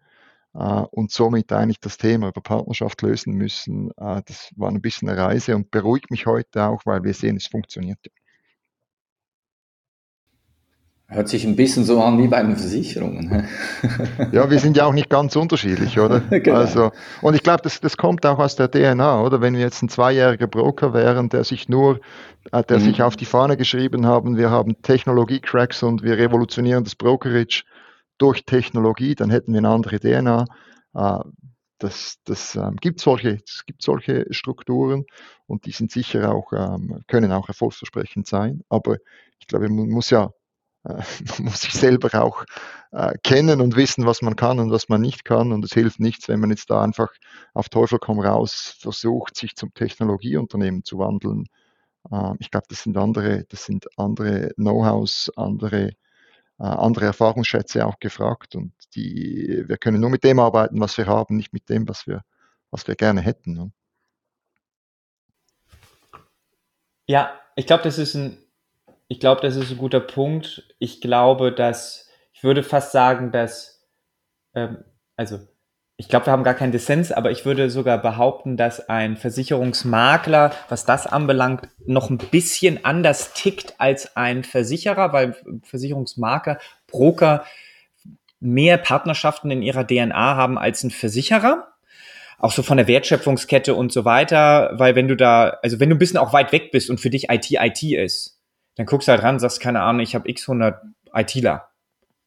und 0.56 1.12
somit 1.12 1.52
eigentlich 1.52 1.80
das 1.80 1.98
Thema 1.98 2.30
über 2.30 2.42
Partnerschaft 2.42 3.02
lösen 3.02 3.34
müssen. 3.34 3.92
Äh, 3.98 4.22
das 4.26 4.52
war 4.56 4.70
ein 4.70 4.82
bisschen 4.82 5.10
eine 5.10 5.22
Reise 5.22 5.56
und 5.56 5.70
beruhigt 5.70 6.12
mich 6.12 6.26
heute 6.26 6.64
auch, 6.64 6.82
weil 6.86 7.04
wir 7.04 7.14
sehen, 7.14 7.36
es 7.36 7.48
funktioniert. 7.48 8.00
Hört 11.08 11.30
sich 11.30 11.46
ein 11.46 11.56
bisschen 11.56 11.84
so 11.84 12.02
an 12.02 12.18
wie 12.18 12.28
bei 12.28 12.42
den 12.42 12.56
Versicherungen. 12.56 13.48
ja, 14.32 14.50
wir 14.50 14.60
sind 14.60 14.76
ja 14.76 14.86
auch 14.86 14.94
nicht 14.94 15.10
ganz 15.10 15.36
unterschiedlich, 15.36 16.00
oder? 16.00 16.20
genau. 16.32 16.56
Also, 16.56 16.92
und 17.22 17.36
ich 17.36 17.44
glaube, 17.44 17.62
das, 17.62 17.80
das 17.80 17.96
kommt 17.96 18.26
auch 18.26 18.40
aus 18.40 18.56
der 18.56 18.72
DNA, 18.72 19.22
oder? 19.22 19.40
Wenn 19.40 19.54
wir 19.54 19.62
jetzt 19.62 19.84
ein 19.84 19.90
zweijähriger 19.90 20.48
Broker 20.48 20.96
wären, 20.96 21.30
der 21.30 21.44
sich 21.44 21.70
nur, 21.70 22.00
äh, 22.52 22.64
der 22.64 22.80
mhm. 22.80 22.84
sich 22.84 23.04
auf 23.04 23.16
die 23.16 23.26
Fahne 23.26 23.56
geschrieben 23.56 24.08
haben, 24.08 24.36
wir 24.36 24.50
haben 24.50 24.82
Technologie-Cracks 24.82 25.84
und 25.84 26.02
wir 26.02 26.18
revolutionieren 26.18 26.84
das 26.84 26.96
Brokerage 26.96 27.66
durch 28.18 28.46
Technologie, 28.46 29.16
dann 29.16 29.30
hätten 29.30 29.54
wir 29.54 29.60
eine 29.60 29.70
andere 29.70 30.00
DNA. 30.00 30.46
Äh, 30.94 31.20
das, 31.80 32.18
das 32.24 32.56
ähm, 32.56 32.78
gibt 32.78 33.02
solche, 33.02 33.42
es 33.46 33.66
gibt 33.66 33.82
solche 33.82 34.26
Strukturen 34.32 35.06
und 35.46 35.66
die 35.66 35.72
sind 35.72 35.92
sicher 35.92 36.34
auch, 36.34 36.54
ähm, 36.54 37.04
können 37.08 37.32
auch 37.32 37.50
erfolgsversprechend 37.50 38.28
sein. 38.28 38.64
Aber 38.70 38.98
ich 39.40 39.48
glaube, 39.48 39.70
man 39.70 39.90
muss 39.90 40.10
ja 40.10 40.32
äh, 40.86 41.02
man 41.38 41.46
muss 41.46 41.62
sich 41.62 41.74
selber 41.74 42.24
auch 42.24 42.46
äh, 42.92 43.14
kennen 43.24 43.62
und 43.62 43.76
wissen, 43.76 44.06
was 44.06 44.22
man 44.22 44.36
kann 44.36 44.60
und 44.60 44.72
was 44.72 44.90
man 44.90 45.02
nicht 45.02 45.26
kann. 45.26 45.52
Und 45.52 45.66
es 45.66 45.74
hilft 45.74 46.00
nichts, 46.00 46.28
wenn 46.28 46.40
man 46.40 46.50
jetzt 46.52 46.70
da 46.70 46.82
einfach 46.82 47.10
auf 47.54 47.70
Teufel 47.70 48.00
komm 48.00 48.20
raus 48.20 48.76
versucht, 48.80 49.36
sich 49.36 49.56
zum 49.56 49.74
Technologieunternehmen 49.74 50.84
zu 50.84 51.00
wandeln. 51.00 51.46
Äh, 52.12 52.34
ich 52.40 52.52
glaube, 52.52 52.68
das 52.70 52.84
sind 52.84 52.98
andere, 52.98 53.46
das 53.50 53.66
sind 53.66 53.88
andere 53.98 54.52
Know-hows, 54.56 55.32
andere, 55.36 55.92
andere 56.64 57.06
Erfahrungsschätze 57.06 57.86
auch 57.86 58.00
gefragt. 58.00 58.56
Und 58.56 58.74
die, 58.96 59.64
wir 59.68 59.78
können 59.78 60.00
nur 60.00 60.10
mit 60.10 60.24
dem 60.24 60.40
arbeiten, 60.40 60.80
was 60.80 60.98
wir 60.98 61.08
haben, 61.08 61.36
nicht 61.36 61.54
mit 61.54 61.70
dem, 61.70 61.88
was 61.88 62.08
wir, 62.08 62.24
was 62.72 62.88
wir 62.88 62.96
gerne 62.96 63.22
hätten. 63.22 63.54
Ne? 63.54 63.72
Ja, 67.08 67.40
ich 67.56 67.68
glaube, 67.68 67.84
das 67.84 67.98
ist 67.98 68.16
ein 68.16 68.38
ich 69.08 69.20
glaube, 69.20 69.42
das 69.42 69.56
ist 69.56 69.72
ein 69.72 69.78
guter 69.78 70.00
Punkt. 70.00 70.76
Ich 70.80 71.02
glaube, 71.02 71.52
dass, 71.52 72.10
ich 72.34 72.44
würde 72.44 72.64
fast 72.64 72.92
sagen, 72.92 73.32
dass, 73.32 73.88
ähm, 74.54 74.84
also 75.16 75.40
ich 75.98 76.10
glaube, 76.10 76.26
wir 76.26 76.34
haben 76.34 76.44
gar 76.44 76.56
keinen 76.56 76.74
Dissens, 76.74 77.12
aber 77.14 77.32
ich 77.32 77.46
würde 77.46 77.70
sogar 77.70 77.98
behaupten, 77.98 78.58
dass 78.58 78.90
ein 78.90 79.16
Versicherungsmakler, 79.16 80.52
was 80.68 80.84
das 80.84 81.08
anbelangt, 81.08 81.70
noch 81.86 82.10
ein 82.10 82.18
bisschen 82.18 82.84
anders 82.84 83.34
tickt 83.34 83.76
als 83.78 84.18
ein 84.18 84.44
Versicherer, 84.44 85.14
weil 85.14 85.36
Versicherungsmakler, 85.64 86.60
Broker 86.88 87.46
mehr 88.42 88.78
Partnerschaften 88.78 89.52
in 89.52 89.62
ihrer 89.62 89.88
DNA 89.88 90.36
haben 90.36 90.58
als 90.58 90.84
ein 90.84 90.92
Versicherer. 90.92 91.70
Auch 92.40 92.52
so 92.52 92.62
von 92.62 92.76
der 92.76 92.88
Wertschöpfungskette 92.88 93.74
und 93.74 93.94
so 93.94 94.04
weiter, 94.04 94.72
weil 94.74 94.96
wenn 94.96 95.08
du 95.08 95.16
da, 95.16 95.58
also 95.64 95.80
wenn 95.80 95.90
du 95.90 95.96
ein 95.96 96.00
bisschen 96.00 96.20
auch 96.20 96.34
weit 96.34 96.52
weg 96.52 96.72
bist 96.72 96.90
und 96.90 97.00
für 97.00 97.10
dich 97.10 97.30
IT 97.30 97.50
IT 97.52 97.82
ist, 97.84 98.42
dann 98.76 98.86
guckst 98.86 99.08
du 99.08 99.14
halt 99.14 99.24
ran, 99.24 99.40
sagst, 99.40 99.62
keine 99.62 99.82
Ahnung, 99.82 100.02
ich 100.02 100.14
habe 100.14 100.30
x 100.30 100.50
100 100.50 100.82
ITler. 101.14 101.70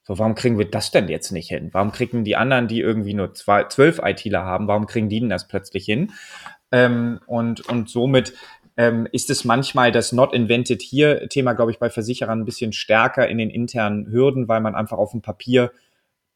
So, 0.08 0.18
warum 0.18 0.34
kriegen 0.34 0.58
wir 0.58 0.64
das 0.64 0.90
denn 0.90 1.06
jetzt 1.08 1.32
nicht 1.32 1.48
hin? 1.48 1.68
Warum 1.72 1.92
kriegen 1.92 2.24
die 2.24 2.34
anderen, 2.34 2.66
die 2.66 2.80
irgendwie 2.80 3.12
nur 3.12 3.34
zwei, 3.34 3.64
zwölf 3.64 4.00
ITler 4.02 4.42
haben, 4.42 4.66
warum 4.66 4.86
kriegen 4.86 5.10
die 5.10 5.20
denn 5.20 5.28
das 5.28 5.48
plötzlich 5.48 5.84
hin? 5.84 6.12
Ähm, 6.72 7.20
und, 7.26 7.60
und 7.68 7.90
somit 7.90 8.32
ähm, 8.78 9.06
ist 9.12 9.28
es 9.28 9.44
manchmal 9.44 9.92
das 9.92 10.12
Not 10.12 10.32
Invented 10.32 10.80
hier 10.80 11.28
Thema, 11.28 11.52
glaube 11.52 11.72
ich, 11.72 11.78
bei 11.78 11.90
Versicherern 11.90 12.40
ein 12.40 12.44
bisschen 12.46 12.72
stärker 12.72 13.28
in 13.28 13.36
den 13.36 13.50
internen 13.50 14.10
Hürden, 14.10 14.48
weil 14.48 14.62
man 14.62 14.74
einfach 14.74 14.96
auf 14.96 15.10
dem 15.10 15.20
Papier 15.20 15.72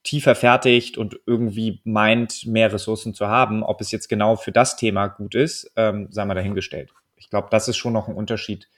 tiefer 0.03 0.35
fertigt 0.35 0.99
und 0.99 1.19
irgendwie 1.25 1.81
meint, 1.85 2.47
mehr 2.47 2.71
Ressourcen 2.75 3.15
zu 3.15 3.29
haben. 3.29 3.63
Ob 3.63 3.81
es 3.81 3.91
jetzt 3.91 4.11
genau 4.11 4.37
für 4.37 4.53
das 4.53 4.77
Thema 4.77 5.07
gut 5.07 5.35
ist, 5.35 5.73
ähm, 5.77 6.09
sei 6.11 6.27
mal 6.27 6.35
dahingestellt. 6.35 6.91
Ich 7.17 7.31
glaube, 7.31 7.49
das 7.51 7.69
ist 7.69 7.79
schon 7.79 7.95
noch 7.95 8.07
ein 8.07 8.17
Unterschied, 8.17 8.69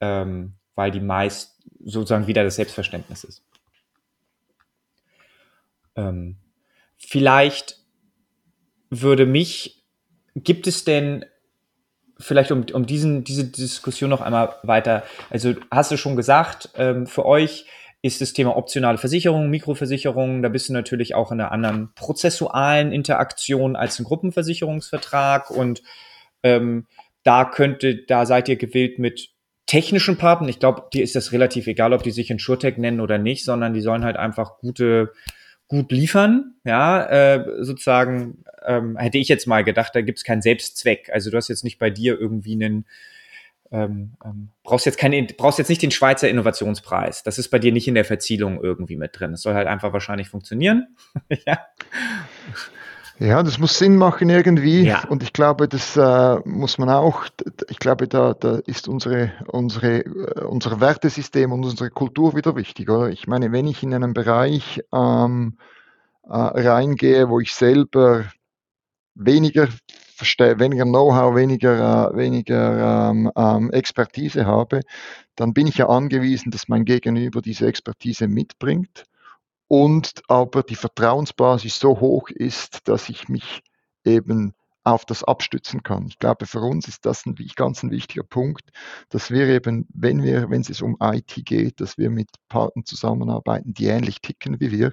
ähm, 0.00 0.54
weil 0.74 0.90
die 0.90 0.98
meist 0.98 1.60
sozusagen 1.84 2.26
wieder 2.26 2.42
das 2.42 2.56
Selbstverständnis 2.56 3.22
ist. 3.22 3.44
Ähm, 5.96 6.36
vielleicht 6.98 7.78
würde 8.90 9.26
mich, 9.26 9.84
gibt 10.34 10.66
es 10.66 10.84
denn 10.84 11.24
vielleicht 12.18 12.52
um, 12.52 12.64
um 12.72 12.86
diesen, 12.86 13.24
diese 13.24 13.44
Diskussion 13.44 14.10
noch 14.10 14.20
einmal 14.20 14.54
weiter, 14.62 15.02
also 15.30 15.54
hast 15.70 15.90
du 15.90 15.96
schon 15.96 16.16
gesagt, 16.16 16.70
ähm, 16.76 17.06
für 17.06 17.26
euch 17.26 17.66
ist 18.02 18.20
das 18.20 18.32
Thema 18.32 18.56
optionale 18.56 18.98
Versicherung, 18.98 19.48
Mikroversicherung, 19.48 20.42
da 20.42 20.48
bist 20.48 20.68
du 20.68 20.72
natürlich 20.72 21.14
auch 21.14 21.30
in 21.30 21.40
einer 21.40 21.52
anderen 21.52 21.92
prozessualen 21.94 22.92
Interaktion 22.92 23.76
als 23.76 23.98
ein 23.98 24.04
Gruppenversicherungsvertrag 24.04 25.50
und 25.50 25.82
ähm, 26.42 26.86
da 27.22 27.44
könnte, 27.44 28.04
da 28.04 28.26
seid 28.26 28.48
ihr 28.48 28.56
gewillt 28.56 28.98
mit 28.98 29.30
technischen 29.66 30.18
Partnern, 30.18 30.48
ich 30.48 30.58
glaube, 30.58 30.88
dir 30.92 31.04
ist 31.04 31.14
das 31.14 31.32
relativ 31.32 31.68
egal, 31.68 31.92
ob 31.92 32.02
die 32.02 32.10
sich 32.10 32.30
InsurTech 32.30 32.76
nennen 32.76 33.00
oder 33.00 33.18
nicht, 33.18 33.44
sondern 33.44 33.72
die 33.72 33.80
sollen 33.80 34.04
halt 34.04 34.16
einfach 34.16 34.58
gute, 34.58 35.12
gut 35.72 35.90
liefern. 35.90 36.54
Ja, 36.64 37.04
äh, 37.06 37.64
sozusagen 37.64 38.44
ähm, 38.64 38.96
hätte 38.98 39.18
ich 39.18 39.28
jetzt 39.28 39.46
mal 39.46 39.64
gedacht, 39.64 39.94
da 39.94 40.02
gibt 40.02 40.18
es 40.18 40.24
keinen 40.24 40.42
Selbstzweck. 40.42 41.10
Also 41.12 41.30
du 41.30 41.36
hast 41.38 41.48
jetzt 41.48 41.64
nicht 41.64 41.78
bei 41.78 41.90
dir 41.90 42.20
irgendwie 42.20 42.52
einen 42.52 42.84
ähm, 43.72 44.12
ähm, 44.22 44.50
brauchst 44.64 44.84
jetzt 44.84 44.98
keine, 44.98 45.26
brauchst 45.38 45.58
jetzt 45.58 45.70
nicht 45.70 45.80
den 45.80 45.90
Schweizer 45.90 46.28
Innovationspreis. 46.28 47.22
Das 47.22 47.38
ist 47.38 47.48
bei 47.48 47.58
dir 47.58 47.72
nicht 47.72 47.88
in 47.88 47.94
der 47.94 48.04
Verzielung 48.04 48.62
irgendwie 48.62 48.96
mit 48.96 49.18
drin. 49.18 49.32
Es 49.32 49.40
soll 49.40 49.54
halt 49.54 49.66
einfach 49.66 49.94
wahrscheinlich 49.94 50.28
funktionieren. 50.28 50.94
ja. 51.46 51.58
Ja, 53.22 53.44
das 53.44 53.60
muss 53.60 53.78
Sinn 53.78 53.96
machen 53.96 54.28
irgendwie. 54.30 54.82
Ja. 54.82 55.04
Und 55.08 55.22
ich 55.22 55.32
glaube, 55.32 55.68
das 55.68 55.96
äh, 55.96 56.40
muss 56.44 56.76
man 56.78 56.88
auch, 56.88 57.24
ich 57.68 57.78
glaube, 57.78 58.08
da, 58.08 58.34
da 58.34 58.56
ist 58.66 58.88
unsere, 58.88 59.32
unsere, 59.46 60.00
äh, 60.00 60.44
unser 60.44 60.80
Wertesystem 60.80 61.52
und 61.52 61.64
unsere 61.64 61.90
Kultur 61.90 62.34
wieder 62.34 62.56
wichtig. 62.56 62.90
Oder? 62.90 63.10
Ich 63.10 63.28
meine, 63.28 63.52
wenn 63.52 63.68
ich 63.68 63.84
in 63.84 63.94
einem 63.94 64.12
Bereich 64.12 64.82
ähm, 64.92 65.56
äh, 66.24 66.32
reingehe, 66.32 67.28
wo 67.28 67.38
ich 67.38 67.54
selber 67.54 68.24
weniger 69.14 69.68
weniger 70.38 70.84
Know-how, 70.84 71.34
weniger, 71.34 72.12
äh, 72.12 72.16
weniger 72.16 73.10
ähm, 73.10 73.30
ähm, 73.36 73.70
Expertise 73.70 74.46
habe, 74.46 74.80
dann 75.36 75.52
bin 75.52 75.66
ich 75.68 75.78
ja 75.78 75.88
angewiesen, 75.88 76.50
dass 76.50 76.68
mein 76.68 76.84
Gegenüber 76.84 77.40
diese 77.40 77.66
Expertise 77.66 78.26
mitbringt 78.26 79.04
und 79.72 80.22
aber 80.28 80.62
die 80.62 80.74
Vertrauensbasis 80.74 81.78
so 81.78 81.98
hoch 81.98 82.28
ist, 82.28 82.86
dass 82.88 83.08
ich 83.08 83.30
mich 83.30 83.62
eben 84.04 84.52
auf 84.84 85.06
das 85.06 85.24
abstützen 85.24 85.82
kann. 85.82 86.08
Ich 86.08 86.18
glaube, 86.18 86.44
für 86.44 86.60
uns 86.60 86.88
ist 86.88 87.06
das 87.06 87.24
ein 87.24 87.34
ganz 87.56 87.82
ein 87.82 87.90
wichtiger 87.90 88.22
Punkt, 88.22 88.68
dass 89.08 89.30
wir 89.30 89.46
eben, 89.48 89.86
wenn 89.94 90.22
wir, 90.22 90.50
wenn 90.50 90.60
es 90.60 90.82
um 90.82 90.98
IT 91.00 91.40
geht, 91.46 91.80
dass 91.80 91.96
wir 91.96 92.10
mit 92.10 92.28
Partnern 92.50 92.84
zusammenarbeiten, 92.84 93.72
die 93.72 93.86
ähnlich 93.86 94.20
ticken 94.20 94.60
wie 94.60 94.72
wir, 94.72 94.92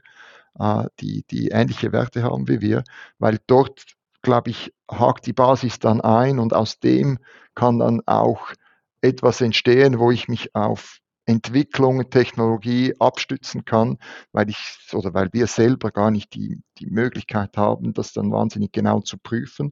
äh, 0.58 0.86
die, 1.02 1.26
die 1.30 1.50
ähnliche 1.50 1.92
Werte 1.92 2.24
haben 2.24 2.48
wie 2.48 2.62
wir, 2.62 2.86
weil 3.18 3.38
dort, 3.48 3.84
glaube 4.22 4.52
ich, 4.52 4.74
hakt 4.90 5.26
die 5.26 5.34
Basis 5.34 5.80
dann 5.80 6.00
ein 6.00 6.40
und 6.40 6.54
aus 6.54 6.80
dem 6.80 7.20
kann 7.54 7.80
dann 7.80 8.00
auch 8.06 8.54
etwas 9.02 9.42
entstehen, 9.42 10.00
wo 10.00 10.10
ich 10.10 10.30
mich 10.30 10.56
auf 10.56 11.02
Entwicklung, 11.30 12.10
Technologie 12.10 12.96
abstützen 13.00 13.64
kann, 13.64 14.00
weil 14.32 14.50
ich 14.50 14.58
oder 14.94 15.14
weil 15.14 15.30
wir 15.32 15.46
selber 15.46 15.92
gar 15.92 16.10
nicht 16.10 16.34
die, 16.34 16.60
die 16.80 16.88
Möglichkeit 16.88 17.56
haben, 17.56 17.94
das 17.94 18.14
dann 18.14 18.32
wahnsinnig 18.32 18.72
genau 18.72 19.02
zu 19.02 19.18
prüfen, 19.20 19.72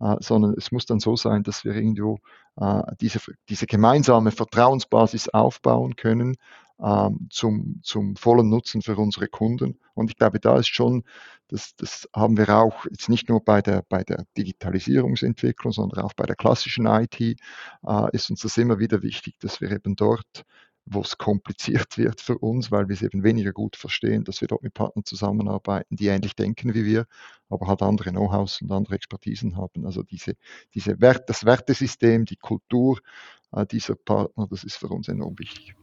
äh, 0.00 0.16
sondern 0.20 0.54
es 0.58 0.70
muss 0.70 0.84
dann 0.84 1.00
so 1.00 1.16
sein, 1.16 1.42
dass 1.44 1.64
wir 1.64 1.74
irgendwo 1.74 2.18
äh, 2.60 2.82
diese, 3.00 3.20
diese 3.48 3.66
gemeinsame 3.66 4.32
Vertrauensbasis 4.32 5.30
aufbauen 5.30 5.96
können 5.96 6.36
äh, 6.78 7.10
zum, 7.30 7.80
zum 7.82 8.16
vollen 8.16 8.50
Nutzen 8.50 8.82
für 8.82 8.96
unsere 8.96 9.28
Kunden. 9.28 9.78
Und 9.94 10.10
ich 10.10 10.16
glaube, 10.16 10.40
da 10.40 10.58
ist 10.58 10.68
schon, 10.68 11.04
das, 11.48 11.74
das 11.76 12.06
haben 12.14 12.36
wir 12.36 12.50
auch 12.50 12.84
jetzt 12.84 13.08
nicht 13.08 13.30
nur 13.30 13.42
bei 13.42 13.62
der, 13.62 13.82
bei 13.88 14.04
der 14.04 14.26
Digitalisierungsentwicklung, 14.36 15.72
sondern 15.72 16.04
auch 16.04 16.12
bei 16.12 16.26
der 16.26 16.36
klassischen 16.36 16.84
IT, 16.84 17.18
äh, 17.18 17.36
ist 18.12 18.28
uns 18.28 18.42
das 18.42 18.58
immer 18.58 18.78
wieder 18.78 19.02
wichtig, 19.02 19.38
dass 19.40 19.62
wir 19.62 19.70
eben 19.70 19.96
dort 19.96 20.44
wo 20.90 21.00
es 21.00 21.18
kompliziert 21.18 21.98
wird 21.98 22.20
für 22.20 22.38
uns, 22.38 22.70
weil 22.70 22.88
wir 22.88 22.94
es 22.94 23.02
eben 23.02 23.22
weniger 23.22 23.52
gut 23.52 23.76
verstehen, 23.76 24.24
dass 24.24 24.40
wir 24.40 24.48
dort 24.48 24.62
mit 24.62 24.74
Partnern 24.74 25.04
zusammenarbeiten, 25.04 25.96
die 25.96 26.06
ähnlich 26.06 26.34
denken 26.34 26.74
wie 26.74 26.84
wir, 26.84 27.06
aber 27.48 27.66
halt 27.66 27.82
andere 27.82 28.10
Know-hows 28.10 28.62
und 28.62 28.72
andere 28.72 28.94
Expertisen 28.94 29.56
haben. 29.56 29.86
Also 29.86 30.02
diese, 30.02 30.34
diese 30.74 31.00
Wert, 31.00 31.28
das 31.28 31.44
Wertesystem, 31.44 32.24
die 32.24 32.36
Kultur 32.36 32.98
äh, 33.52 33.66
dieser 33.66 33.94
Partner, 33.94 34.46
das 34.50 34.64
ist 34.64 34.76
für 34.76 34.88
uns 34.88 35.08
enorm 35.08 35.38
wichtig. 35.38 35.74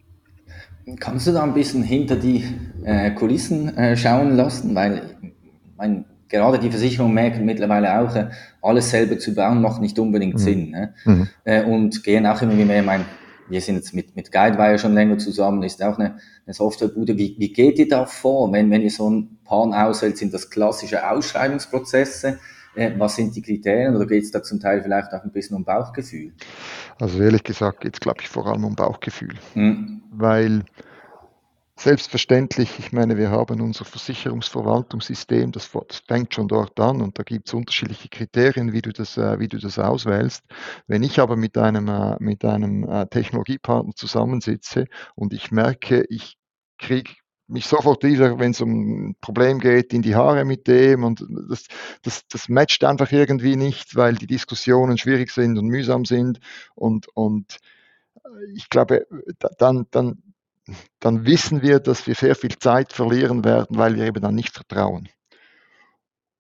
Kannst 1.00 1.28
du 1.28 1.32
da 1.32 1.44
ein 1.44 1.54
bisschen 1.54 1.84
hinter 1.84 2.16
die 2.16 2.44
äh, 2.84 3.12
Kulissen 3.12 3.76
äh, 3.76 3.98
schauen 3.98 4.36
lassen? 4.36 4.76
Weil 4.76 5.18
mein, 5.76 6.06
gerade 6.30 6.60
die 6.60 6.70
Versicherungen 6.70 7.14
merken 7.14 7.46
mittlerweile 7.46 8.00
auch, 8.00 8.16
äh, 8.16 8.30
alles 8.62 8.92
selber 8.92 9.18
zu 9.18 9.34
bauen 9.34 9.62
macht 9.62 9.82
nicht 9.82 9.98
unbedingt 9.98 10.36
mhm. 10.36 10.40
Sinn. 10.40 10.70
Ne? 10.72 10.94
Mhm. 11.06 11.28
Äh, 11.44 11.64
und 11.64 12.04
gehen 12.04 12.26
auch 12.28 12.42
immer 12.42 12.54
mehr, 12.54 12.84
mein, 12.84 13.06
wir 13.48 13.62
sind 13.62 13.76
jetzt 13.76 13.94
mit, 13.94 14.16
mit 14.16 14.32
Guidewire 14.32 14.80
schon 14.80 14.94
länger 14.94 15.18
zusammen, 15.18 15.64
ist 15.64 15.84
auch 15.84 15.98
eine, 15.98 16.18
eine 16.46 16.54
Softwarebude. 16.54 17.18
Wie, 17.18 17.36
wie 17.38 17.54
geht 17.54 17.78
ihr 17.80 17.88
da 17.88 18.06
vor, 18.06 18.52
wenn, 18.52 18.72
wenn 18.72 18.82
ihr 18.82 18.92
so 18.92 19.10
ein 19.10 19.38
Paar 19.44 19.88
auswählt? 19.88 20.18
Sind 20.18 20.34
das 20.34 20.50
klassische 20.50 21.08
Ausschreibungsprozesse? 21.10 22.40
Äh, 22.76 22.92
was 22.98 23.16
sind 23.16 23.36
die 23.36 23.42
Kriterien 23.42 23.96
oder 23.96 24.06
geht 24.06 24.24
es 24.24 24.32
da 24.32 24.44
zum 24.44 24.60
Teil 24.60 24.82
vielleicht 24.82 25.14
auch 25.14 25.24
ein 25.24 25.32
bisschen 25.32 25.56
um 25.56 25.64
Bauchgefühl? 25.64 26.34
Also 27.00 27.22
ehrlich 27.22 27.44
gesagt 27.44 27.82
geht 27.82 27.96
es, 27.96 28.00
glaube 28.00 28.20
ich, 28.22 28.30
vor 28.30 28.48
allem 28.48 28.66
um 28.66 28.76
Bauchgefühl. 28.76 29.36
Mhm. 29.54 30.02
Weil 30.12 30.64
Selbstverständlich, 31.78 32.80
ich 32.80 32.94
meine, 32.94 33.18
wir 33.18 33.32
haben 33.32 33.60
unser 33.60 33.84
Versicherungsverwaltungssystem, 33.84 35.52
das, 35.52 35.70
fängt 36.08 36.34
schon 36.34 36.48
dort 36.48 36.80
an 36.80 37.02
und 37.02 37.20
da 37.20 37.24
gibt 37.24 37.48
es 37.48 37.54
unterschiedliche 37.54 38.08
Kriterien, 38.08 38.72
wie 38.72 38.82
du, 38.82 38.94
das, 38.94 39.18
äh, 39.18 39.40
wie 39.40 39.50
du 39.50 39.58
das 39.58 39.78
auswählst. 39.78 40.44
Wenn 40.88 41.04
ich 41.04 41.20
aber 41.20 41.36
mit 41.36 41.58
einem, 41.58 41.90
äh, 41.90 42.16
mit 42.20 42.46
einem 42.46 42.88
äh, 42.88 43.06
Technologiepartner 43.08 43.94
zusammensitze 43.94 44.86
und 45.16 45.34
ich 45.34 45.52
merke, 45.52 46.06
ich 46.08 46.38
kriege 46.78 47.12
mich 47.48 47.68
sofort 47.68 48.04
wieder, 48.04 48.40
wenn 48.40 48.52
es 48.52 48.62
um 48.62 49.10
ein 49.10 49.16
Problem 49.20 49.60
geht, 49.60 49.94
in 49.94 50.02
die 50.02 50.16
Haare 50.16 50.46
mit 50.46 50.68
dem 50.68 51.04
und 51.04 51.26
das, 51.50 51.66
das, 52.04 52.26
das 52.30 52.48
matcht 52.48 52.86
einfach 52.86 53.12
irgendwie 53.12 53.58
nicht, 53.58 53.96
weil 53.98 54.16
die 54.16 54.28
Diskussionen 54.28 54.98
schwierig 54.98 55.30
sind 55.30 55.58
und 55.58 55.68
mühsam 55.68 56.06
sind 56.06 56.40
und, 56.74 57.10
und 57.16 57.60
ich 58.54 58.70
glaube, 58.70 59.08
dann, 59.60 59.86
dann 59.92 60.24
dann 61.00 61.26
wissen 61.26 61.62
wir, 61.62 61.80
dass 61.80 62.08
wir 62.08 62.16
sehr 62.16 62.36
viel 62.36 62.58
Zeit 62.58 62.94
verlieren 62.94 63.44
werden, 63.44 63.78
weil 63.78 63.96
wir 63.96 64.06
eben 64.06 64.22
dann 64.22 64.36
nicht 64.36 64.54
vertrauen. 64.54 65.10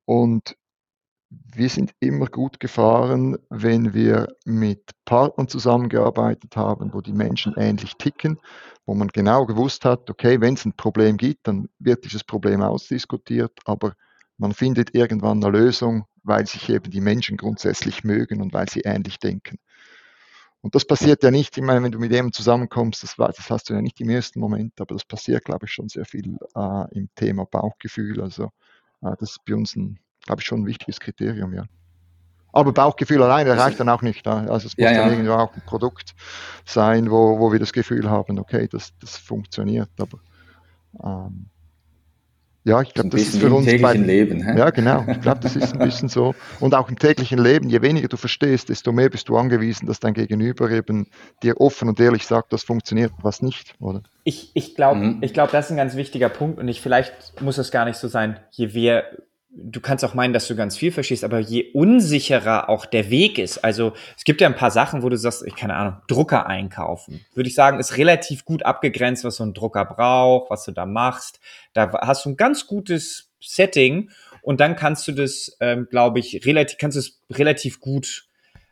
Und 0.05 0.55
wir 1.29 1.69
sind 1.69 1.93
immer 1.99 2.27
gut 2.27 2.59
gefahren, 2.59 3.37
wenn 3.49 3.93
wir 3.93 4.27
mit 4.45 4.91
Partnern 5.05 5.47
zusammengearbeitet 5.47 6.55
haben, 6.55 6.93
wo 6.93 7.01
die 7.01 7.13
Menschen 7.13 7.55
ähnlich 7.57 7.95
ticken, 7.97 8.39
wo 8.85 8.93
man 8.93 9.07
genau 9.09 9.45
gewusst 9.45 9.85
hat, 9.85 10.09
okay, 10.09 10.39
wenn 10.41 10.53
es 10.53 10.65
ein 10.65 10.75
Problem 10.75 11.17
gibt, 11.17 11.47
dann 11.47 11.67
wird 11.79 12.05
dieses 12.05 12.23
Problem 12.23 12.61
ausdiskutiert, 12.61 13.59
aber 13.65 13.93
man 14.37 14.53
findet 14.53 14.93
irgendwann 14.93 15.43
eine 15.43 15.57
Lösung, 15.57 16.05
weil 16.23 16.45
sich 16.45 16.69
eben 16.69 16.91
die 16.91 17.01
Menschen 17.01 17.37
grundsätzlich 17.37 18.03
mögen 18.03 18.41
und 18.41 18.53
weil 18.53 18.69
sie 18.69 18.81
ähnlich 18.81 19.19
denken. 19.19 19.57
Und 20.65 20.73
das 20.73 20.83
passiert 20.83 21.21
ja 21.21 21.29
nicht, 21.29 21.55
ich 21.55 21.63
meine, 21.63 21.83
wenn 21.83 21.91
du 21.91 21.99
mit 21.99 22.11
jemandem 22.11 22.33
zusammenkommst, 22.33 23.03
das, 23.03 23.17
das 23.17 23.51
hast 23.51 23.69
du 23.69 23.75
ja 23.75 23.83
nicht 23.83 24.01
im 24.01 24.09
ersten 24.09 24.39
Moment, 24.39 24.81
aber 24.81 24.95
das 24.95 25.05
passiert, 25.05 25.45
glaube 25.45 25.67
ich, 25.67 25.71
schon 25.71 25.89
sehr 25.89 26.05
viel 26.05 26.39
äh, 26.55 26.97
im 26.97 27.07
Thema 27.13 27.45
Bauchgefühl. 27.45 28.19
Also 28.19 28.45
äh, 29.03 29.11
das 29.19 29.33
ist 29.33 29.45
bei 29.45 29.53
uns, 29.53 29.75
ein, 29.75 29.99
glaube 30.25 30.41
ich, 30.41 30.47
schon 30.47 30.61
ein 30.61 30.65
wichtiges 30.65 30.99
Kriterium, 30.99 31.53
ja. 31.53 31.65
Aber 32.51 32.73
Bauchgefühl 32.73 33.21
alleine 33.21 33.55
reicht 33.55 33.79
dann 33.79 33.89
auch 33.89 34.01
nicht. 34.01 34.25
Also 34.25 34.65
es 34.65 34.75
muss 34.75 34.83
ja, 34.83 34.91
ja. 34.91 35.03
dann 35.03 35.11
irgendwo 35.11 35.33
auch 35.33 35.53
ein 35.53 35.61
Produkt 35.67 36.15
sein, 36.65 37.11
wo, 37.11 37.37
wo 37.37 37.51
wir 37.51 37.59
das 37.59 37.71
Gefühl 37.71 38.09
haben, 38.09 38.39
okay, 38.39 38.67
das, 38.67 38.91
das 38.97 39.17
funktioniert. 39.17 39.91
Aber 39.99 40.17
ähm, 41.03 41.51
ja, 42.65 42.81
ich 42.81 42.95
glaube, 42.95 43.09
das 43.09 43.21
ist 43.21 43.37
für 43.37 43.53
uns. 43.53 43.67
Im 43.67 43.77
täglichen 43.77 44.01
bei, 44.01 44.07
Leben. 44.07 44.43
Hä? 44.43 44.57
Ja, 44.57 44.71
genau. 44.71 45.05
Ich 45.07 45.21
glaube, 45.21 45.39
das 45.39 45.55
ist 45.55 45.73
ein 45.73 45.79
bisschen 45.85 46.09
so. 46.09 46.33
Und 46.59 46.73
auch 46.73 46.89
im 46.89 46.97
täglichen 46.97 47.37
Leben, 47.37 47.69
je 47.69 47.83
weniger 47.83 48.07
du 48.07 48.17
verstehst, 48.17 48.69
desto 48.69 48.91
mehr 48.91 49.09
bist 49.09 49.29
du 49.29 49.37
angewiesen, 49.37 49.85
dass 49.85 49.99
dein 49.99 50.15
Gegenüber 50.15 50.71
eben 50.71 51.05
dir 51.43 51.61
offen 51.61 51.89
und 51.89 51.99
ehrlich 51.99 52.25
sagt, 52.25 52.53
das 52.53 52.63
funktioniert, 52.63 53.11
was 53.21 53.43
nicht, 53.43 53.75
oder? 53.79 54.01
Ich, 54.23 54.49
ich 54.55 54.73
glaube, 54.73 54.99
mhm. 54.99 55.17
ich 55.21 55.33
glaube, 55.33 55.51
das 55.51 55.65
ist 55.65 55.71
ein 55.71 55.77
ganz 55.77 55.95
wichtiger 55.95 56.29
Punkt 56.29 56.57
und 56.57 56.67
ich, 56.67 56.81
vielleicht 56.81 57.39
muss 57.39 57.59
es 57.59 57.69
gar 57.69 57.85
nicht 57.85 57.97
so 57.97 58.07
sein, 58.07 58.39
je 58.49 58.67
mehr 58.73 59.03
du 59.55 59.79
kannst 59.79 60.03
auch 60.03 60.13
meinen, 60.13 60.33
dass 60.33 60.47
du 60.47 60.55
ganz 60.55 60.77
viel 60.77 60.91
verstehst, 60.91 61.23
aber 61.23 61.39
je 61.39 61.71
unsicherer 61.73 62.69
auch 62.69 62.85
der 62.85 63.09
Weg 63.09 63.37
ist, 63.37 63.63
also 63.63 63.93
es 64.17 64.23
gibt 64.23 64.41
ja 64.41 64.47
ein 64.47 64.55
paar 64.55 64.71
Sachen, 64.71 65.01
wo 65.01 65.09
du 65.09 65.17
sagst, 65.17 65.43
ich 65.45 65.55
keine 65.55 65.75
Ahnung, 65.75 65.97
Drucker 66.07 66.47
einkaufen, 66.47 67.25
würde 67.33 67.47
ich 67.47 67.55
sagen, 67.55 67.79
ist 67.79 67.97
relativ 67.97 68.45
gut 68.45 68.63
abgegrenzt, 68.63 69.23
was 69.23 69.37
so 69.37 69.43
ein 69.43 69.53
Drucker 69.53 69.85
braucht, 69.85 70.49
was 70.49 70.65
du 70.65 70.71
da 70.71 70.85
machst. 70.85 71.39
Da 71.73 71.91
hast 72.01 72.25
du 72.25 72.31
ein 72.31 72.37
ganz 72.37 72.67
gutes 72.67 73.31
Setting 73.39 74.09
und 74.41 74.59
dann 74.59 74.75
kannst 74.75 75.07
du 75.07 75.13
das, 75.13 75.55
ähm, 75.59 75.87
glaube 75.89 76.19
ich, 76.19 76.45
relativ, 76.45 76.77
kannst 76.77 76.97
du 76.97 76.99
es 76.99 77.19
relativ 77.31 77.79
gut 77.79 78.27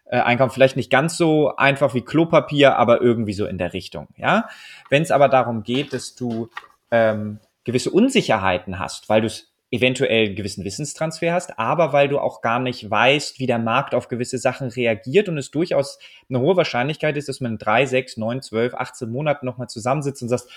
äh, 0.06 0.20
einkaufen. 0.20 0.54
Vielleicht 0.54 0.76
nicht 0.76 0.92
ganz 0.92 1.18
so 1.18 1.56
einfach 1.56 1.94
wie 1.94 2.02
Klopapier, 2.02 2.76
aber 2.78 3.02
irgendwie 3.02 3.34
so 3.34 3.46
in 3.46 3.58
der 3.58 3.74
Richtung. 3.74 4.08
Ja, 4.18 4.50
wenn 4.90 5.02
es 5.02 5.12
aber 5.12 5.30
darum 5.30 5.64
geht, 5.64 5.94
dass 5.94 6.16
du 6.16 6.50
ähm, 6.92 7.40
gewisse 7.64 7.90
Unsicherheiten 7.90 8.80
hast, 8.80 9.08
weil 9.10 9.22
du 9.22 9.28
es 9.28 9.53
eventuell 9.74 10.28
einen 10.28 10.36
gewissen 10.36 10.64
Wissenstransfer 10.64 11.34
hast, 11.34 11.58
aber 11.58 11.94
weil 11.94 12.08
du 12.08 12.20
auch 12.20 12.42
gar 12.42 12.60
nicht 12.60 12.92
weißt, 12.92 13.40
wie 13.40 13.48
der 13.48 13.58
Markt 13.58 13.96
auf 13.96 14.08
gewisse 14.08 14.38
Sachen 14.38 14.70
reagiert 14.70 15.30
und 15.30 15.38
es 15.40 15.50
durchaus 15.50 15.98
eine 16.30 16.40
hohe 16.40 16.56
Wahrscheinlichkeit 16.56 17.18
ist, 17.18 17.28
dass 17.28 17.42
man 17.42 17.54
in 17.54 17.58
drei, 17.58 17.88
sechs, 17.88 18.16
neun, 18.16 18.44
zwölf, 18.44 18.76
18 18.76 19.10
Monaten 19.10 19.48
nochmal 19.48 19.70
zusammensitzt 19.70 20.22
und 20.22 20.30
sagst, 20.30 20.48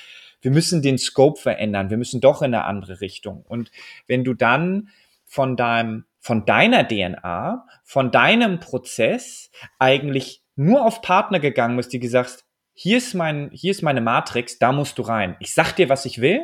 wir 0.43 0.51
müssen 0.51 0.83
den 0.83 0.99
Scope 0.99 1.41
verändern, 1.41 1.89
wir 1.89 1.97
müssen 1.97 2.21
doch 2.21 2.43
in 2.43 2.55
eine 2.55 2.65
andere 2.65 3.01
Richtung. 3.01 3.43
Und 3.49 3.71
wenn 4.07 4.23
du 4.23 4.35
dann 4.35 4.91
von 5.25 5.57
deinem, 5.57 6.05
von 6.21 6.45
deiner 6.45 6.87
DNA, 6.87 7.67
von 7.85 8.11
deinem 8.11 8.61
Prozess 8.61 9.51
eigentlich 9.79 10.43
nur 10.57 10.85
auf 10.85 11.01
Partner 11.01 11.41
gegangen 11.41 11.79
bist, 11.79 11.95
die 11.95 12.01
gesagt, 12.01 12.45
hier 12.75 12.99
ist 12.99 13.15
mein, 13.15 13.49
hier 13.51 13.71
ist 13.71 13.81
meine 13.81 14.03
Matrix, 14.03 14.59
da 14.59 14.73
musst 14.73 14.99
du 14.99 15.03
rein. 15.03 15.37
Ich 15.41 15.55
sag 15.55 15.73
dir, 15.73 15.89
was 15.89 16.05
ich 16.05 16.21
will 16.21 16.41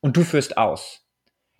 und 0.00 0.16
du 0.16 0.24
führst 0.24 0.58
aus 0.58 1.03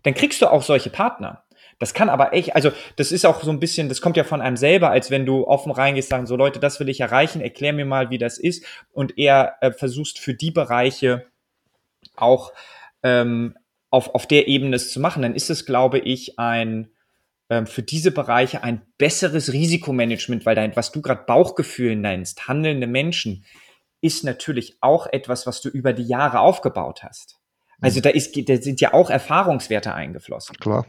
dann 0.05 0.15
kriegst 0.15 0.41
du 0.41 0.47
auch 0.47 0.63
solche 0.63 0.91
Partner. 0.91 1.45
Das 1.81 1.93
kann 1.93 2.09
aber 2.09 2.33
echt, 2.33 2.55
also 2.55 2.71
das 2.97 3.11
ist 3.11 3.27
auch 3.27 3.43
so 3.43 3.51
ein 3.51 3.59
bisschen, 3.59 3.89
das 3.89 4.01
kommt 4.01 4.17
ja 4.17 4.23
von 4.23 4.41
einem 4.41 4.57
selber, 4.57 4.91
als 4.91 5.11
wenn 5.11 5.27
du 5.27 5.47
offen 5.47 5.73
reingehst, 5.73 6.09
sagen 6.09 6.27
so 6.27 6.37
Leute, 6.37 6.61
das 6.61 6.79
will 6.79 6.89
ich 6.89 7.01
erreichen, 7.01 7.41
erklär 7.41 7.73
mir 7.73 7.85
mal, 7.85 8.11
wie 8.11 8.19
das 8.19 8.39
ist 8.39 8.65
und 8.93 9.19
eher 9.19 9.57
äh, 9.61 9.73
versuchst 9.73 10.21
für 10.21 10.35
die 10.35 10.53
Bereiche 10.53 11.27
auch 12.15 12.53
ähm, 13.03 13.57
auf, 13.91 14.15
auf 14.15 14.27
der 14.27 14.47
Ebene 14.47 14.77
es 14.77 14.93
zu 14.93 15.01
machen, 15.01 15.23
dann 15.23 15.35
ist 15.35 15.51
es, 15.51 15.67
glaube 15.67 15.99
ich, 15.99 16.39
ein 16.39 16.91
ähm, 17.51 17.67
für 17.67 17.83
diese 17.83 18.11
Bereiche 18.11 18.63
ein 18.63 18.83
besseres 18.99 19.53
Risikomanagement, 19.53 20.47
weil 20.47 20.55
dein, 20.55 20.77
was 20.77 20.93
du 20.93 21.03
gerade 21.03 21.25
Bauchgefühl 21.27 21.97
nennst, 21.97 22.49
handelnde 22.49 22.87
Menschen, 22.87 23.45
ist 24.01 24.25
natürlich 24.25 24.79
auch 24.81 25.07
etwas, 25.07 25.47
was 25.47 25.61
du 25.61 25.69
über 25.69 25.93
die 25.93 26.05
Jahre 26.05 26.41
aufgebaut 26.41 27.03
hast. 27.03 27.39
Also 27.81 28.01
da, 28.01 28.11
ist, 28.11 28.37
da 28.49 28.57
sind 28.57 28.81
ja 28.81 28.95
auch 28.95 29.11
Erfahrungswerte 29.11 29.95
eingeflossen. 29.95 30.57
Klar, 30.57 30.87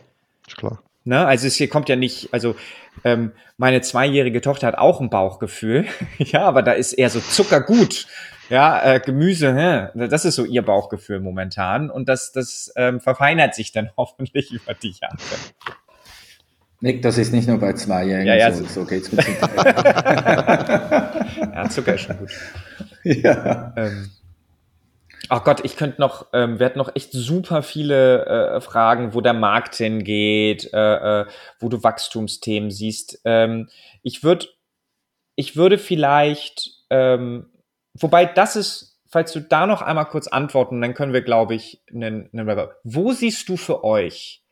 ist 0.48 0.58
klar. 0.58 0.82
Ne? 1.04 1.26
Also 1.26 1.46
es 1.46 1.56
hier 1.56 1.70
kommt 1.70 1.88
ja 1.88 1.96
nicht, 1.96 2.30
also 2.34 2.56
ähm, 3.04 3.32
meine 3.58 3.82
zweijährige 3.82 4.42
Tochter 4.42 4.66
hat 4.68 4.76
auch 4.78 5.00
ein 5.02 5.12
Bauchgefühl, 5.12 5.86
ja, 6.18 6.42
aber 6.42 6.64
da 6.64 6.72
ist 6.72 6.94
eher 6.94 7.12
so 7.12 7.20
Zuckergut, 7.20 8.08
ja, 8.50 8.96
äh, 8.96 9.00
Gemüse, 9.00 9.56
hä? 9.56 9.90
das 10.08 10.26
ist 10.26 10.36
so 10.36 10.46
ihr 10.46 10.64
Bauchgefühl 10.64 11.20
momentan 11.20 11.92
und 11.92 12.10
das, 12.10 12.32
das 12.32 12.74
ähm, 12.76 13.00
verfeinert 13.00 13.54
sich 13.54 13.72
dann 13.72 13.92
hoffentlich 13.98 14.52
über 14.52 14.74
die 14.74 14.96
Jahre. 15.00 15.18
Nick, 16.82 17.04
das 17.04 17.18
ist 17.20 17.32
nicht 17.32 17.48
nur 17.48 17.60
bei 17.60 17.74
Zweijährigen 17.74 18.28
ja, 18.28 18.36
ja, 18.36 18.52
so, 18.52 18.66
so 18.66 18.84
geht's 18.86 19.12
mit 19.12 19.26
Ja, 21.56 21.70
Zucker 21.70 21.96
ist 21.96 22.02
schon 22.02 22.18
gut. 22.18 22.32
Ja. 23.04 23.74
Ähm, 23.78 24.10
Ach 25.30 25.44
Gott, 25.44 25.64
ich 25.64 25.76
könnte 25.76 26.02
noch, 26.02 26.28
ähm, 26.34 26.60
wir 26.60 26.66
hatten 26.66 26.78
noch 26.78 26.96
echt 26.96 27.12
super 27.12 27.64
viele 27.64 28.26
äh, 28.26 28.62
Fragen, 28.62 29.14
wo 29.14 29.22
der 29.22 29.34
Markt 29.34 29.76
hingeht, 29.76 30.72
äh, 30.74 31.22
äh, 31.22 31.26
wo 31.60 31.70
du 31.70 31.84
Wachstumsthemen 31.84 32.70
siehst. 32.70 33.22
Ähm, 33.26 33.70
ich 34.04 34.24
würde, 34.24 34.48
ich 35.36 35.56
würde 35.56 35.78
vielleicht, 35.78 36.72
ähm, 36.90 37.52
wobei 37.94 38.26
das 38.26 38.56
ist, 38.56 39.02
falls 39.10 39.32
du 39.32 39.40
da 39.40 39.66
noch 39.66 39.82
einmal 39.82 40.06
kurz 40.06 40.28
antworten, 40.28 40.82
dann 40.82 40.94
können 40.94 41.14
wir, 41.14 41.22
glaube 41.22 41.56
ich, 41.56 41.82
einen, 41.90 42.30
einen 42.32 42.70
Wo 42.84 43.12
siehst 43.12 43.50
du 43.50 43.58
für 43.58 43.84
euch? 43.84 44.44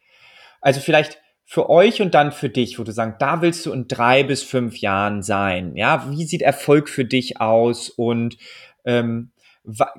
Also 0.61 0.79
vielleicht 0.79 1.19
für 1.45 1.69
euch 1.69 2.01
und 2.01 2.15
dann 2.15 2.31
für 2.31 2.49
dich, 2.49 2.79
wo 2.79 2.83
du 2.83 2.91
sagst, 2.91 3.21
da 3.21 3.41
willst 3.41 3.65
du 3.65 3.73
in 3.73 3.87
drei 3.87 4.23
bis 4.23 4.41
fünf 4.41 4.77
Jahren 4.77 5.21
sein. 5.21 5.75
Ja, 5.75 6.09
wie 6.09 6.23
sieht 6.25 6.41
Erfolg 6.41 6.89
für 6.89 7.05
dich 7.05 7.41
aus 7.41 7.89
und 7.89 8.37
ähm, 8.85 9.32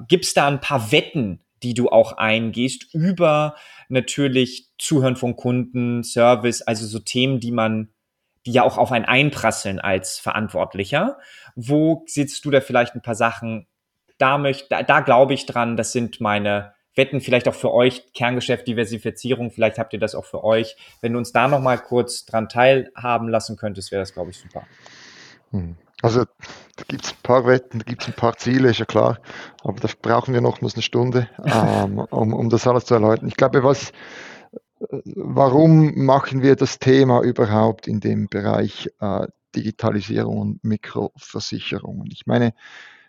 Gibt 0.09 0.25
es 0.25 0.35
da 0.35 0.47
ein 0.47 0.61
paar 0.61 0.93
Wetten, 0.93 1.41
die 1.63 1.75
du 1.75 1.89
auch 1.89 2.13
eingehst 2.13 2.95
über 2.95 3.57
natürlich 3.89 4.69
Zuhören 4.79 5.17
von 5.17 5.37
Kunden, 5.37 6.05
Service, 6.05 6.63
also 6.63 6.87
so 6.87 6.99
Themen, 6.99 7.41
die 7.41 7.53
man, 7.53 7.89
die 8.47 8.53
ja 8.53 8.63
auch 8.63 8.77
auf 8.77 8.93
einen 8.93 9.07
einprasseln 9.07 9.81
als 9.81 10.19
Verantwortlicher. 10.19 11.19
Wo 11.57 12.05
sitzt 12.07 12.45
du 12.45 12.51
da 12.51 12.61
vielleicht 12.61 12.95
ein 12.95 13.03
paar 13.03 13.15
Sachen? 13.15 13.67
Da 14.19 14.39
möchte, 14.39 14.67
da, 14.69 14.83
da 14.83 15.01
glaube 15.01 15.35
ich 15.35 15.47
dran, 15.47 15.77
das 15.77 15.93
sind 15.93 16.21
meine 16.21 16.75
Wetten, 16.95 17.21
vielleicht 17.21 17.49
auch 17.49 17.55
für 17.55 17.73
euch, 17.73 18.13
Kerngeschäft, 18.13 18.69
Diversifizierung, 18.69 19.51
vielleicht 19.51 19.79
habt 19.79 19.93
ihr 19.93 19.99
das 19.99 20.15
auch 20.15 20.25
für 20.25 20.45
euch. 20.45 20.77
Wenn 21.01 21.13
du 21.13 21.19
uns 21.19 21.33
da 21.33 21.49
nochmal 21.49 21.79
kurz 21.79 22.25
dran 22.25 22.49
teilhaben 22.49 23.29
lassen 23.29 23.57
könntest, 23.57 23.91
wäre 23.91 24.03
das, 24.03 24.13
glaube 24.13 24.31
ich, 24.31 24.39
super. 24.39 24.65
Hm. 25.51 25.77
Also 26.03 26.25
da 26.77 26.85
gibt 26.87 27.05
es 27.05 27.13
ein 27.13 27.23
paar 27.23 27.47
Wetten, 27.47 27.79
da 27.79 27.85
gibt 27.85 28.03
es 28.03 28.09
ein 28.09 28.15
paar 28.15 28.37
Ziele, 28.37 28.71
ist 28.71 28.79
ja 28.79 28.85
klar, 28.85 29.21
aber 29.63 29.81
da 29.81 29.89
brauchen 30.01 30.35
wir 30.35 30.41
noch 30.41 30.61
mal 30.61 30.71
eine 30.73 30.83
Stunde, 30.83 31.29
ähm, 31.45 31.99
um, 32.11 32.33
um 32.33 32.51
das 32.51 32.67
alles 32.67 32.85
zu 32.87 32.95
erläutern. 32.95 33.29
Ich 33.29 33.37
glaube, 33.37 33.63
was, 33.63 33.93
warum 35.05 36.05
machen 36.05 36.43
wir 36.43 36.57
das 36.57 36.79
Thema 36.79 37.23
überhaupt 37.23 37.87
in 37.87 38.01
dem 38.01 38.29
Bereich 38.29 38.91
äh, 39.01 39.27
Digitalisierung 39.55 40.39
und 40.39 40.65
Mikroversicherungen? 40.65 42.09
Ich 42.11 42.27
meine, 42.27 42.55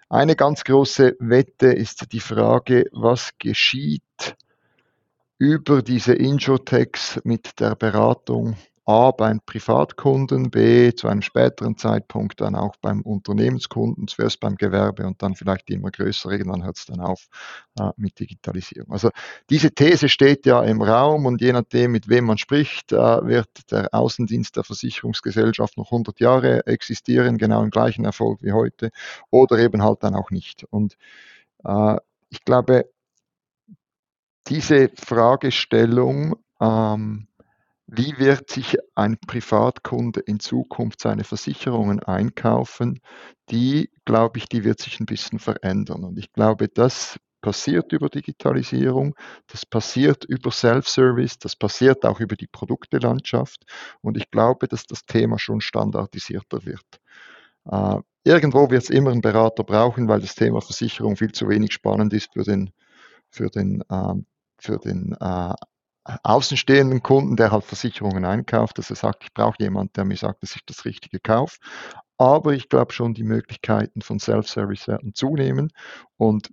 eine 0.10 0.36
ganz 0.36 0.64
große 0.64 1.16
Wette 1.20 1.68
ist 1.68 2.12
die 2.12 2.20
Frage, 2.20 2.86
was 2.92 3.32
geschieht 3.40 4.04
über 5.38 5.82
diese 5.82 6.14
Insurtechs 6.14 7.20
mit 7.24 7.60
der 7.60 7.76
Beratung 7.76 8.56
A 8.88 9.10
beim 9.12 9.42
Privatkunden, 9.44 10.52
B 10.52 10.94
zu 10.94 11.08
einem 11.08 11.24
späteren 11.24 11.76
Zeitpunkt 11.76 12.40
dann 12.40 12.56
auch 12.56 12.76
beim 12.78 13.02
Unternehmenskunden, 13.02 14.08
zuerst 14.08 14.40
beim 14.40 14.56
Gewerbe 14.58 15.08
und 15.08 15.24
dann 15.24 15.36
vielleicht 15.36 15.70
immer 15.72 15.90
größer, 15.90 16.30
irgendwann 16.30 16.64
hört 16.64 16.78
es 16.78 16.86
dann 16.86 17.00
auf 17.00 17.28
äh, 17.80 17.90
mit 17.98 18.20
Digitalisierung. 18.20 18.92
Also 18.92 19.10
diese 19.50 19.72
These 19.72 20.08
steht 20.08 20.46
ja 20.46 20.62
im 20.64 20.84
Raum 20.84 21.26
und 21.26 21.42
je 21.42 21.52
nachdem, 21.52 21.94
mit 21.94 22.10
wem 22.10 22.26
man 22.26 22.38
spricht, 22.38 22.92
äh, 22.92 22.98
wird 22.98 23.50
der 23.72 23.92
Außendienst 23.92 24.56
der 24.56 24.64
Versicherungsgesellschaft 24.64 25.78
noch 25.78 25.92
100 25.92 26.20
Jahre 26.20 26.68
existieren, 26.68 27.40
genau 27.40 27.64
im 27.64 27.72
gleichen 27.72 28.06
Erfolg 28.06 28.44
wie 28.44 28.52
heute 28.52 28.92
oder 29.32 29.58
eben 29.58 29.82
halt 29.82 30.04
dann 30.04 30.14
auch 30.14 30.30
nicht. 30.30 30.64
Und 30.70 30.96
äh, 31.64 31.98
ich 32.30 32.46
glaube, 32.46 32.88
diese 34.48 34.92
Fragestellung 34.96 36.36
ähm, 36.62 37.28
wie 37.88 38.18
wird 38.18 38.50
sich 38.50 38.78
ein 38.96 39.18
Privatkunde 39.28 40.20
in 40.22 40.40
Zukunft 40.40 41.02
seine 41.02 41.24
Versicherungen 41.24 42.00
einkaufen? 42.02 43.00
Die, 43.50 43.92
glaube 44.06 44.40
ich, 44.40 44.50
die 44.50 44.64
wird 44.64 44.82
sich 44.82 45.00
ein 45.00 45.06
bisschen 45.06 45.40
verändern. 45.40 46.04
Und 46.04 46.18
ich 46.18 46.34
glaube, 46.34 46.68
das 46.68 47.20
passiert 47.42 47.92
über 47.92 48.10
Digitalisierung, 48.10 49.14
das 49.48 49.68
passiert 49.68 50.26
über 50.26 50.50
Self-Service, 50.50 51.38
das 51.38 51.56
passiert 51.56 52.04
auch 52.04 52.20
über 52.20 52.36
die 52.36 52.48
Produktelandschaft. 52.48 53.66
Und 54.02 54.18
ich 54.18 54.32
glaube, 54.32 54.68
dass 54.68 54.86
das 54.88 55.06
Thema 55.06 55.38
schon 55.38 55.62
standardisierter 55.62 56.66
wird. 56.66 57.00
Äh, 57.70 58.00
irgendwo 58.24 58.72
wird 58.72 58.84
es 58.84 58.90
immer 58.90 59.12
einen 59.12 59.22
Berater 59.22 59.64
brauchen, 59.64 60.08
weil 60.08 60.22
das 60.22 60.34
Thema 60.34 60.60
Versicherung 60.62 61.18
viel 61.18 61.34
zu 61.34 61.48
wenig 61.48 61.74
spannend 61.74 62.14
ist 62.14 62.34
für 62.34 62.44
den, 62.44 62.72
für 63.30 63.50
den, 63.50 63.84
äh, 63.90 64.16
für 64.58 64.80
den 64.80 65.16
äh, 65.20 65.54
außenstehenden 66.24 67.02
Kunden, 67.02 67.36
der 67.36 67.52
halt 67.52 67.64
Versicherungen 67.64 68.26
einkauft, 68.26 68.78
dass 68.78 68.90
er 68.90 68.96
sagt, 68.96 69.24
ich 69.24 69.34
brauche 69.34 69.58
jemanden, 69.60 69.94
der 69.94 70.06
mir 70.06 70.18
sagt, 70.18 70.44
dass 70.44 70.56
ich 70.56 70.66
das 70.66 70.86
Richtige 70.86 71.20
kaufe. 71.20 71.58
Aber 72.18 72.54
ich 72.54 72.70
glaube 72.70 72.94
schon, 72.94 73.14
die 73.14 73.24
Möglichkeiten 73.24 74.02
von 74.02 74.20
Self-Service 74.20 74.88
werden 74.88 75.14
zunehmen 75.14 75.72
und 76.18 76.52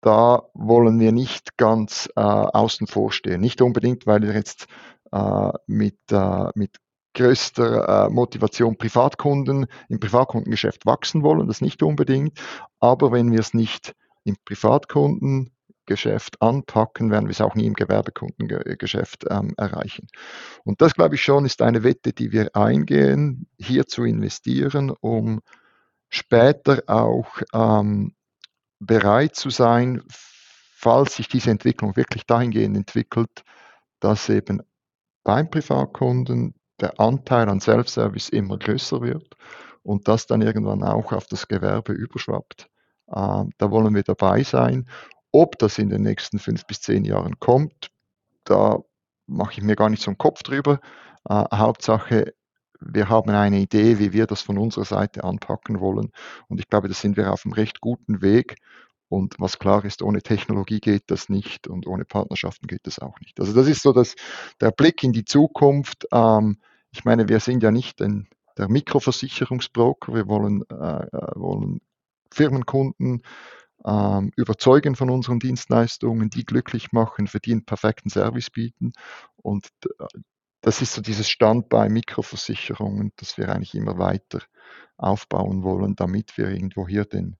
da 0.00 0.42
wollen 0.52 1.00
wir 1.00 1.12
nicht 1.12 1.56
ganz 1.56 2.10
äh, 2.16 2.20
außen 2.20 2.86
vor 2.86 3.10
stehen. 3.10 3.40
Nicht 3.40 3.62
unbedingt, 3.62 4.06
weil 4.06 4.20
wir 4.20 4.34
jetzt 4.34 4.66
äh, 5.12 5.52
mit, 5.66 5.98
äh, 6.10 6.50
mit 6.54 6.76
größter 7.14 8.06
äh, 8.06 8.10
Motivation 8.10 8.76
Privatkunden 8.76 9.66
im 9.88 10.00
Privatkundengeschäft 10.00 10.84
wachsen 10.84 11.22
wollen, 11.22 11.46
das 11.46 11.60
nicht 11.62 11.82
unbedingt. 11.82 12.38
Aber 12.80 13.12
wenn 13.12 13.32
wir 13.32 13.40
es 13.40 13.54
nicht 13.54 13.94
im 14.24 14.36
Privatkunden 14.44 15.53
Geschäft 15.86 16.40
anpacken, 16.40 17.10
werden 17.10 17.26
wir 17.26 17.32
es 17.32 17.40
auch 17.40 17.54
nie 17.54 17.66
im 17.66 17.74
Gewerbekundengeschäft 17.74 19.24
ähm, 19.30 19.54
erreichen. 19.56 20.06
Und 20.64 20.80
das, 20.80 20.94
glaube 20.94 21.16
ich 21.16 21.22
schon, 21.22 21.44
ist 21.44 21.62
eine 21.62 21.84
Wette, 21.84 22.12
die 22.12 22.32
wir 22.32 22.54
eingehen, 22.54 23.46
hier 23.58 23.86
zu 23.86 24.04
investieren, 24.04 24.90
um 25.00 25.40
später 26.08 26.82
auch 26.86 27.40
ähm, 27.52 28.14
bereit 28.78 29.36
zu 29.36 29.50
sein, 29.50 30.02
falls 30.08 31.16
sich 31.16 31.28
diese 31.28 31.50
Entwicklung 31.50 31.96
wirklich 31.96 32.26
dahingehend 32.26 32.76
entwickelt, 32.76 33.42
dass 34.00 34.28
eben 34.28 34.62
beim 35.22 35.50
Privatkunden 35.50 36.54
der 36.80 37.00
Anteil 37.00 37.48
an 37.48 37.60
Self-Service 37.60 38.28
immer 38.28 38.58
größer 38.58 39.00
wird 39.00 39.36
und 39.82 40.08
das 40.08 40.26
dann 40.26 40.42
irgendwann 40.42 40.82
auch 40.82 41.12
auf 41.12 41.26
das 41.26 41.48
Gewerbe 41.48 41.92
überschwappt. 41.92 42.68
Ähm, 43.14 43.50
da 43.58 43.70
wollen 43.70 43.94
wir 43.94 44.02
dabei 44.02 44.42
sein 44.42 44.88
ob 45.34 45.58
das 45.58 45.78
in 45.78 45.90
den 45.90 46.02
nächsten 46.02 46.38
fünf 46.38 46.64
bis 46.64 46.80
zehn 46.80 47.04
Jahren 47.04 47.40
kommt, 47.40 47.90
da 48.44 48.78
mache 49.26 49.54
ich 49.54 49.62
mir 49.62 49.74
gar 49.74 49.90
nicht 49.90 50.00
so 50.00 50.10
einen 50.10 50.18
Kopf 50.18 50.44
drüber. 50.44 50.78
Äh, 51.28 51.44
Hauptsache, 51.52 52.34
wir 52.80 53.08
haben 53.08 53.30
eine 53.30 53.58
Idee, 53.58 53.98
wie 53.98 54.12
wir 54.12 54.26
das 54.26 54.42
von 54.42 54.58
unserer 54.58 54.84
Seite 54.84 55.24
anpacken 55.24 55.80
wollen. 55.80 56.12
Und 56.46 56.60
ich 56.60 56.68
glaube, 56.68 56.86
da 56.86 56.94
sind 56.94 57.16
wir 57.16 57.32
auf 57.32 57.44
einem 57.44 57.54
recht 57.54 57.80
guten 57.80 58.22
Weg. 58.22 58.58
Und 59.08 59.34
was 59.38 59.58
klar 59.58 59.84
ist, 59.84 60.02
ohne 60.02 60.22
Technologie 60.22 60.78
geht 60.78 61.04
das 61.08 61.28
nicht 61.28 61.66
und 61.66 61.88
ohne 61.88 62.04
Partnerschaften 62.04 62.68
geht 62.68 62.86
das 62.86 63.00
auch 63.00 63.18
nicht. 63.18 63.40
Also 63.40 63.52
das 63.54 63.66
ist 63.66 63.82
so 63.82 63.92
das, 63.92 64.14
der 64.60 64.70
Blick 64.70 65.02
in 65.02 65.12
die 65.12 65.24
Zukunft. 65.24 66.06
Ähm, 66.12 66.58
ich 66.92 67.04
meine, 67.04 67.28
wir 67.28 67.40
sind 67.40 67.64
ja 67.64 67.72
nicht 67.72 68.00
ein, 68.00 68.28
der 68.56 68.68
Mikroversicherungsbroker. 68.68 70.14
Wir 70.14 70.28
wollen, 70.28 70.62
äh, 70.70 71.06
äh 71.06 71.32
wollen 71.34 71.80
Firmenkunden 72.30 73.22
ähm, 73.86 74.32
überzeugen 74.36 74.96
von 74.96 75.10
unseren 75.10 75.38
Dienstleistungen, 75.38 76.30
die 76.30 76.44
glücklich 76.44 76.92
machen, 76.92 77.26
für 77.26 77.40
die 77.40 77.52
einen 77.52 77.64
perfekten 77.64 78.10
Service 78.10 78.50
bieten. 78.50 78.92
Und 79.36 79.68
äh, 79.98 80.06
das 80.60 80.80
ist 80.80 80.94
so 80.94 81.02
dieses 81.02 81.28
Standbein 81.28 81.92
Mikroversicherungen, 81.92 83.12
das 83.16 83.36
wir 83.36 83.50
eigentlich 83.50 83.74
immer 83.74 83.98
weiter 83.98 84.40
aufbauen 84.96 85.62
wollen, 85.62 85.96
damit 85.96 86.38
wir 86.38 86.48
irgendwo 86.48 86.88
hier 86.88 87.04
den, 87.04 87.36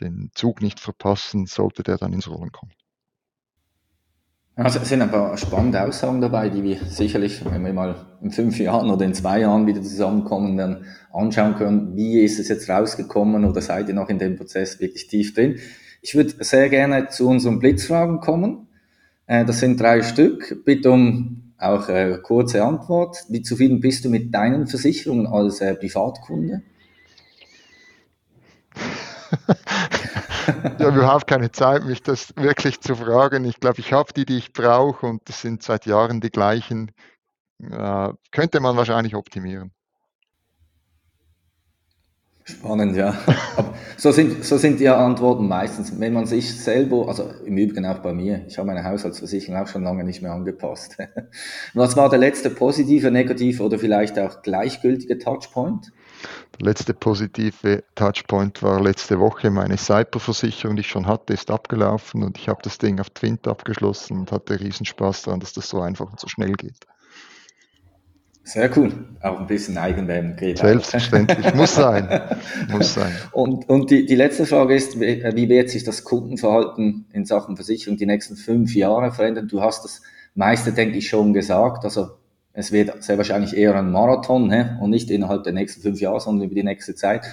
den 0.00 0.30
Zug 0.34 0.60
nicht 0.60 0.80
verpassen, 0.80 1.46
sollte 1.46 1.82
der 1.82 1.96
dann 1.96 2.12
ins 2.12 2.28
Rollen 2.28 2.52
kommen. 2.52 2.72
Also 4.56 4.80
es 4.80 4.88
sind 4.88 5.00
ein 5.00 5.10
paar 5.10 5.36
spannende 5.38 5.82
Aussagen 5.82 6.20
dabei, 6.20 6.50
die 6.50 6.62
wir 6.62 6.84
sicherlich, 6.84 7.42
wenn 7.44 7.64
wir 7.64 7.72
mal 7.72 7.94
in 8.20 8.30
fünf 8.30 8.58
Jahren 8.58 8.90
oder 8.90 9.04
in 9.06 9.14
zwei 9.14 9.40
Jahren 9.40 9.66
wieder 9.66 9.80
zusammenkommen, 9.80 10.56
dann 10.56 10.84
anschauen 11.12 11.54
können, 11.54 11.96
wie 11.96 12.20
ist 12.20 12.38
es 12.38 12.48
jetzt 12.48 12.68
rausgekommen 12.68 13.44
oder 13.44 13.62
seid 13.62 13.88
ihr 13.88 13.94
noch 13.94 14.10
in 14.10 14.18
dem 14.18 14.36
Prozess 14.36 14.80
wirklich 14.80 15.06
tief 15.06 15.34
drin. 15.34 15.58
Ich 16.02 16.14
würde 16.14 16.34
sehr 16.40 16.68
gerne 16.68 17.08
zu 17.08 17.28
unseren 17.28 17.58
Blitzfragen 17.58 18.20
kommen. 18.20 18.68
Äh, 19.26 19.44
das 19.44 19.60
sind 19.60 19.80
drei 19.80 20.02
Stück. 20.02 20.64
Bitte 20.64 20.90
um 20.90 21.52
auch 21.56 21.88
äh, 21.88 22.18
kurze 22.22 22.64
Antwort. 22.64 23.24
Wie 23.28 23.42
zufrieden 23.42 23.80
bist 23.80 24.04
du 24.04 24.08
mit 24.10 24.34
deinen 24.34 24.66
Versicherungen 24.66 25.26
als 25.26 25.60
äh, 25.60 25.74
Privatkunde? 25.74 26.62
Ich 30.78 30.84
habe 30.84 30.98
überhaupt 30.98 31.26
keine 31.26 31.50
Zeit, 31.50 31.84
mich 31.84 32.02
das 32.02 32.34
wirklich 32.36 32.80
zu 32.80 32.94
fragen. 32.96 33.44
Ich 33.44 33.60
glaube, 33.60 33.80
ich 33.80 33.92
habe 33.92 34.12
die, 34.12 34.24
die 34.24 34.38
ich 34.38 34.52
brauche 34.52 35.06
und 35.06 35.28
das 35.28 35.40
sind 35.40 35.62
seit 35.62 35.86
Jahren 35.86 36.20
die 36.20 36.30
gleichen. 36.30 36.92
Äh, 37.62 38.10
könnte 38.30 38.60
man 38.60 38.76
wahrscheinlich 38.76 39.14
optimieren. 39.14 39.72
Spannend, 42.44 42.96
ja. 42.96 43.14
Aber 43.56 43.74
so 43.96 44.12
sind, 44.12 44.44
so 44.44 44.56
sind 44.56 44.80
die 44.80 44.88
Antworten 44.88 45.46
meistens. 45.46 45.98
Wenn 46.00 46.12
man 46.12 46.26
sich 46.26 46.58
selber, 46.58 47.06
also 47.08 47.30
im 47.44 47.56
Übrigen 47.56 47.86
auch 47.86 47.98
bei 47.98 48.12
mir, 48.12 48.44
ich 48.48 48.58
habe 48.58 48.66
meine 48.66 48.84
Haushaltsversicherung 48.84 49.60
auch 49.60 49.68
schon 49.68 49.84
lange 49.84 50.04
nicht 50.04 50.22
mehr 50.22 50.32
angepasst. 50.32 50.96
Was 51.74 51.96
war 51.96 52.08
der 52.08 52.18
letzte 52.18 52.50
positive, 52.50 53.10
negative 53.10 53.62
oder 53.62 53.78
vielleicht 53.78 54.18
auch 54.18 54.42
gleichgültige 54.42 55.18
Touchpoint? 55.18 55.92
Der 56.58 56.66
letzte 56.66 56.94
positive 56.94 57.82
Touchpoint 57.94 58.62
war 58.62 58.80
letzte 58.80 59.18
Woche. 59.18 59.50
Meine 59.50 59.76
Cyberversicherung, 59.76 60.76
die 60.76 60.80
ich 60.80 60.88
schon 60.88 61.06
hatte, 61.06 61.32
ist 61.32 61.50
abgelaufen 61.50 62.22
und 62.22 62.36
ich 62.38 62.48
habe 62.48 62.60
das 62.62 62.78
Ding 62.78 63.00
auf 63.00 63.10
Twint 63.10 63.48
abgeschlossen 63.48 64.18
und 64.18 64.32
hatte 64.32 64.60
Riesenspaß 64.60 65.22
daran, 65.22 65.40
dass 65.40 65.52
das 65.52 65.68
so 65.68 65.80
einfach 65.80 66.10
und 66.10 66.20
so 66.20 66.28
schnell 66.28 66.52
geht. 66.52 66.86
Sehr 68.42 68.76
cool. 68.76 68.92
Auch 69.22 69.38
ein 69.38 69.46
bisschen 69.46 69.78
Eigenwerbung 69.78 70.34
geht. 70.34 70.58
Selbstverständlich. 70.58 71.54
Muss 71.54 71.74
sein. 71.74 72.08
Muss 72.68 72.94
sein. 72.94 73.12
Und, 73.32 73.68
und 73.68 73.90
die, 73.90 74.06
die 74.06 74.16
letzte 74.16 74.44
Frage 74.46 74.74
ist, 74.74 74.98
wie 74.98 75.48
wird 75.48 75.70
sich 75.70 75.84
das 75.84 76.04
Kundenverhalten 76.04 77.06
in 77.12 77.24
Sachen 77.26 77.56
Versicherung 77.56 77.96
die 77.96 78.06
nächsten 78.06 78.36
fünf 78.36 78.74
Jahre 78.74 79.12
verändern? 79.12 79.46
Du 79.46 79.60
hast 79.60 79.84
das 79.84 80.02
meiste, 80.34 80.72
denke 80.72 80.98
ich, 80.98 81.08
schon 81.08 81.32
gesagt. 81.32 81.84
Also 81.84 82.10
es 82.52 82.72
wird 82.72 83.02
sehr 83.02 83.16
wahrscheinlich 83.16 83.56
eher 83.56 83.74
ein 83.76 83.90
Marathon 83.90 84.48
ne? 84.48 84.78
und 84.80 84.90
nicht 84.90 85.10
innerhalb 85.10 85.44
der 85.44 85.52
nächsten 85.52 85.82
fünf 85.82 86.00
Jahre, 86.00 86.20
sondern 86.20 86.46
über 86.46 86.54
die 86.54 86.64
nächste 86.64 86.94
Zeit. 86.94 87.24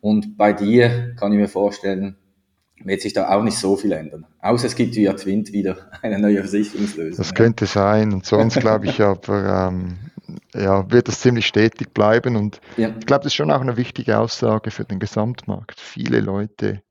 Und 0.00 0.36
bei 0.36 0.52
dir 0.52 1.14
kann 1.16 1.32
ich 1.32 1.38
mir 1.38 1.48
vorstellen, 1.48 2.16
wird 2.82 3.02
sich 3.02 3.12
da 3.12 3.30
auch 3.30 3.42
nicht 3.42 3.58
so 3.58 3.76
viel 3.76 3.92
ändern. 3.92 4.26
Außer 4.40 4.66
es 4.66 4.74
gibt 4.74 4.96
via 4.96 5.12
Twint 5.14 5.52
wieder 5.52 5.76
eine 6.02 6.18
neue 6.18 6.40
Versicherungslösung. 6.40 7.16
Das 7.16 7.34
könnte 7.34 7.66
sein. 7.66 8.12
Und 8.12 8.26
sonst 8.26 8.58
glaube 8.60 8.86
ich 8.86 9.00
aber, 9.00 9.68
ähm, 9.68 9.98
ja, 10.54 10.90
wird 10.90 11.08
es 11.08 11.20
ziemlich 11.20 11.46
stetig 11.46 11.92
bleiben. 11.92 12.36
Und 12.36 12.60
ja. 12.76 12.88
ich 12.98 13.06
glaube, 13.06 13.24
das 13.24 13.32
ist 13.32 13.34
schon 13.34 13.50
auch 13.50 13.60
eine 13.60 13.76
wichtige 13.76 14.18
Aussage 14.18 14.70
für 14.70 14.84
den 14.84 14.98
Gesamtmarkt. 14.98 15.78
Viele 15.78 16.20
Leute 16.20 16.82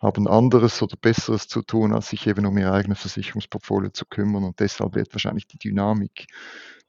haben 0.00 0.26
anderes 0.26 0.80
oder 0.80 0.96
Besseres 1.00 1.46
zu 1.46 1.62
tun, 1.62 1.92
als 1.92 2.08
sich 2.08 2.26
eben 2.26 2.46
um 2.46 2.56
ihr 2.56 2.72
eigenes 2.72 3.00
Versicherungsportfolio 3.00 3.90
zu 3.90 4.06
kümmern. 4.06 4.44
Und 4.44 4.58
deshalb 4.58 4.94
wird 4.94 5.12
wahrscheinlich 5.12 5.46
die 5.46 5.58
Dynamik 5.58 6.26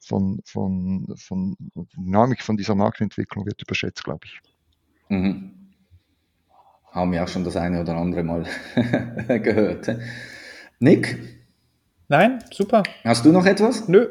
von, 0.02 0.40
von, 0.44 1.06
von, 1.16 1.56
Dynamik 1.96 2.42
von 2.42 2.56
dieser 2.56 2.74
Marktentwicklung 2.74 3.46
wird 3.46 3.62
überschätzt, 3.62 4.04
glaube 4.04 4.20
ich. 4.24 4.40
Mhm. 5.08 5.52
Haben 6.90 7.12
wir 7.12 7.22
auch 7.22 7.28
schon 7.28 7.44
das 7.44 7.56
eine 7.56 7.80
oder 7.80 7.96
andere 7.96 8.22
Mal 8.22 8.46
gehört. 9.28 9.96
Nick? 10.78 11.18
Nein, 12.08 12.40
super. 12.50 12.82
Hast 13.04 13.24
du 13.24 13.32
noch 13.32 13.46
etwas? 13.46 13.88
Nö. 13.88 14.08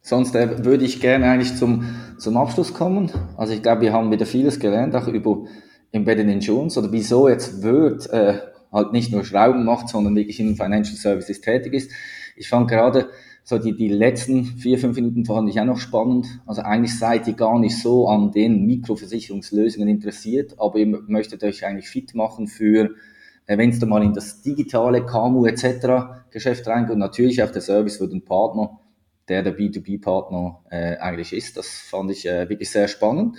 Sonst 0.00 0.34
äh, 0.34 0.64
würde 0.64 0.84
ich 0.84 1.00
gerne 1.00 1.30
eigentlich 1.30 1.56
zum, 1.56 1.84
zum 2.18 2.36
Abschluss 2.36 2.74
kommen. 2.74 3.10
Also 3.36 3.54
ich 3.54 3.62
glaube, 3.62 3.82
wir 3.82 3.92
haben 3.92 4.10
wieder 4.10 4.26
vieles 4.26 4.58
gelernt, 4.58 4.94
auch 4.94 5.06
über 5.08 5.44
Embedded 5.92 6.28
Insurance 6.28 6.78
oder 6.78 6.92
wieso 6.92 7.28
jetzt 7.28 7.62
Word 7.62 8.08
äh, 8.10 8.40
halt 8.72 8.92
nicht 8.92 9.12
nur 9.12 9.24
Schrauben 9.24 9.64
macht, 9.64 9.88
sondern 9.88 10.16
wirklich 10.16 10.40
in 10.40 10.56
Financial 10.56 10.96
Services 10.96 11.40
tätig 11.40 11.72
ist. 11.72 11.90
Ich 12.36 12.48
fand 12.48 12.68
gerade 12.68 13.10
so 13.48 13.56
die, 13.56 13.74
die 13.74 13.88
letzten 13.88 14.44
vier, 14.44 14.78
fünf 14.78 14.96
Minuten 14.96 15.24
fand 15.24 15.48
ich 15.48 15.58
auch 15.58 15.64
noch 15.64 15.78
spannend. 15.78 16.26
Also 16.44 16.60
eigentlich 16.60 16.98
seid 16.98 17.26
ihr 17.28 17.32
gar 17.32 17.58
nicht 17.58 17.80
so 17.80 18.06
an 18.06 18.30
den 18.30 18.66
Mikroversicherungslösungen 18.66 19.88
interessiert, 19.88 20.56
aber 20.58 20.76
ihr 20.76 20.86
möchtet 21.06 21.42
euch 21.42 21.64
eigentlich 21.64 21.88
fit 21.88 22.14
machen 22.14 22.46
für, 22.46 22.90
äh, 23.46 23.56
wenn 23.56 23.70
es 23.70 23.78
da 23.78 23.86
mal 23.86 24.02
in 24.02 24.12
das 24.12 24.42
digitale 24.42 25.06
KMU 25.06 25.46
etc. 25.46 26.28
Geschäft 26.30 26.66
reingeht 26.66 26.92
und 26.92 26.98
natürlich 26.98 27.42
auch 27.42 27.50
der 27.50 27.62
Service 27.62 27.96
für 27.96 28.06
den 28.06 28.22
Partner, 28.22 28.80
der 29.30 29.42
der 29.42 29.56
B2B-Partner 29.56 30.60
äh, 30.68 30.98
eigentlich 30.98 31.32
ist. 31.32 31.56
Das 31.56 31.68
fand 31.68 32.10
ich 32.10 32.28
äh, 32.28 32.50
wirklich 32.50 32.68
sehr 32.68 32.86
spannend. 32.86 33.38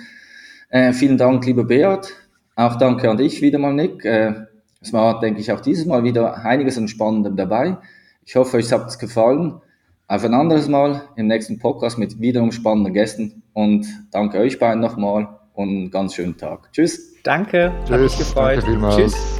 Äh, 0.69 0.91
vielen 0.91 1.19
Dank, 1.19 1.45
lieber 1.45 1.65
Beat. 1.65 2.15
Auch 2.55 2.77
danke 2.77 3.11
an 3.11 3.17
dich 3.17 3.43
wieder 3.43 3.59
mal, 3.59 3.75
Nick. 3.75 4.03
Äh, 4.05 4.33
es 4.81 4.91
war, 4.91 5.19
denke 5.19 5.39
ich, 5.39 5.51
auch 5.51 5.59
dieses 5.59 5.85
Mal 5.85 6.03
wieder 6.03 6.43
einiges 6.43 6.79
an 6.79 6.87
Spannendem 6.87 7.35
dabei. 7.35 7.77
Ich 8.25 8.35
hoffe, 8.35 8.57
euch 8.57 8.71
hat 8.71 8.87
es 8.87 8.97
gefallen. 8.97 9.61
Auf 10.09 10.23
ein 10.23 10.33
anderes 10.33 10.67
Mal 10.67 11.03
im 11.17 11.27
nächsten 11.27 11.59
Podcast 11.59 11.99
mit 11.99 12.19
wiederum 12.19 12.51
spannenden 12.51 12.95
Gästen 12.95 13.43
und 13.53 13.85
danke 14.09 14.39
euch 14.39 14.57
beiden 14.57 14.79
nochmal 14.79 15.27
und 15.53 15.69
einen 15.69 15.91
ganz 15.91 16.15
schönen 16.15 16.35
Tag. 16.35 16.73
Tschüss. 16.73 17.13
Danke, 17.21 17.71
Tschüss, 17.85 17.91
hat 17.91 18.01
mich 18.01 18.17
gefreut. 18.17 18.63
Tschüss. 18.95 19.39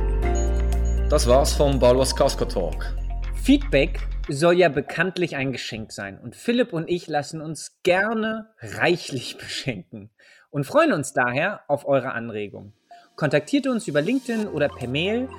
Das 1.10 1.28
war's 1.28 1.54
vom 1.54 1.80
Balwas 1.80 2.16
Casco 2.16 2.46
Talk. 2.46 2.96
Feedback 3.34 4.00
soll 4.28 4.60
ja 4.60 4.70
bekanntlich 4.70 5.36
ein 5.36 5.52
Geschenk 5.52 5.92
sein 5.92 6.20
und 6.20 6.36
Philipp 6.36 6.72
und 6.72 6.88
ich 6.88 7.08
lassen 7.08 7.42
uns 7.42 7.80
gerne 7.82 8.50
reichlich 8.60 9.38
beschenken 9.40 10.12
und 10.52 10.68
freuen 10.68 10.94
uns 10.94 11.14
daher 11.14 11.62
auf 11.68 11.88
eure 11.88 12.12
Anregung. 12.12 12.74
Kontaktiert 13.16 13.66
uns 13.66 13.88
über 13.88 14.04
LinkedIn 14.04 14.46
oder 14.46 14.70
per 14.70 14.88
Mail 14.88 15.30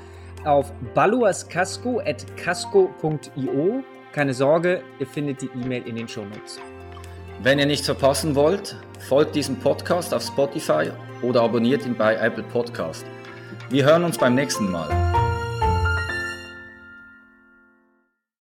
auf 0.45 0.73
baluascasco.casco.io 0.93 3.85
keine 4.13 4.35
Sorge, 4.35 4.83
ihr 4.99 5.07
findet 5.07 5.43
die 5.43 5.51
E-Mail 5.55 5.87
in 5.87 5.97
den 5.97 6.09
Shownotes. 6.09 6.59
Wenn 7.43 7.59
ihr 7.59 7.67
nichts 7.67 7.87
verpassen 7.87 8.35
wollt, 8.35 8.77
folgt 9.09 9.35
diesem 9.35 9.57
Podcast 9.57 10.13
auf 10.13 10.23
Spotify 10.23 10.91
oder 11.23 11.43
abonniert 11.43 11.87
ihn 11.87 11.97
bei 11.97 12.15
Apple 12.17 12.45
Podcast. 12.45 13.05
Wir 13.71 13.85
hören 13.85 14.05
uns 14.05 14.19
beim 14.19 14.35
nächsten 14.35 14.71
Mal. 14.71 15.20